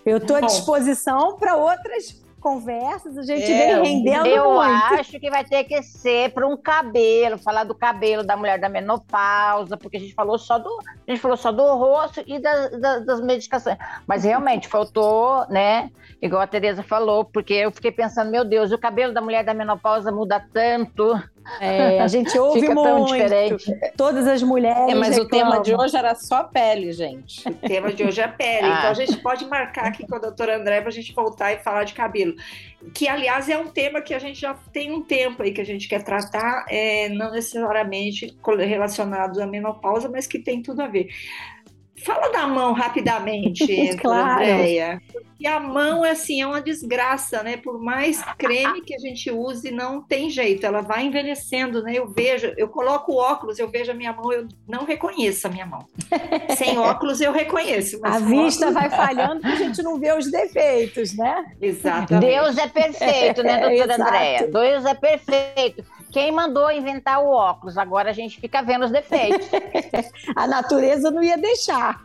Eu 0.04 0.18
estou 0.18 0.36
à 0.36 0.40
disposição 0.40 1.36
para 1.36 1.56
outras 1.56 2.22
conversas, 2.42 3.16
a 3.16 3.22
gente 3.22 3.50
é, 3.50 3.80
vem 3.80 4.02
rendendo 4.02 4.26
eu 4.26 4.52
muito. 4.52 4.92
Eu 4.92 4.98
acho 4.98 5.20
que 5.20 5.30
vai 5.30 5.44
ter 5.44 5.62
que 5.64 5.80
ser 5.82 6.32
para 6.32 6.46
um 6.46 6.56
cabelo, 6.56 7.38
falar 7.38 7.62
do 7.62 7.74
cabelo 7.74 8.24
da 8.24 8.36
mulher 8.36 8.58
da 8.58 8.68
menopausa, 8.68 9.76
porque 9.76 9.96
a 9.96 10.00
gente 10.00 10.12
falou 10.12 10.36
só 10.36 10.58
do, 10.58 10.68
a 11.06 11.10
gente 11.10 11.20
falou 11.20 11.36
só 11.36 11.52
do 11.52 11.62
rosto 11.76 12.22
e 12.26 12.40
da, 12.40 12.68
da, 12.68 12.98
das 12.98 13.20
medicações. 13.20 13.78
Mas 14.06 14.24
realmente 14.24 14.66
faltou, 14.66 15.46
né? 15.48 15.90
Igual 16.20 16.42
a 16.42 16.46
Tereza 16.46 16.82
falou, 16.82 17.24
porque 17.24 17.54
eu 17.54 17.70
fiquei 17.70 17.92
pensando, 17.92 18.30
meu 18.30 18.44
Deus, 18.44 18.72
o 18.72 18.78
cabelo 18.78 19.14
da 19.14 19.20
mulher 19.20 19.44
da 19.44 19.54
menopausa 19.54 20.10
muda 20.10 20.44
tanto. 20.52 21.14
É, 21.60 22.00
a 22.00 22.06
gente 22.06 22.36
ouve 22.38 22.60
Fica 22.60 22.74
muito. 22.74 23.12
diferente. 23.12 23.64
Todas 23.96 24.26
as 24.26 24.42
mulheres. 24.42 24.92
É, 24.92 24.94
mas 24.94 25.16
reclamam. 25.16 25.26
o 25.26 25.28
tema 25.28 25.62
de 25.62 25.74
hoje 25.74 25.96
era 25.96 26.14
só 26.14 26.44
pele, 26.44 26.92
gente. 26.92 27.48
O 27.48 27.54
tema 27.54 27.92
de 27.92 28.04
hoje 28.04 28.20
é 28.20 28.28
pele. 28.28 28.66
Ah. 28.66 28.78
Então 28.78 28.90
a 28.90 28.94
gente 28.94 29.16
pode 29.18 29.44
marcar 29.46 29.86
aqui 29.86 30.06
com 30.06 30.14
a 30.14 30.18
doutora 30.18 30.56
André 30.56 30.80
para 30.80 30.90
a 30.90 30.92
gente 30.92 31.12
voltar 31.12 31.52
e 31.52 31.58
falar 31.58 31.84
de 31.84 31.94
cabelo. 31.94 32.34
Que, 32.94 33.08
aliás, 33.08 33.48
é 33.48 33.56
um 33.58 33.68
tema 33.68 34.00
que 34.00 34.14
a 34.14 34.18
gente 34.18 34.40
já 34.40 34.54
tem 34.72 34.92
um 34.92 35.02
tempo 35.02 35.42
aí 35.42 35.52
que 35.52 35.60
a 35.60 35.66
gente 35.66 35.88
quer 35.88 36.02
tratar, 36.02 36.64
é, 36.68 37.08
não 37.08 37.30
necessariamente 37.30 38.36
relacionado 38.58 39.40
à 39.40 39.46
menopausa, 39.46 40.08
mas 40.08 40.26
que 40.26 40.38
tem 40.38 40.62
tudo 40.62 40.82
a 40.82 40.88
ver. 40.88 41.08
Fala 42.04 42.30
da 42.30 42.46
mão 42.46 42.72
rapidamente, 42.72 43.96
claro. 43.98 44.42
Andréia. 44.42 45.00
Porque 45.12 45.46
a 45.46 45.58
mão, 45.58 46.04
assim, 46.04 46.40
é 46.40 46.46
uma 46.46 46.60
desgraça, 46.60 47.42
né? 47.42 47.56
Por 47.56 47.82
mais 47.82 48.22
creme 48.38 48.80
que 48.80 48.94
a 48.94 48.98
gente 48.98 49.28
use, 49.28 49.72
não 49.72 50.00
tem 50.00 50.30
jeito. 50.30 50.64
Ela 50.64 50.82
vai 50.82 51.04
envelhecendo, 51.04 51.82
né? 51.82 51.94
Eu 51.96 52.06
vejo, 52.06 52.52
eu 52.56 52.68
coloco 52.68 53.14
óculos, 53.14 53.58
eu 53.58 53.68
vejo 53.68 53.90
a 53.90 53.94
minha 53.94 54.12
mão, 54.12 54.32
eu 54.32 54.46
não 54.68 54.84
reconheço 54.84 55.48
a 55.48 55.50
minha 55.50 55.66
mão. 55.66 55.84
Sem 56.56 56.78
óculos 56.78 57.20
eu 57.20 57.32
reconheço. 57.32 57.98
a 58.04 58.20
vista 58.20 58.68
óculos... 58.68 58.74
vai 58.74 58.90
falhando 58.90 59.40
porque 59.40 59.54
a 59.54 59.66
gente 59.66 59.82
não 59.82 59.98
vê 59.98 60.12
os 60.12 60.30
defeitos, 60.30 61.16
né? 61.16 61.44
Exatamente. 61.60 62.30
Deus 62.30 62.58
é 62.58 62.68
perfeito, 62.68 63.42
né, 63.42 63.68
doutora 63.68 63.92
é, 63.92 64.00
Andréia? 64.00 64.48
Deus 64.48 64.84
é 64.84 64.94
perfeito. 64.94 65.84
Quem 66.12 66.30
mandou 66.30 66.70
inventar 66.70 67.22
o 67.22 67.28
óculos? 67.28 67.78
Agora 67.78 68.10
a 68.10 68.12
gente 68.12 68.38
fica 68.38 68.62
vendo 68.62 68.84
os 68.84 68.90
defeitos. 68.90 69.48
a 70.36 70.46
natureza 70.46 71.10
não 71.10 71.22
ia 71.22 71.38
deixar. 71.38 72.04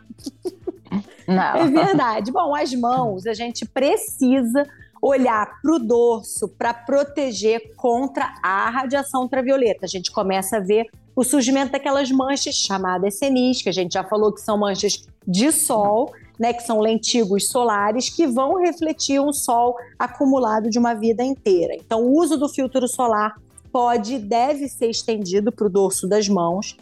Não. 1.28 1.58
É 1.58 1.68
verdade. 1.68 2.32
Bom, 2.32 2.55
as 2.55 2.74
mãos, 2.74 3.28
a 3.28 3.34
gente 3.34 3.66
precisa 3.66 4.66
olhar 5.01 5.60
para 5.62 5.74
o 5.74 5.78
dorso 5.78 6.47
para 6.47 6.74
proteger 6.74 7.76
contra 7.76 8.34
a 8.41 8.70
radiação 8.70 9.24
ultravioleta. 9.24 9.86
A 9.86 9.89
gente 9.89 10.12
começa 10.12 10.58
a 10.58 10.60
ver 10.62 10.88
o 11.14 11.24
surgimento 11.24 11.74
daquelas 11.74 12.10
manchas 12.10 12.55
chamadas 12.55 13.16
senis, 13.16 13.62
que 13.62 13.70
a 13.70 13.74
gente 13.74 13.93
já 13.93 14.03
falou 14.03 14.32
que 14.32 14.39
são 14.39 14.58
manchas 14.58 15.05
de 15.28 15.51
sol, 15.51 16.14
né, 16.39 16.53
que 16.53 16.64
são 16.64 16.80
lentigos 16.80 17.49
solares 17.49 18.10
que 18.10 18.26
vão 18.26 18.62
refletir 18.62 19.20
um 19.20 19.34
sol 19.34 19.76
acumulado 19.99 20.70
de 20.70 20.80
uma 20.80 20.93
vida 20.93 21.24
inteira. 21.24 21.74
Então, 21.76 22.03
o 22.03 22.18
uso 22.18 22.38
do 22.38 22.47
filtro 22.47 22.88
solar 22.88 23.36
pode 23.78 24.15
e 24.15 24.19
deve 24.19 24.67
ser 24.67 24.89
estendido 24.89 25.51
para 25.51 25.67
o 25.67 25.69
dorso 25.69 26.09
das 26.09 26.28
mãos, 26.28 26.75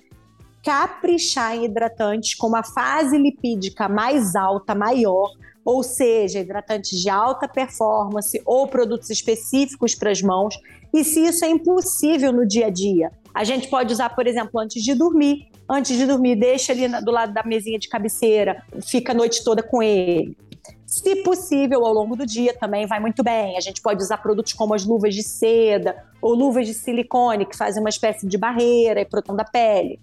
caprichar 0.63 1.53
em 1.53 1.65
hidratantes 1.65 2.35
com 2.35 2.47
uma 2.47 2.63
fase 2.63 3.17
lipídica 3.17 3.89
mais 3.89 4.33
alta, 4.33 4.73
maior, 4.73 5.29
ou 5.65 5.83
seja, 5.83 6.39
hidratantes 6.39 6.97
de 7.01 7.09
alta 7.09 7.49
performance 7.49 8.41
ou 8.45 8.65
produtos 8.69 9.09
específicos 9.09 9.93
para 9.93 10.09
as 10.09 10.21
mãos. 10.21 10.57
E 10.93 11.03
se 11.03 11.19
isso 11.19 11.43
é 11.43 11.49
impossível 11.49 12.31
no 12.31 12.47
dia 12.47 12.67
a 12.67 12.69
dia, 12.69 13.11
a 13.33 13.43
gente 13.43 13.67
pode 13.67 13.91
usar, 13.91 14.15
por 14.15 14.25
exemplo, 14.25 14.57
antes 14.57 14.81
de 14.81 14.93
dormir. 14.93 15.49
Antes 15.69 15.97
de 15.97 16.05
dormir, 16.05 16.37
deixa 16.37 16.71
ali 16.71 16.87
do 17.03 17.11
lado 17.11 17.33
da 17.33 17.43
mesinha 17.43 17.77
de 17.77 17.89
cabeceira, 17.89 18.63
fica 18.87 19.11
a 19.11 19.15
noite 19.15 19.43
toda 19.43 19.61
com 19.61 19.83
ele. 19.83 20.37
Se 20.85 21.15
possível, 21.23 21.85
ao 21.85 21.93
longo 21.93 22.15
do 22.15 22.25
dia 22.25 22.53
também 22.57 22.85
vai 22.85 22.99
muito 22.99 23.23
bem. 23.23 23.57
A 23.57 23.61
gente 23.61 23.81
pode 23.81 24.01
usar 24.01 24.17
produtos 24.17 24.53
como 24.53 24.73
as 24.73 24.85
luvas 24.85 25.13
de 25.13 25.23
seda 25.23 25.95
ou 26.21 26.33
luvas 26.33 26.65
de 26.65 26.73
silicone, 26.73 27.45
que 27.45 27.57
fazem 27.57 27.81
uma 27.81 27.89
espécie 27.89 28.27
de 28.27 28.37
barreira 28.37 29.01
e 29.01 29.05
proteção 29.05 29.35
da 29.35 29.43
pele. 29.43 29.99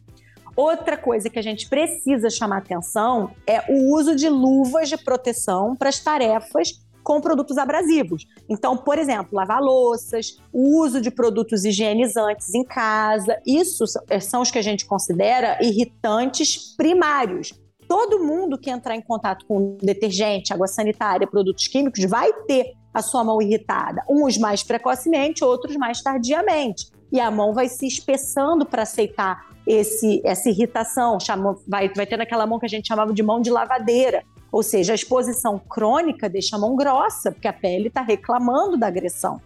Outra 0.54 0.96
coisa 0.96 1.30
que 1.30 1.38
a 1.38 1.42
gente 1.42 1.68
precisa 1.68 2.28
chamar 2.28 2.58
atenção 2.58 3.30
é 3.46 3.64
o 3.72 3.94
uso 3.94 4.14
de 4.14 4.28
luvas 4.28 4.88
de 4.88 4.98
proteção 4.98 5.74
para 5.74 5.88
as 5.88 5.98
tarefas 5.98 6.82
com 7.02 7.20
produtos 7.20 7.58
abrasivos. 7.58 8.26
Então, 8.48 8.76
por 8.76 8.98
exemplo, 8.98 9.30
lavar 9.32 9.60
louças, 9.60 10.38
o 10.52 10.78
uso 10.78 11.00
de 11.00 11.10
produtos 11.10 11.64
higienizantes 11.64 12.54
em 12.54 12.64
casa, 12.64 13.40
isso 13.46 13.84
são 14.20 14.42
os 14.42 14.50
que 14.50 14.58
a 14.58 14.62
gente 14.62 14.86
considera 14.86 15.58
irritantes 15.60 16.74
primários 16.76 17.52
todo 17.92 18.24
mundo 18.24 18.56
que 18.56 18.70
entrar 18.70 18.96
em 18.96 19.02
contato 19.02 19.44
com 19.44 19.76
detergente, 19.76 20.50
água 20.50 20.66
sanitária, 20.66 21.26
produtos 21.26 21.66
químicos, 21.66 22.02
vai 22.06 22.32
ter 22.46 22.72
a 22.94 23.02
sua 23.02 23.22
mão 23.22 23.42
irritada. 23.42 24.02
Uns 24.08 24.38
mais 24.38 24.62
precocemente, 24.62 25.44
outros 25.44 25.76
mais 25.76 26.00
tardiamente. 26.00 26.90
E 27.12 27.20
a 27.20 27.30
mão 27.30 27.52
vai 27.52 27.68
se 27.68 27.86
espessando 27.86 28.64
para 28.64 28.84
aceitar 28.84 29.44
esse, 29.66 30.22
essa 30.24 30.48
irritação. 30.48 31.20
Chama, 31.20 31.54
vai, 31.68 31.92
vai 31.94 32.06
tendo 32.06 32.22
aquela 32.22 32.46
mão 32.46 32.58
que 32.58 32.64
a 32.64 32.68
gente 32.68 32.88
chamava 32.88 33.12
de 33.12 33.22
mão 33.22 33.42
de 33.42 33.50
lavadeira. 33.50 34.24
Ou 34.50 34.62
seja, 34.62 34.92
a 34.92 34.94
exposição 34.94 35.58
crônica 35.58 36.30
deixa 36.30 36.56
a 36.56 36.58
mão 36.58 36.74
grossa, 36.74 37.30
porque 37.30 37.46
a 37.46 37.52
pele 37.52 37.88
está 37.88 38.00
reclamando 38.00 38.78
da 38.78 38.86
agressão. 38.86 39.38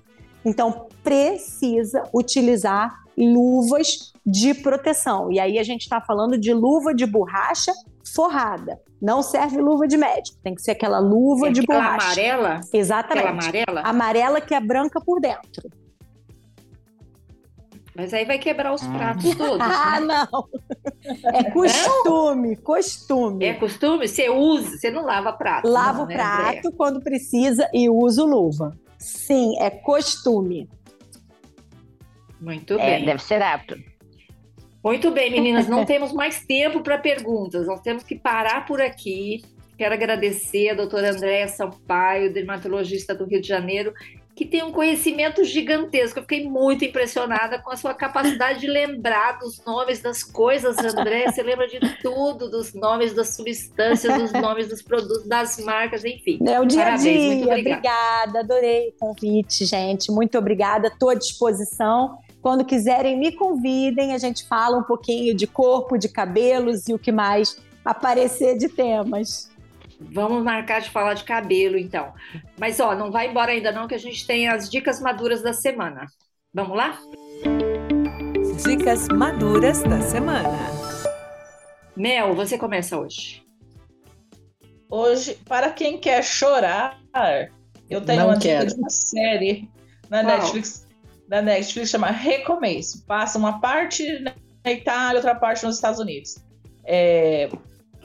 Então, 0.44 0.86
precisa 1.02 2.04
utilizar 2.14 2.94
luvas 3.18 4.12
de 4.26 4.52
proteção. 4.54 5.30
E 5.30 5.38
aí 5.38 5.58
a 5.58 5.62
gente 5.62 5.82
está 5.82 6.00
falando 6.00 6.36
de 6.36 6.52
luva 6.52 6.92
de 6.92 7.06
borracha 7.06 7.72
forrada. 8.14 8.80
Não 9.00 9.22
serve 9.22 9.60
luva 9.60 9.86
de 9.86 9.96
médico, 9.96 10.38
tem 10.42 10.54
que 10.54 10.62
ser 10.62 10.72
aquela 10.72 10.98
luva 10.98 11.48
é 11.48 11.52
de 11.52 11.60
aquela 11.60 11.80
borracha. 11.80 12.06
amarela? 12.06 12.60
Exatamente. 12.72 13.26
Aquela 13.26 13.38
amarela? 13.38 13.80
Amarela 13.82 14.40
que 14.40 14.54
é 14.54 14.60
branca 14.60 15.00
por 15.00 15.20
dentro. 15.20 15.70
Mas 17.94 18.12
aí 18.12 18.26
vai 18.26 18.38
quebrar 18.38 18.74
os 18.74 18.86
pratos 18.86 19.34
todos. 19.36 19.58
ah, 19.64 20.00
né? 20.00 20.06
não. 20.30 20.48
É 21.32 21.50
costume, 21.50 22.48
não? 22.54 22.62
costume. 22.62 23.44
É 23.44 23.54
costume? 23.54 24.06
Você 24.06 24.28
usa, 24.28 24.76
você 24.76 24.90
não 24.90 25.02
lava 25.02 25.32
prato. 25.32 25.66
Lava 25.66 25.98
não, 25.98 26.04
o 26.04 26.08
né, 26.08 26.14
prato 26.14 26.72
quando 26.76 27.00
precisa 27.00 27.68
e 27.72 27.88
uso 27.88 28.26
luva. 28.26 28.76
Sim, 28.98 29.58
é 29.60 29.70
costume. 29.70 30.68
Muito 32.38 32.74
É, 32.74 32.96
bem. 32.96 33.06
deve 33.06 33.22
ser 33.22 33.40
apto. 33.40 33.76
Muito 34.86 35.10
bem, 35.10 35.32
meninas, 35.32 35.66
não 35.66 35.82
temos 35.84 36.12
mais 36.12 36.46
tempo 36.46 36.80
para 36.80 36.96
perguntas, 36.96 37.66
nós 37.66 37.80
temos 37.80 38.04
que 38.04 38.14
parar 38.14 38.64
por 38.66 38.80
aqui. 38.80 39.42
Quero 39.76 39.92
agradecer 39.92 40.68
a 40.68 40.74
doutora 40.74 41.10
Andréa 41.10 41.48
Sampaio, 41.48 42.32
dermatologista 42.32 43.12
do 43.12 43.24
Rio 43.24 43.40
de 43.40 43.48
Janeiro, 43.48 43.92
que 44.36 44.44
tem 44.44 44.62
um 44.62 44.70
conhecimento 44.70 45.42
gigantesco. 45.42 46.20
Eu 46.20 46.22
fiquei 46.22 46.48
muito 46.48 46.84
impressionada 46.84 47.58
com 47.58 47.72
a 47.72 47.76
sua 47.76 47.94
capacidade 47.94 48.60
de 48.60 48.68
lembrar 48.68 49.40
dos 49.40 49.60
nomes 49.64 50.00
das 50.00 50.22
coisas, 50.22 50.78
André. 50.78 51.32
Você 51.32 51.42
lembra 51.42 51.66
de 51.66 51.80
tudo, 52.00 52.48
dos 52.48 52.72
nomes 52.72 53.12
das 53.12 53.34
substâncias, 53.34 54.16
dos 54.16 54.32
nomes 54.32 54.68
dos 54.68 54.82
produtos, 54.82 55.26
das 55.26 55.58
marcas, 55.58 56.04
enfim. 56.04 56.38
É 56.46 56.60
o 56.60 56.64
dia 56.64 56.82
a 56.82 56.84
Parabéns, 56.92 57.24
muito 57.24 57.42
dia. 57.42 57.52
obrigada. 57.52 57.80
Obrigada, 57.80 58.38
adorei 58.38 58.88
o 58.90 58.92
convite, 59.00 59.64
gente. 59.64 60.12
Muito 60.12 60.38
obrigada, 60.38 60.86
estou 60.86 61.10
à 61.10 61.14
disposição. 61.14 62.24
Quando 62.46 62.64
quiserem, 62.64 63.18
me 63.18 63.32
convidem, 63.32 64.14
a 64.14 64.18
gente 64.18 64.46
fala 64.46 64.78
um 64.78 64.82
pouquinho 64.84 65.34
de 65.34 65.48
corpo, 65.48 65.98
de 65.98 66.08
cabelos 66.08 66.86
e 66.86 66.94
o 66.94 66.98
que 66.98 67.10
mais 67.10 67.60
aparecer 67.84 68.56
de 68.56 68.68
temas. 68.68 69.50
Vamos 70.00 70.44
marcar 70.44 70.80
de 70.80 70.88
falar 70.88 71.14
de 71.14 71.24
cabelo, 71.24 71.76
então. 71.76 72.12
Mas, 72.56 72.78
ó, 72.78 72.94
não 72.94 73.10
vai 73.10 73.28
embora 73.28 73.50
ainda 73.50 73.72
não, 73.72 73.88
que 73.88 73.96
a 73.96 73.98
gente 73.98 74.24
tem 74.24 74.46
as 74.46 74.70
dicas 74.70 75.00
maduras 75.00 75.42
da 75.42 75.52
semana. 75.52 76.06
Vamos 76.54 76.76
lá? 76.76 76.96
Dicas 78.64 79.08
maduras 79.08 79.82
da 79.82 80.00
semana. 80.00 80.56
Mel, 81.96 82.32
você 82.36 82.56
começa 82.56 82.96
hoje. 82.96 83.42
Hoje, 84.88 85.36
para 85.48 85.70
quem 85.70 85.98
quer 85.98 86.22
chorar, 86.22 87.00
eu 87.90 88.04
tenho 88.04 88.20
Não 88.20 88.28
uma 88.28 88.38
quero. 88.38 88.66
dica 88.66 88.76
de 88.76 88.80
uma 88.80 88.90
série 88.90 89.68
na 90.08 90.22
Qual? 90.22 90.38
Netflix, 90.38 90.85
na 91.28 91.42
Netflix 91.42 91.90
chama 91.90 92.08
Recomeço. 92.10 93.04
Passa 93.06 93.38
uma 93.38 93.60
parte 93.60 94.04
na 94.64 94.72
Itália, 94.72 95.16
outra 95.18 95.34
parte 95.34 95.64
nos 95.64 95.76
Estados 95.76 96.00
Unidos. 96.00 96.36
É 96.84 97.48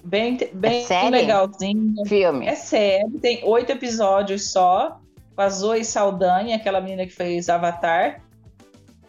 bem, 0.03 0.37
bem 0.53 0.83
É 0.89 1.09
legalzinho. 1.09 2.05
Filme. 2.07 2.47
É 2.47 2.55
série, 2.55 3.09
tem 3.19 3.43
oito 3.43 3.71
episódios 3.71 4.51
só, 4.51 4.99
com 5.35 5.41
a 5.41 5.49
Zoe 5.49 5.85
Saldanha, 5.85 6.55
aquela 6.55 6.81
menina 6.81 7.05
que 7.05 7.13
fez 7.13 7.49
Avatar. 7.49 8.21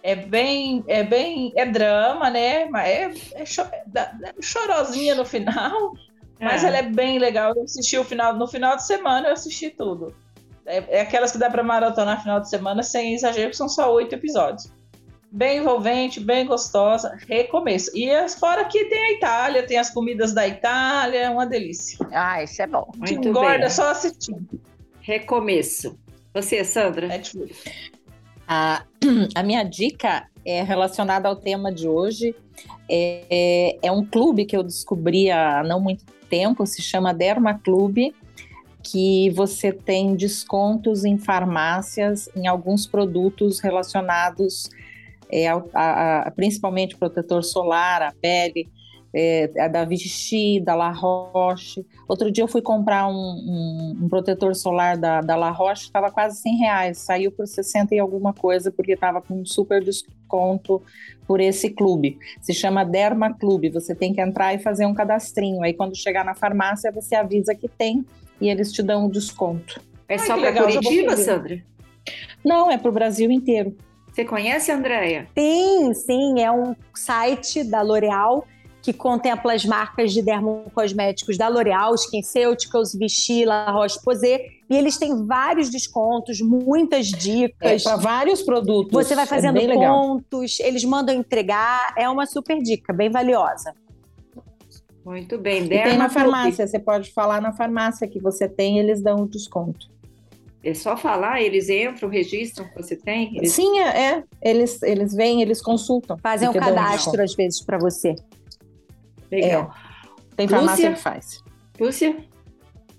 É 0.02 0.16
bem, 0.16 0.82
é 0.88 1.02
bem, 1.04 1.52
é 1.56 1.64
drama, 1.64 2.28
né? 2.28 2.64
Mas 2.66 2.88
é, 2.88 3.14
é, 3.42 3.46
cho- 3.46 3.62
é 3.72 3.82
da- 3.86 4.12
é 4.24 4.32
chorosinha 4.42 5.14
no 5.14 5.24
final, 5.24 5.92
mas 6.40 6.64
Ah, 6.64 6.68
ela 6.68 6.78
é 6.78 6.82
bem 6.82 7.18
legal. 7.20 7.54
Eu 7.54 7.62
assisti 7.62 7.96
o 7.96 8.04
final, 8.04 8.34
no 8.34 8.48
final 8.48 8.76
de 8.76 8.84
semana 8.84 9.28
eu 9.28 9.32
assisti 9.32 9.70
tudo. 9.70 10.14
É, 10.66 10.98
é 10.98 11.00
aquelas 11.00 11.32
que 11.32 11.38
dá 11.38 11.50
pra 11.50 11.62
maratonar 11.62 12.16
no 12.16 12.22
final 12.22 12.40
de 12.40 12.48
semana 12.48 12.82
sem 12.82 13.14
exagero, 13.14 13.50
que 13.50 13.56
são 13.56 13.68
só 13.68 13.92
oito 13.94 14.14
episódios. 14.14 14.72
Bem 15.30 15.58
envolvente, 15.58 16.20
bem 16.20 16.46
gostosa, 16.46 17.16
recomeço. 17.26 17.90
E 17.96 18.10
as- 18.10 18.34
fora 18.34 18.64
que 18.66 18.84
tem 18.84 18.98
a 18.98 19.12
Itália, 19.12 19.66
tem 19.66 19.78
as 19.78 19.88
comidas 19.90 20.32
da 20.34 20.46
Itália, 20.46 21.18
é 21.20 21.30
uma 21.30 21.46
delícia. 21.46 21.98
Ah, 22.12 22.42
isso 22.42 22.60
é 22.60 22.66
bom. 22.66 22.90
Te 23.04 23.14
Muito 23.14 23.28
engorda 23.28 23.58
bem. 23.60 23.70
só 23.70 23.90
assistindo. 23.90 24.46
Recomeço. 25.00 25.98
Você, 26.34 26.62
Sandra? 26.64 27.08
Netflix. 27.08 27.64
A, 28.46 28.82
a 29.34 29.42
minha 29.42 29.62
dica 29.64 30.26
é 30.44 30.62
relacionada 30.62 31.28
ao 31.28 31.36
tema 31.36 31.72
de 31.72 31.88
hoje. 31.88 32.34
É, 32.88 33.24
é- 33.30 33.78
é 33.88 33.92
um 33.92 34.04
clube 34.04 34.44
que 34.44 34.56
eu 34.56 34.62
descobri 34.62 35.30
há 35.30 35.62
não 35.64 35.80
muito 35.80 36.04
tempo, 36.28 36.66
se 36.66 36.82
chama 36.82 37.12
Derma 37.12 37.58
Clube, 37.58 38.14
que 38.82 39.30
você 39.30 39.72
tem 39.72 40.14
descontos 40.16 41.04
em 41.04 41.16
farmácias 41.18 42.28
em 42.34 42.46
alguns 42.46 42.86
produtos 42.86 43.60
relacionados 43.60 44.68
é, 45.30 45.48
ao- 45.48 45.68
a, 45.72 46.26
a- 46.26 46.30
principalmente 46.30 46.96
protetor 46.96 47.42
solar, 47.42 48.02
a 48.02 48.12
pele, 48.20 48.68
é, 49.14 49.50
a 49.58 49.68
da 49.68 49.84
Vichy, 49.84 50.60
da 50.60 50.74
La 50.74 50.90
Roche. 50.90 51.86
Outro 52.08 52.30
dia 52.30 52.44
eu 52.44 52.48
fui 52.48 52.60
comprar 52.62 53.06
um, 53.08 53.12
um- 53.14 53.98
um 54.02 54.08
protetor 54.08 54.54
solar 54.54 54.96
da, 54.98 55.20
da 55.20 55.36
La 55.36 55.50
Roche, 55.50 55.84
estava 55.84 56.10
quase 56.10 56.40
100 56.40 56.56
reais, 56.56 56.98
saiu 56.98 57.30
por 57.32 57.46
60 57.46 57.94
e 57.94 57.98
alguma 57.98 58.32
coisa, 58.34 58.70
porque 58.70 58.92
estava 58.92 59.22
com 59.22 59.40
um 59.40 59.44
super 59.46 59.82
desconto 59.82 60.82
por 61.26 61.40
esse 61.40 61.70
clube. 61.70 62.18
Se 62.40 62.52
chama 62.52 62.84
Derma 62.84 63.32
Clube, 63.32 63.70
você 63.70 63.94
tem 63.94 64.12
que 64.12 64.20
entrar 64.20 64.54
e 64.54 64.58
fazer 64.58 64.86
um 64.86 64.94
cadastrinho. 64.94 65.62
Aí 65.62 65.72
quando 65.72 65.96
chegar 65.96 66.24
na 66.24 66.34
farmácia, 66.34 66.90
você 66.92 67.14
avisa 67.14 67.54
que 67.54 67.68
tem 67.68 68.04
e 68.42 68.48
eles 68.50 68.72
te 68.72 68.82
dão 68.82 69.06
o 69.06 69.10
desconto. 69.10 69.80
É 70.08 70.18
só 70.18 70.34
para 70.34 70.50
legal, 70.50 70.64
Curitiba. 70.64 71.16
Sandra? 71.16 71.62
Não, 72.44 72.70
é 72.70 72.76
para 72.76 72.88
o 72.90 72.92
Brasil 72.92 73.30
inteiro. 73.30 73.76
Você 74.12 74.24
conhece, 74.24 74.70
Andréia? 74.70 75.28
Sim, 75.38 75.94
sim, 75.94 76.40
é 76.42 76.50
um 76.52 76.74
site 76.94 77.64
da 77.64 77.80
L'Oréal 77.80 78.44
que 78.82 78.92
contempla 78.92 79.54
as 79.54 79.64
marcas 79.64 80.12
de 80.12 80.20
dermocosméticos 80.20 81.38
da 81.38 81.46
L'Oréal, 81.46 81.94
SkinCeuticals, 81.94 82.92
Vichy, 82.94 83.44
La 83.44 83.70
Roche-Posay, 83.70 84.40
e 84.68 84.76
eles 84.76 84.98
têm 84.98 85.24
vários 85.24 85.70
descontos, 85.70 86.40
muitas 86.40 87.12
É 87.12 87.16
dicas. 87.16 87.84
para 87.84 87.94
vários 87.96 88.42
produtos. 88.42 88.92
Você 88.92 89.14
vai 89.14 89.22
é 89.22 89.26
fazendo 89.28 89.54
legal. 89.54 89.78
pontos, 90.02 90.58
eles 90.58 90.82
mandam 90.84 91.14
entregar, 91.14 91.94
é 91.96 92.08
uma 92.08 92.26
super 92.26 92.58
dica, 92.60 92.92
bem 92.92 93.08
valiosa. 93.08 93.72
Muito 95.04 95.36
bem. 95.38 95.64
E 95.64 95.68
tem 95.68 95.96
na 95.96 96.08
farmácia, 96.08 96.66
você 96.66 96.78
pode 96.78 97.12
falar 97.12 97.40
na 97.40 97.52
farmácia 97.52 98.06
que 98.06 98.20
você 98.20 98.48
tem, 98.48 98.78
eles 98.78 99.02
dão 99.02 99.22
o 99.22 99.28
desconto. 99.28 99.90
É 100.64 100.74
só 100.74 100.96
falar, 100.96 101.42
eles 101.42 101.68
entram, 101.68 102.08
registram 102.08 102.68
que 102.68 102.76
você 102.80 102.94
tem. 102.94 103.36
Eles... 103.36 103.52
Sim, 103.52 103.80
é, 103.80 104.10
é. 104.12 104.24
Eles, 104.40 104.80
eles 104.82 105.12
vêm, 105.12 105.42
eles 105.42 105.60
consultam. 105.60 106.16
Fazem 106.18 106.48
um 106.48 106.52
cadastro, 106.52 107.20
às 107.20 107.34
vezes, 107.34 107.60
para 107.64 107.78
você. 107.78 108.14
Legal. 109.30 109.74
Tem 110.36 110.46
Lúcia? 110.46 110.58
farmácia 110.58 110.92
que 110.92 111.00
faz. 111.00 111.42
Lúcia? 111.80 112.16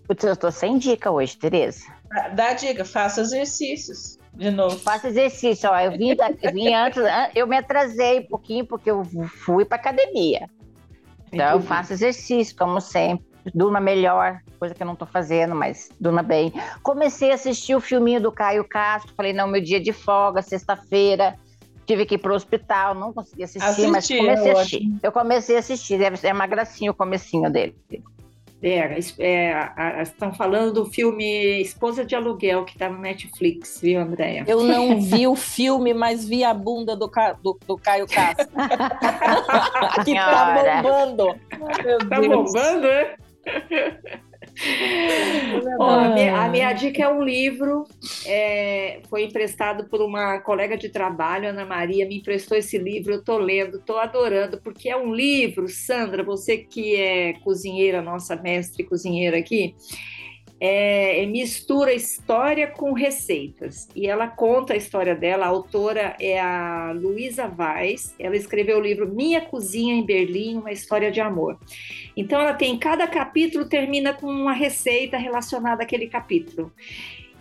Putz, 0.05 0.23
eu 0.25 0.35
tô 0.35 0.51
sem 0.51 0.77
dica 0.77 1.09
hoje, 1.09 1.37
Tereza. 1.37 1.85
Dá- 2.35 2.53
dica, 2.53 2.83
faça 2.83 3.21
exercícios. 3.21 4.17
De 4.33 4.51
novo. 4.51 4.77
Faço 4.79 5.07
exercício, 5.07 5.69
ó. 5.69 5.79
Eu 5.79 5.91
vim, 5.97 6.15
da- 6.15 6.31
eu 6.41 6.51
vim 6.51 6.73
antes, 6.73 7.01
an- 7.01 7.29
eu 7.33 7.47
me 7.47 7.55
atrasei 7.55 8.19
um 8.19 8.25
pouquinho 8.27 8.65
porque 8.65 8.91
eu 8.91 9.03
fui 9.45 9.63
pra 9.63 9.77
academia. 9.77 10.49
Então 11.33 11.47
eu 11.47 11.53
Muito 11.53 11.67
faço 11.67 11.93
exercício, 11.93 12.55
como 12.55 12.79
sempre. 12.79 13.25
Durma 13.53 13.81
melhor, 13.81 14.39
coisa 14.57 14.73
que 14.73 14.81
eu 14.81 14.87
não 14.87 14.95
tô 14.95 15.05
fazendo, 15.05 15.53
mas 15.53 15.89
durma 15.99 16.23
bem. 16.23 16.53
Comecei 16.81 17.31
a 17.31 17.35
assistir 17.35 17.75
o 17.75 17.81
filminho 17.81 18.21
do 18.21 18.31
Caio 18.31 18.63
Castro. 18.63 19.13
Falei, 19.15 19.33
não, 19.33 19.47
meu 19.47 19.61
dia 19.61 19.81
de 19.81 19.91
folga, 19.91 20.41
sexta-feira. 20.41 21.37
Tive 21.85 22.05
que 22.05 22.15
ir 22.15 22.17
pro 22.17 22.33
hospital, 22.33 22.95
não 22.95 23.11
consegui 23.11 23.43
assistir, 23.43 23.87
mas 23.87 24.07
comecei 24.07 24.47
é 24.47 24.51
a 24.51 24.53
assistir. 24.53 24.99
Eu 25.03 25.11
comecei 25.11 25.55
a 25.57 25.59
assistir, 25.59 26.17
ser 26.17 26.33
uma 26.33 26.47
gracinha 26.47 26.91
o 26.91 26.93
comecinho 26.93 27.51
dele. 27.51 27.75
É, 28.65 28.97
é, 29.19 30.01
estão 30.01 30.33
falando 30.33 30.71
do 30.73 30.85
filme 30.85 31.59
Esposa 31.61 32.05
de 32.05 32.15
Aluguel, 32.15 32.63
que 32.63 32.71
está 32.71 32.87
no 32.87 32.97
Netflix, 32.97 33.81
viu, 33.81 33.99
Andréia? 33.99 34.45
Eu 34.47 34.63
não 34.63 35.01
vi 35.03 35.27
o 35.27 35.35
filme, 35.35 35.93
mas 35.93 36.23
vi 36.25 36.45
a 36.45 36.53
bunda 36.53 36.95
do, 36.95 37.09
Ca- 37.09 37.33
do, 37.33 37.59
do 37.67 37.77
Caio 37.77 38.07
Castro. 38.07 38.47
que 40.05 40.15
tá 40.15 40.81
bombando. 40.81 41.35
Meu 41.83 41.97
Tá 42.09 42.19
Deus. 42.21 42.27
bombando, 42.53 42.81
né? 42.87 43.15
Ó, 45.79 45.89
a, 45.89 46.09
minha, 46.09 46.41
a 46.41 46.49
minha 46.49 46.73
dica 46.73 47.03
é 47.03 47.09
um 47.09 47.23
livro, 47.23 47.85
é, 48.25 49.01
foi 49.09 49.23
emprestado 49.23 49.89
por 49.89 50.01
uma 50.01 50.39
colega 50.39 50.77
de 50.77 50.89
trabalho, 50.89 51.49
Ana 51.49 51.65
Maria, 51.65 52.07
me 52.07 52.17
emprestou 52.17 52.57
esse 52.57 52.77
livro, 52.77 53.13
eu 53.13 53.19
estou 53.19 53.37
lendo, 53.37 53.77
estou 53.77 53.97
adorando, 53.97 54.59
porque 54.61 54.89
é 54.89 54.95
um 54.95 55.13
livro, 55.13 55.67
Sandra, 55.67 56.23
você 56.23 56.57
que 56.57 56.95
é 56.95 57.33
cozinheira, 57.43 58.01
nossa 58.01 58.35
mestre 58.35 58.83
cozinheira 58.83 59.37
aqui, 59.37 59.75
é, 60.65 61.25
mistura 61.25 61.93
história 61.93 62.67
com 62.67 62.93
receitas. 62.93 63.89
E 63.93 64.07
ela 64.07 64.29
conta 64.29 64.71
a 64.71 64.77
história 64.77 65.13
dela. 65.13 65.43
A 65.45 65.49
autora 65.49 66.15
é 66.21 66.39
a 66.39 66.93
Luísa 66.95 67.49
Vaz. 67.49 68.15
Ela 68.17 68.37
escreveu 68.37 68.77
o 68.77 68.81
livro 68.81 69.13
Minha 69.13 69.41
Cozinha 69.41 69.93
em 69.93 70.05
Berlim, 70.05 70.59
uma 70.59 70.71
história 70.71 71.11
de 71.11 71.19
amor. 71.19 71.59
Então 72.15 72.39
ela 72.39 72.53
tem 72.53 72.79
cada 72.79 73.05
capítulo 73.07 73.65
termina 73.65 74.13
com 74.13 74.27
uma 74.27 74.53
receita 74.53 75.17
relacionada 75.17 75.83
àquele 75.83 76.07
capítulo. 76.07 76.71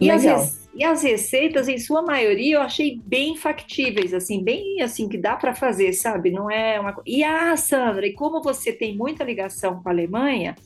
E 0.01 0.11
as, 0.11 0.69
e 0.75 0.83
as 0.83 1.05
receitas, 1.05 1.69
em 1.69 1.79
sua 1.79 2.03
maioria, 2.03 2.57
eu 2.57 2.61
achei 2.61 3.01
bem 3.05 3.37
factíveis, 3.37 4.13
assim, 4.13 4.43
bem 4.43 4.83
assim 4.83 5.09
que 5.09 5.17
dá 5.17 5.37
para 5.37 5.55
fazer, 5.55 5.93
sabe? 5.93 6.33
Não 6.33 6.51
é 6.51 6.81
uma 6.81 7.01
E 7.07 7.23
ah, 7.23 7.57
Sandra, 7.57 8.05
e 8.05 8.15
como 8.15 8.43
você 8.43 8.73
tem 8.73 8.97
muita 8.97 9.23
ligação 9.23 9.81
com 9.81 9.89
a 9.89 9.93
Alemanha, 9.93 10.57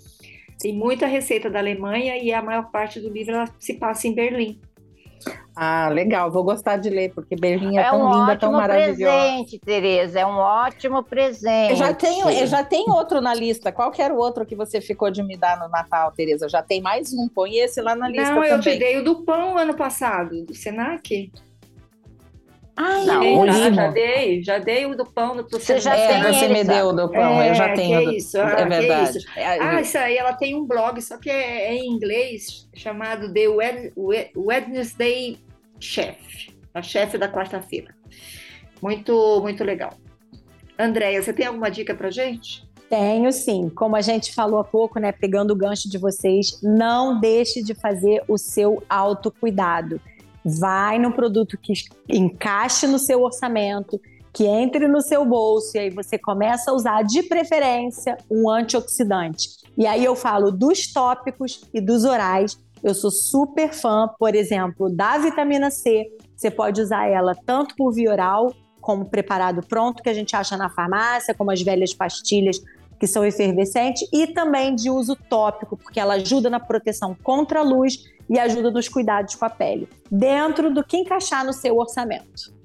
tem 0.59 0.75
muita 0.75 1.07
receita 1.07 1.51
da 1.51 1.59
Alemanha 1.59 2.17
e 2.17 2.33
a 2.33 2.43
maior 2.43 2.71
parte 2.71 3.01
do 3.01 3.11
livro 3.11 3.35
ela 3.35 3.49
se 3.59 3.75
passa 3.75 4.09
em 4.09 4.15
Berlim. 4.15 4.61
Ah, 5.59 5.89
legal, 5.89 6.31
vou 6.31 6.45
gostar 6.45 6.77
de 6.77 6.91
ler, 6.91 7.15
porque 7.15 7.35
Berlim 7.35 7.79
é, 7.79 7.81
é 7.81 7.91
tão 7.91 8.07
um 8.07 8.21
linda, 8.21 8.37
tão 8.37 8.53
maravilhosa. 8.53 9.03
É 9.03 9.17
um 9.17 9.39
ótimo 9.39 9.39
presente, 9.41 9.59
Tereza, 9.59 10.21
é 10.21 10.27
um 10.27 10.37
ótimo 10.37 11.03
presente. 11.03 11.71
Eu 11.71 11.77
já 11.77 11.95
tenho, 11.95 12.29
eu 12.29 12.47
já 12.47 12.63
tenho 12.63 12.93
outro 12.93 13.23
na 13.23 13.35
lista. 13.35 13.73
Qual 13.73 13.91
que 13.91 14.03
era 14.03 14.13
o 14.13 14.19
outro 14.19 14.45
que 14.45 14.55
você 14.55 14.83
ficou 14.83 15.11
de 15.11 15.23
me 15.23 15.35
dar 15.35 15.59
no 15.59 15.69
Natal, 15.71 16.13
Tereza? 16.13 16.47
Já 16.47 16.63
tem 16.63 16.83
mais 16.83 17.13
um, 17.15 17.27
põe 17.29 17.57
esse 17.57 17.81
lá 17.81 17.97
na 17.97 18.07
lista 18.07 18.35
Não, 18.35 18.45
eu 18.45 18.61
te 18.61 18.77
dei 18.77 18.99
o 18.99 19.05
do 19.05 19.25
pão 19.25 19.57
ano 19.57 19.75
passado, 19.75 20.45
do 20.45 20.55
Senac. 20.55 21.33
Ah, 22.77 23.01
não, 23.07 23.47
já, 23.47 23.71
já, 23.73 23.89
dei, 23.89 24.43
já 24.43 24.59
dei 24.59 24.85
o 24.85 24.95
do 24.95 25.07
pão 25.07 25.35
no 25.35 25.49
Você 25.49 25.81
já 25.81 25.97
é, 25.97 26.09
tem 26.09 26.33
você 26.33 26.47
me 26.47 26.63
deu 26.63 26.89
o 26.89 26.93
do 26.93 27.11
pão, 27.11 27.41
é, 27.41 27.51
eu 27.51 27.55
já 27.55 27.73
tenho. 27.73 28.01
Que 28.01 28.05
do... 28.05 28.13
isso, 28.13 28.39
ah, 28.39 28.51
é 28.51 28.67
verdade. 28.67 29.17
Isso. 29.17 29.29
É, 29.35 29.47
ah, 29.47 29.81
isso 29.81 29.97
aí, 29.97 30.19
ela 30.19 30.35
tem 30.35 30.55
um 30.55 30.67
blog, 30.67 31.01
só 31.01 31.17
que 31.17 31.31
é, 31.31 31.69
é 31.69 31.75
em 31.75 31.91
inglês, 31.91 32.69
chamado 32.75 33.33
The 33.33 33.47
Wednesday 34.37 35.39
Chef, 35.81 36.55
a 36.75 36.83
chefe 36.83 37.17
da 37.17 37.33
quarta-feira. 37.33 37.95
Muito, 38.83 39.41
muito 39.41 39.65
legal. 39.65 39.95
Andréia, 40.79 41.23
você 41.23 41.33
tem 41.33 41.47
alguma 41.47 41.71
dica 41.71 41.95
para 41.95 42.11
gente? 42.11 42.67
Tenho 42.91 43.33
sim. 43.33 43.71
Como 43.71 43.97
a 43.97 44.03
gente 44.03 44.35
falou 44.35 44.61
há 44.61 44.65
pouco, 44.65 45.01
né, 45.01 45.13
pegando 45.13 45.53
o 45.53 45.57
gancho 45.57 45.89
de 45.89 45.97
vocês, 45.97 46.61
não 46.63 47.19
deixe 47.19 47.63
de 47.63 47.75
fazer 47.75 48.23
o 48.29 48.37
seu 48.37 48.83
autocuidado. 48.89 50.01
Vai 50.49 50.97
no 50.97 51.13
produto 51.13 51.59
que 51.59 51.73
encaixe 52.09 52.87
no 52.87 53.01
seu 53.01 53.23
orçamento, 53.23 54.01
que 54.33 54.45
entre 54.45 54.87
no 54.87 55.01
seu 55.01 55.25
bolso 55.27 55.77
e 55.77 55.81
aí 55.81 55.91
você 55.91 56.17
começa 56.17 56.71
a 56.71 56.75
usar 56.75 57.03
de 57.03 57.23
preferência 57.25 58.17
um 58.31 58.49
antioxidante. 58.49 59.49
E 59.77 59.87
aí 59.87 60.05
eu 60.05 60.15
falo 60.15 60.53
dos 60.53 60.93
tópicos 60.93 61.63
e 61.75 61.81
dos 61.81 62.05
orais. 62.05 62.57
Eu 62.81 62.95
sou 62.95 63.11
super 63.11 63.73
fã, 63.73 64.09
por 64.19 64.37
exemplo, 64.37 64.89
da 64.89 65.19
vitamina 65.19 65.71
C. 65.71 66.07
Você 66.37 66.51
pode 66.51 66.81
usar 66.81 67.09
ela 67.09 67.35
tanto 67.45 67.75
por 67.75 67.93
via 67.93 68.13
oral, 68.13 68.53
como 68.81 69.07
preparado 69.07 69.67
pronto 69.67 70.01
que 70.01 70.09
a 70.09 70.15
gente 70.15 70.37
acha 70.37 70.57
na 70.57 70.71
farmácia, 70.71 71.35
como 71.35 71.51
as 71.51 71.61
velhas 71.61 71.93
pastilhas 71.93 72.61
que 73.01 73.07
são 73.07 73.25
efervescentes, 73.25 74.09
e 74.13 74.29
também 74.29 74.75
de 74.75 74.89
uso 74.91 75.17
tópico, 75.29 75.77
porque 75.77 75.99
ela 75.99 76.15
ajuda 76.15 76.49
na 76.49 76.61
proteção 76.61 77.17
contra 77.23 77.61
a 77.61 77.63
luz 77.63 77.99
e 78.29 78.39
ajuda 78.39 78.71
nos 78.71 78.89
cuidados 78.89 79.35
com 79.35 79.45
a 79.45 79.51
pele, 79.51 79.89
dentro 80.11 80.73
do 80.73 80.85
que 80.85 80.97
encaixar 80.97 81.45
no 81.45 81.53
seu 81.53 81.77
orçamento. 81.77 82.57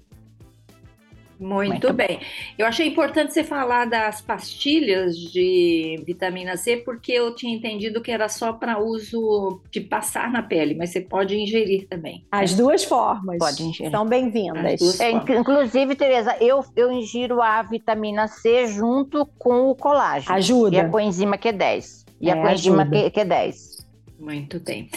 Muito, 1.42 1.70
Muito 1.70 1.94
bem. 1.94 2.08
bem. 2.08 2.20
Eu 2.56 2.68
achei 2.68 2.88
importante 2.88 3.34
você 3.34 3.44
falar 3.44 3.86
das 3.86 4.22
pastilhas 4.22 5.18
de 5.18 6.00
vitamina 6.06 6.56
C, 6.56 6.78
porque 6.78 7.12
eu 7.12 7.34
tinha 7.34 7.56
entendido 7.56 8.00
que 8.00 8.12
era 8.12 8.30
só 8.30 8.54
para 8.54 8.80
uso 8.80 9.60
de 9.72 9.82
passar 9.82 10.32
na 10.32 10.44
pele, 10.44 10.76
mas 10.76 10.92
você 10.92 11.02
pode 11.02 11.36
ingerir 11.36 11.88
também. 11.88 12.24
As 12.32 12.54
duas 12.54 12.84
formas. 12.84 13.40
Pode 13.40 13.64
ingerir. 13.64 13.92
São 13.92 14.06
bem-vindas. 14.06 15.00
É, 15.00 15.10
inclusive, 15.12 15.96
Tereza, 15.96 16.38
eu, 16.40 16.64
eu 16.76 16.92
ingiro 16.92 17.42
a 17.42 17.64
vitamina 17.64 18.28
C 18.28 18.68
junto 18.68 19.26
com 19.40 19.72
o 19.72 19.76
colágeno. 19.76 20.36
Ajuda. 20.36 20.76
E 20.76 20.80
a 20.80 20.90
coenzima 20.90 21.40
Q10. 21.40 22.06
E 22.22 22.30
é, 22.30 22.34
a 22.34 22.40
coenzima 22.40 22.84
ajuda. 22.84 23.10
Q10. 23.10 23.82
Muito 24.20 24.60
bem. 24.60 24.88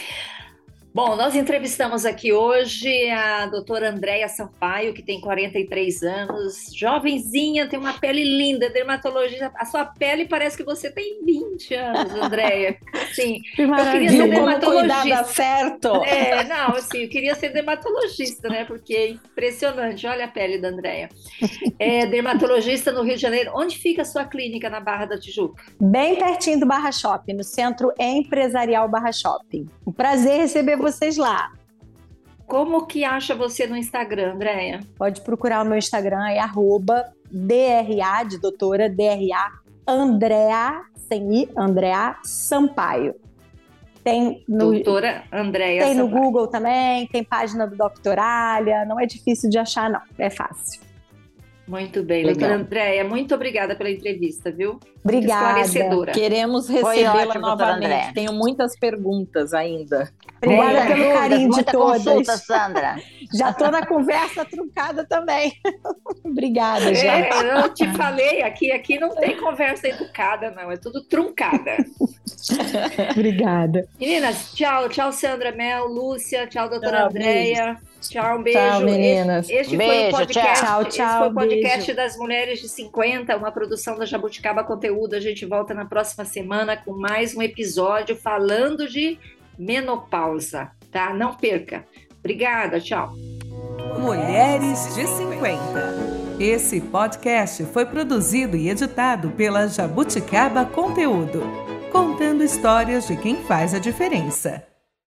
Bom, 0.94 1.16
nós 1.16 1.34
entrevistamos 1.34 2.06
aqui 2.06 2.32
hoje 2.32 3.10
a 3.10 3.46
doutora 3.46 3.90
Andréia 3.90 4.28
Sampaio, 4.28 4.94
que 4.94 5.02
tem 5.02 5.20
43 5.20 6.04
anos, 6.04 6.70
jovenzinha, 6.72 7.68
tem 7.68 7.76
uma 7.76 7.94
pele 7.94 8.22
linda, 8.22 8.70
dermatologista. 8.70 9.50
A 9.56 9.64
sua 9.64 9.84
pele 9.84 10.24
parece 10.24 10.56
que 10.56 10.62
você 10.62 10.92
tem 10.92 11.24
20 11.24 11.74
anos, 11.74 12.12
Andréia. 12.12 12.78
Sim, 13.12 13.40
eu 13.58 13.74
queria 13.90 14.08
ser 14.08 14.28
dermatologista. 14.28 15.24
certo. 15.24 15.88
É, 16.04 16.44
não, 16.44 16.76
assim, 16.76 16.98
eu 16.98 17.08
queria 17.08 17.34
ser 17.34 17.48
dermatologista, 17.48 18.48
né? 18.48 18.64
Porque 18.64 18.94
é 18.94 19.08
impressionante. 19.08 20.06
Olha 20.06 20.26
a 20.26 20.28
pele 20.28 20.58
da 20.58 20.68
Andréia. 20.68 21.08
É 21.76 22.06
dermatologista 22.06 22.92
no 22.92 23.02
Rio 23.02 23.16
de 23.16 23.22
Janeiro. 23.22 23.50
Onde 23.52 23.76
fica 23.76 24.02
a 24.02 24.04
sua 24.04 24.26
clínica 24.26 24.70
na 24.70 24.78
Barra 24.78 25.06
da 25.06 25.18
Tijuca? 25.18 25.60
Bem 25.80 26.14
pertinho 26.14 26.60
do 26.60 26.66
Barra 26.66 26.92
Shopping, 26.92 27.32
no 27.32 27.42
Centro 27.42 27.92
Empresarial 27.98 28.88
Barra 28.88 29.10
Shopping. 29.10 29.66
Um 29.84 29.90
prazer 29.90 30.38
receber 30.38 30.83
vocês 30.84 31.16
lá. 31.16 31.50
Como 32.46 32.86
que 32.86 33.04
acha 33.04 33.34
você 33.34 33.66
no 33.66 33.74
Instagram, 33.74 34.34
Andréia? 34.34 34.80
Pode 34.98 35.22
procurar 35.22 35.64
o 35.64 35.64
meu 35.64 35.78
Instagram, 35.78 36.28
é 36.28 36.38
arroba 36.38 37.10
DRA, 37.30 38.22
de 38.28 38.38
doutora, 38.38 38.88
DRA, 38.90 39.50
Andréa, 39.88 40.82
sem 41.08 41.42
I, 41.42 41.48
Andréa 41.56 42.16
Sampaio. 42.22 43.14
Tem 44.02 44.44
no, 44.46 44.72
doutora 44.72 45.24
Andréia 45.32 45.84
Tem 45.84 45.94
Sampaio. 45.94 46.14
no 46.14 46.20
Google 46.20 46.46
também, 46.46 47.06
tem 47.06 47.24
página 47.24 47.66
do 47.66 47.76
Doctoralha, 47.76 48.84
não 48.84 49.00
é 49.00 49.06
difícil 49.06 49.48
de 49.48 49.58
achar 49.58 49.88
não, 49.88 50.02
é 50.18 50.28
fácil. 50.28 50.82
Muito 51.66 52.02
bem, 52.02 52.24
Legal. 52.24 52.34
doutora 52.34 52.54
Andréia, 52.56 53.04
muito 53.04 53.34
obrigada 53.34 53.74
pela 53.74 53.90
entrevista, 53.90 54.50
viu? 54.50 54.78
Obrigada. 55.02 55.60
Esclarecedora. 55.60 56.12
Queremos 56.12 56.68
recebê-la 56.68 57.34
novamente. 57.34 58.12
Tenho 58.12 58.32
muitas 58.34 58.78
perguntas 58.78 59.54
ainda. 59.54 60.12
Obrigada 60.36 60.78
é. 60.78 60.86
pelo 60.86 61.14
carinho 61.14 61.50
de 61.50 61.64
todas. 61.64 62.04
Consulta, 62.04 62.36
Sandra. 62.36 62.96
Já 63.32 63.50
estou 63.50 63.70
na 63.70 63.86
conversa 63.86 64.44
truncada 64.44 65.06
também. 65.06 65.54
Obrigada, 66.22 66.94
já. 66.94 67.18
É, 67.18 67.64
eu 67.64 67.72
te 67.72 67.90
falei, 67.94 68.42
aqui, 68.42 68.70
aqui 68.70 68.98
não 68.98 69.14
tem 69.14 69.36
conversa 69.38 69.88
educada, 69.88 70.50
não. 70.50 70.70
É 70.70 70.76
tudo 70.76 71.02
truncada. 71.04 71.76
Obrigada. 73.10 73.88
Meninas, 73.98 74.52
tchau. 74.52 74.88
Tchau, 74.90 75.12
Sandra 75.12 75.50
Mel, 75.52 75.86
Lúcia. 75.86 76.46
Tchau, 76.46 76.68
doutora 76.68 77.06
Andréia. 77.06 77.80
Tchau, 78.08 78.38
um 78.38 78.42
beijo. 78.42 78.58
Tchau, 78.58 78.80
meninas. 78.80 79.48
Este, 79.48 79.60
este 79.60 79.76
beijo, 79.76 79.92
foi 79.92 80.08
o 80.08 80.10
podcast, 80.10 80.64
tchau. 80.64 80.84
Tchau, 80.84 81.06
Esse 81.06 81.18
foi 81.18 81.28
o 81.28 81.34
podcast 81.34 81.78
beijo. 81.78 81.96
das 81.96 82.16
Mulheres 82.16 82.60
de 82.60 82.68
50, 82.68 83.36
uma 83.36 83.52
produção 83.52 83.98
da 83.98 84.04
Jabuticaba 84.04 84.64
Conteúdo. 84.64 85.14
A 85.14 85.20
gente 85.20 85.44
volta 85.44 85.74
na 85.74 85.84
próxima 85.84 86.24
semana 86.24 86.76
com 86.76 86.92
mais 86.92 87.34
um 87.34 87.42
episódio 87.42 88.16
falando 88.16 88.88
de 88.88 89.18
menopausa, 89.58 90.70
tá? 90.90 91.12
Não 91.14 91.34
perca. 91.34 91.84
Obrigada, 92.18 92.80
tchau. 92.80 93.12
Mulheres 93.98 94.94
de 94.94 95.06
50. 95.06 96.14
Esse 96.40 96.80
podcast 96.80 97.64
foi 97.66 97.86
produzido 97.86 98.56
e 98.56 98.68
editado 98.68 99.30
pela 99.30 99.68
Jabuticaba 99.68 100.64
Conteúdo, 100.64 101.42
contando 101.92 102.42
histórias 102.42 103.06
de 103.06 103.16
quem 103.16 103.36
faz 103.44 103.72
a 103.72 103.78
diferença. 103.78 104.73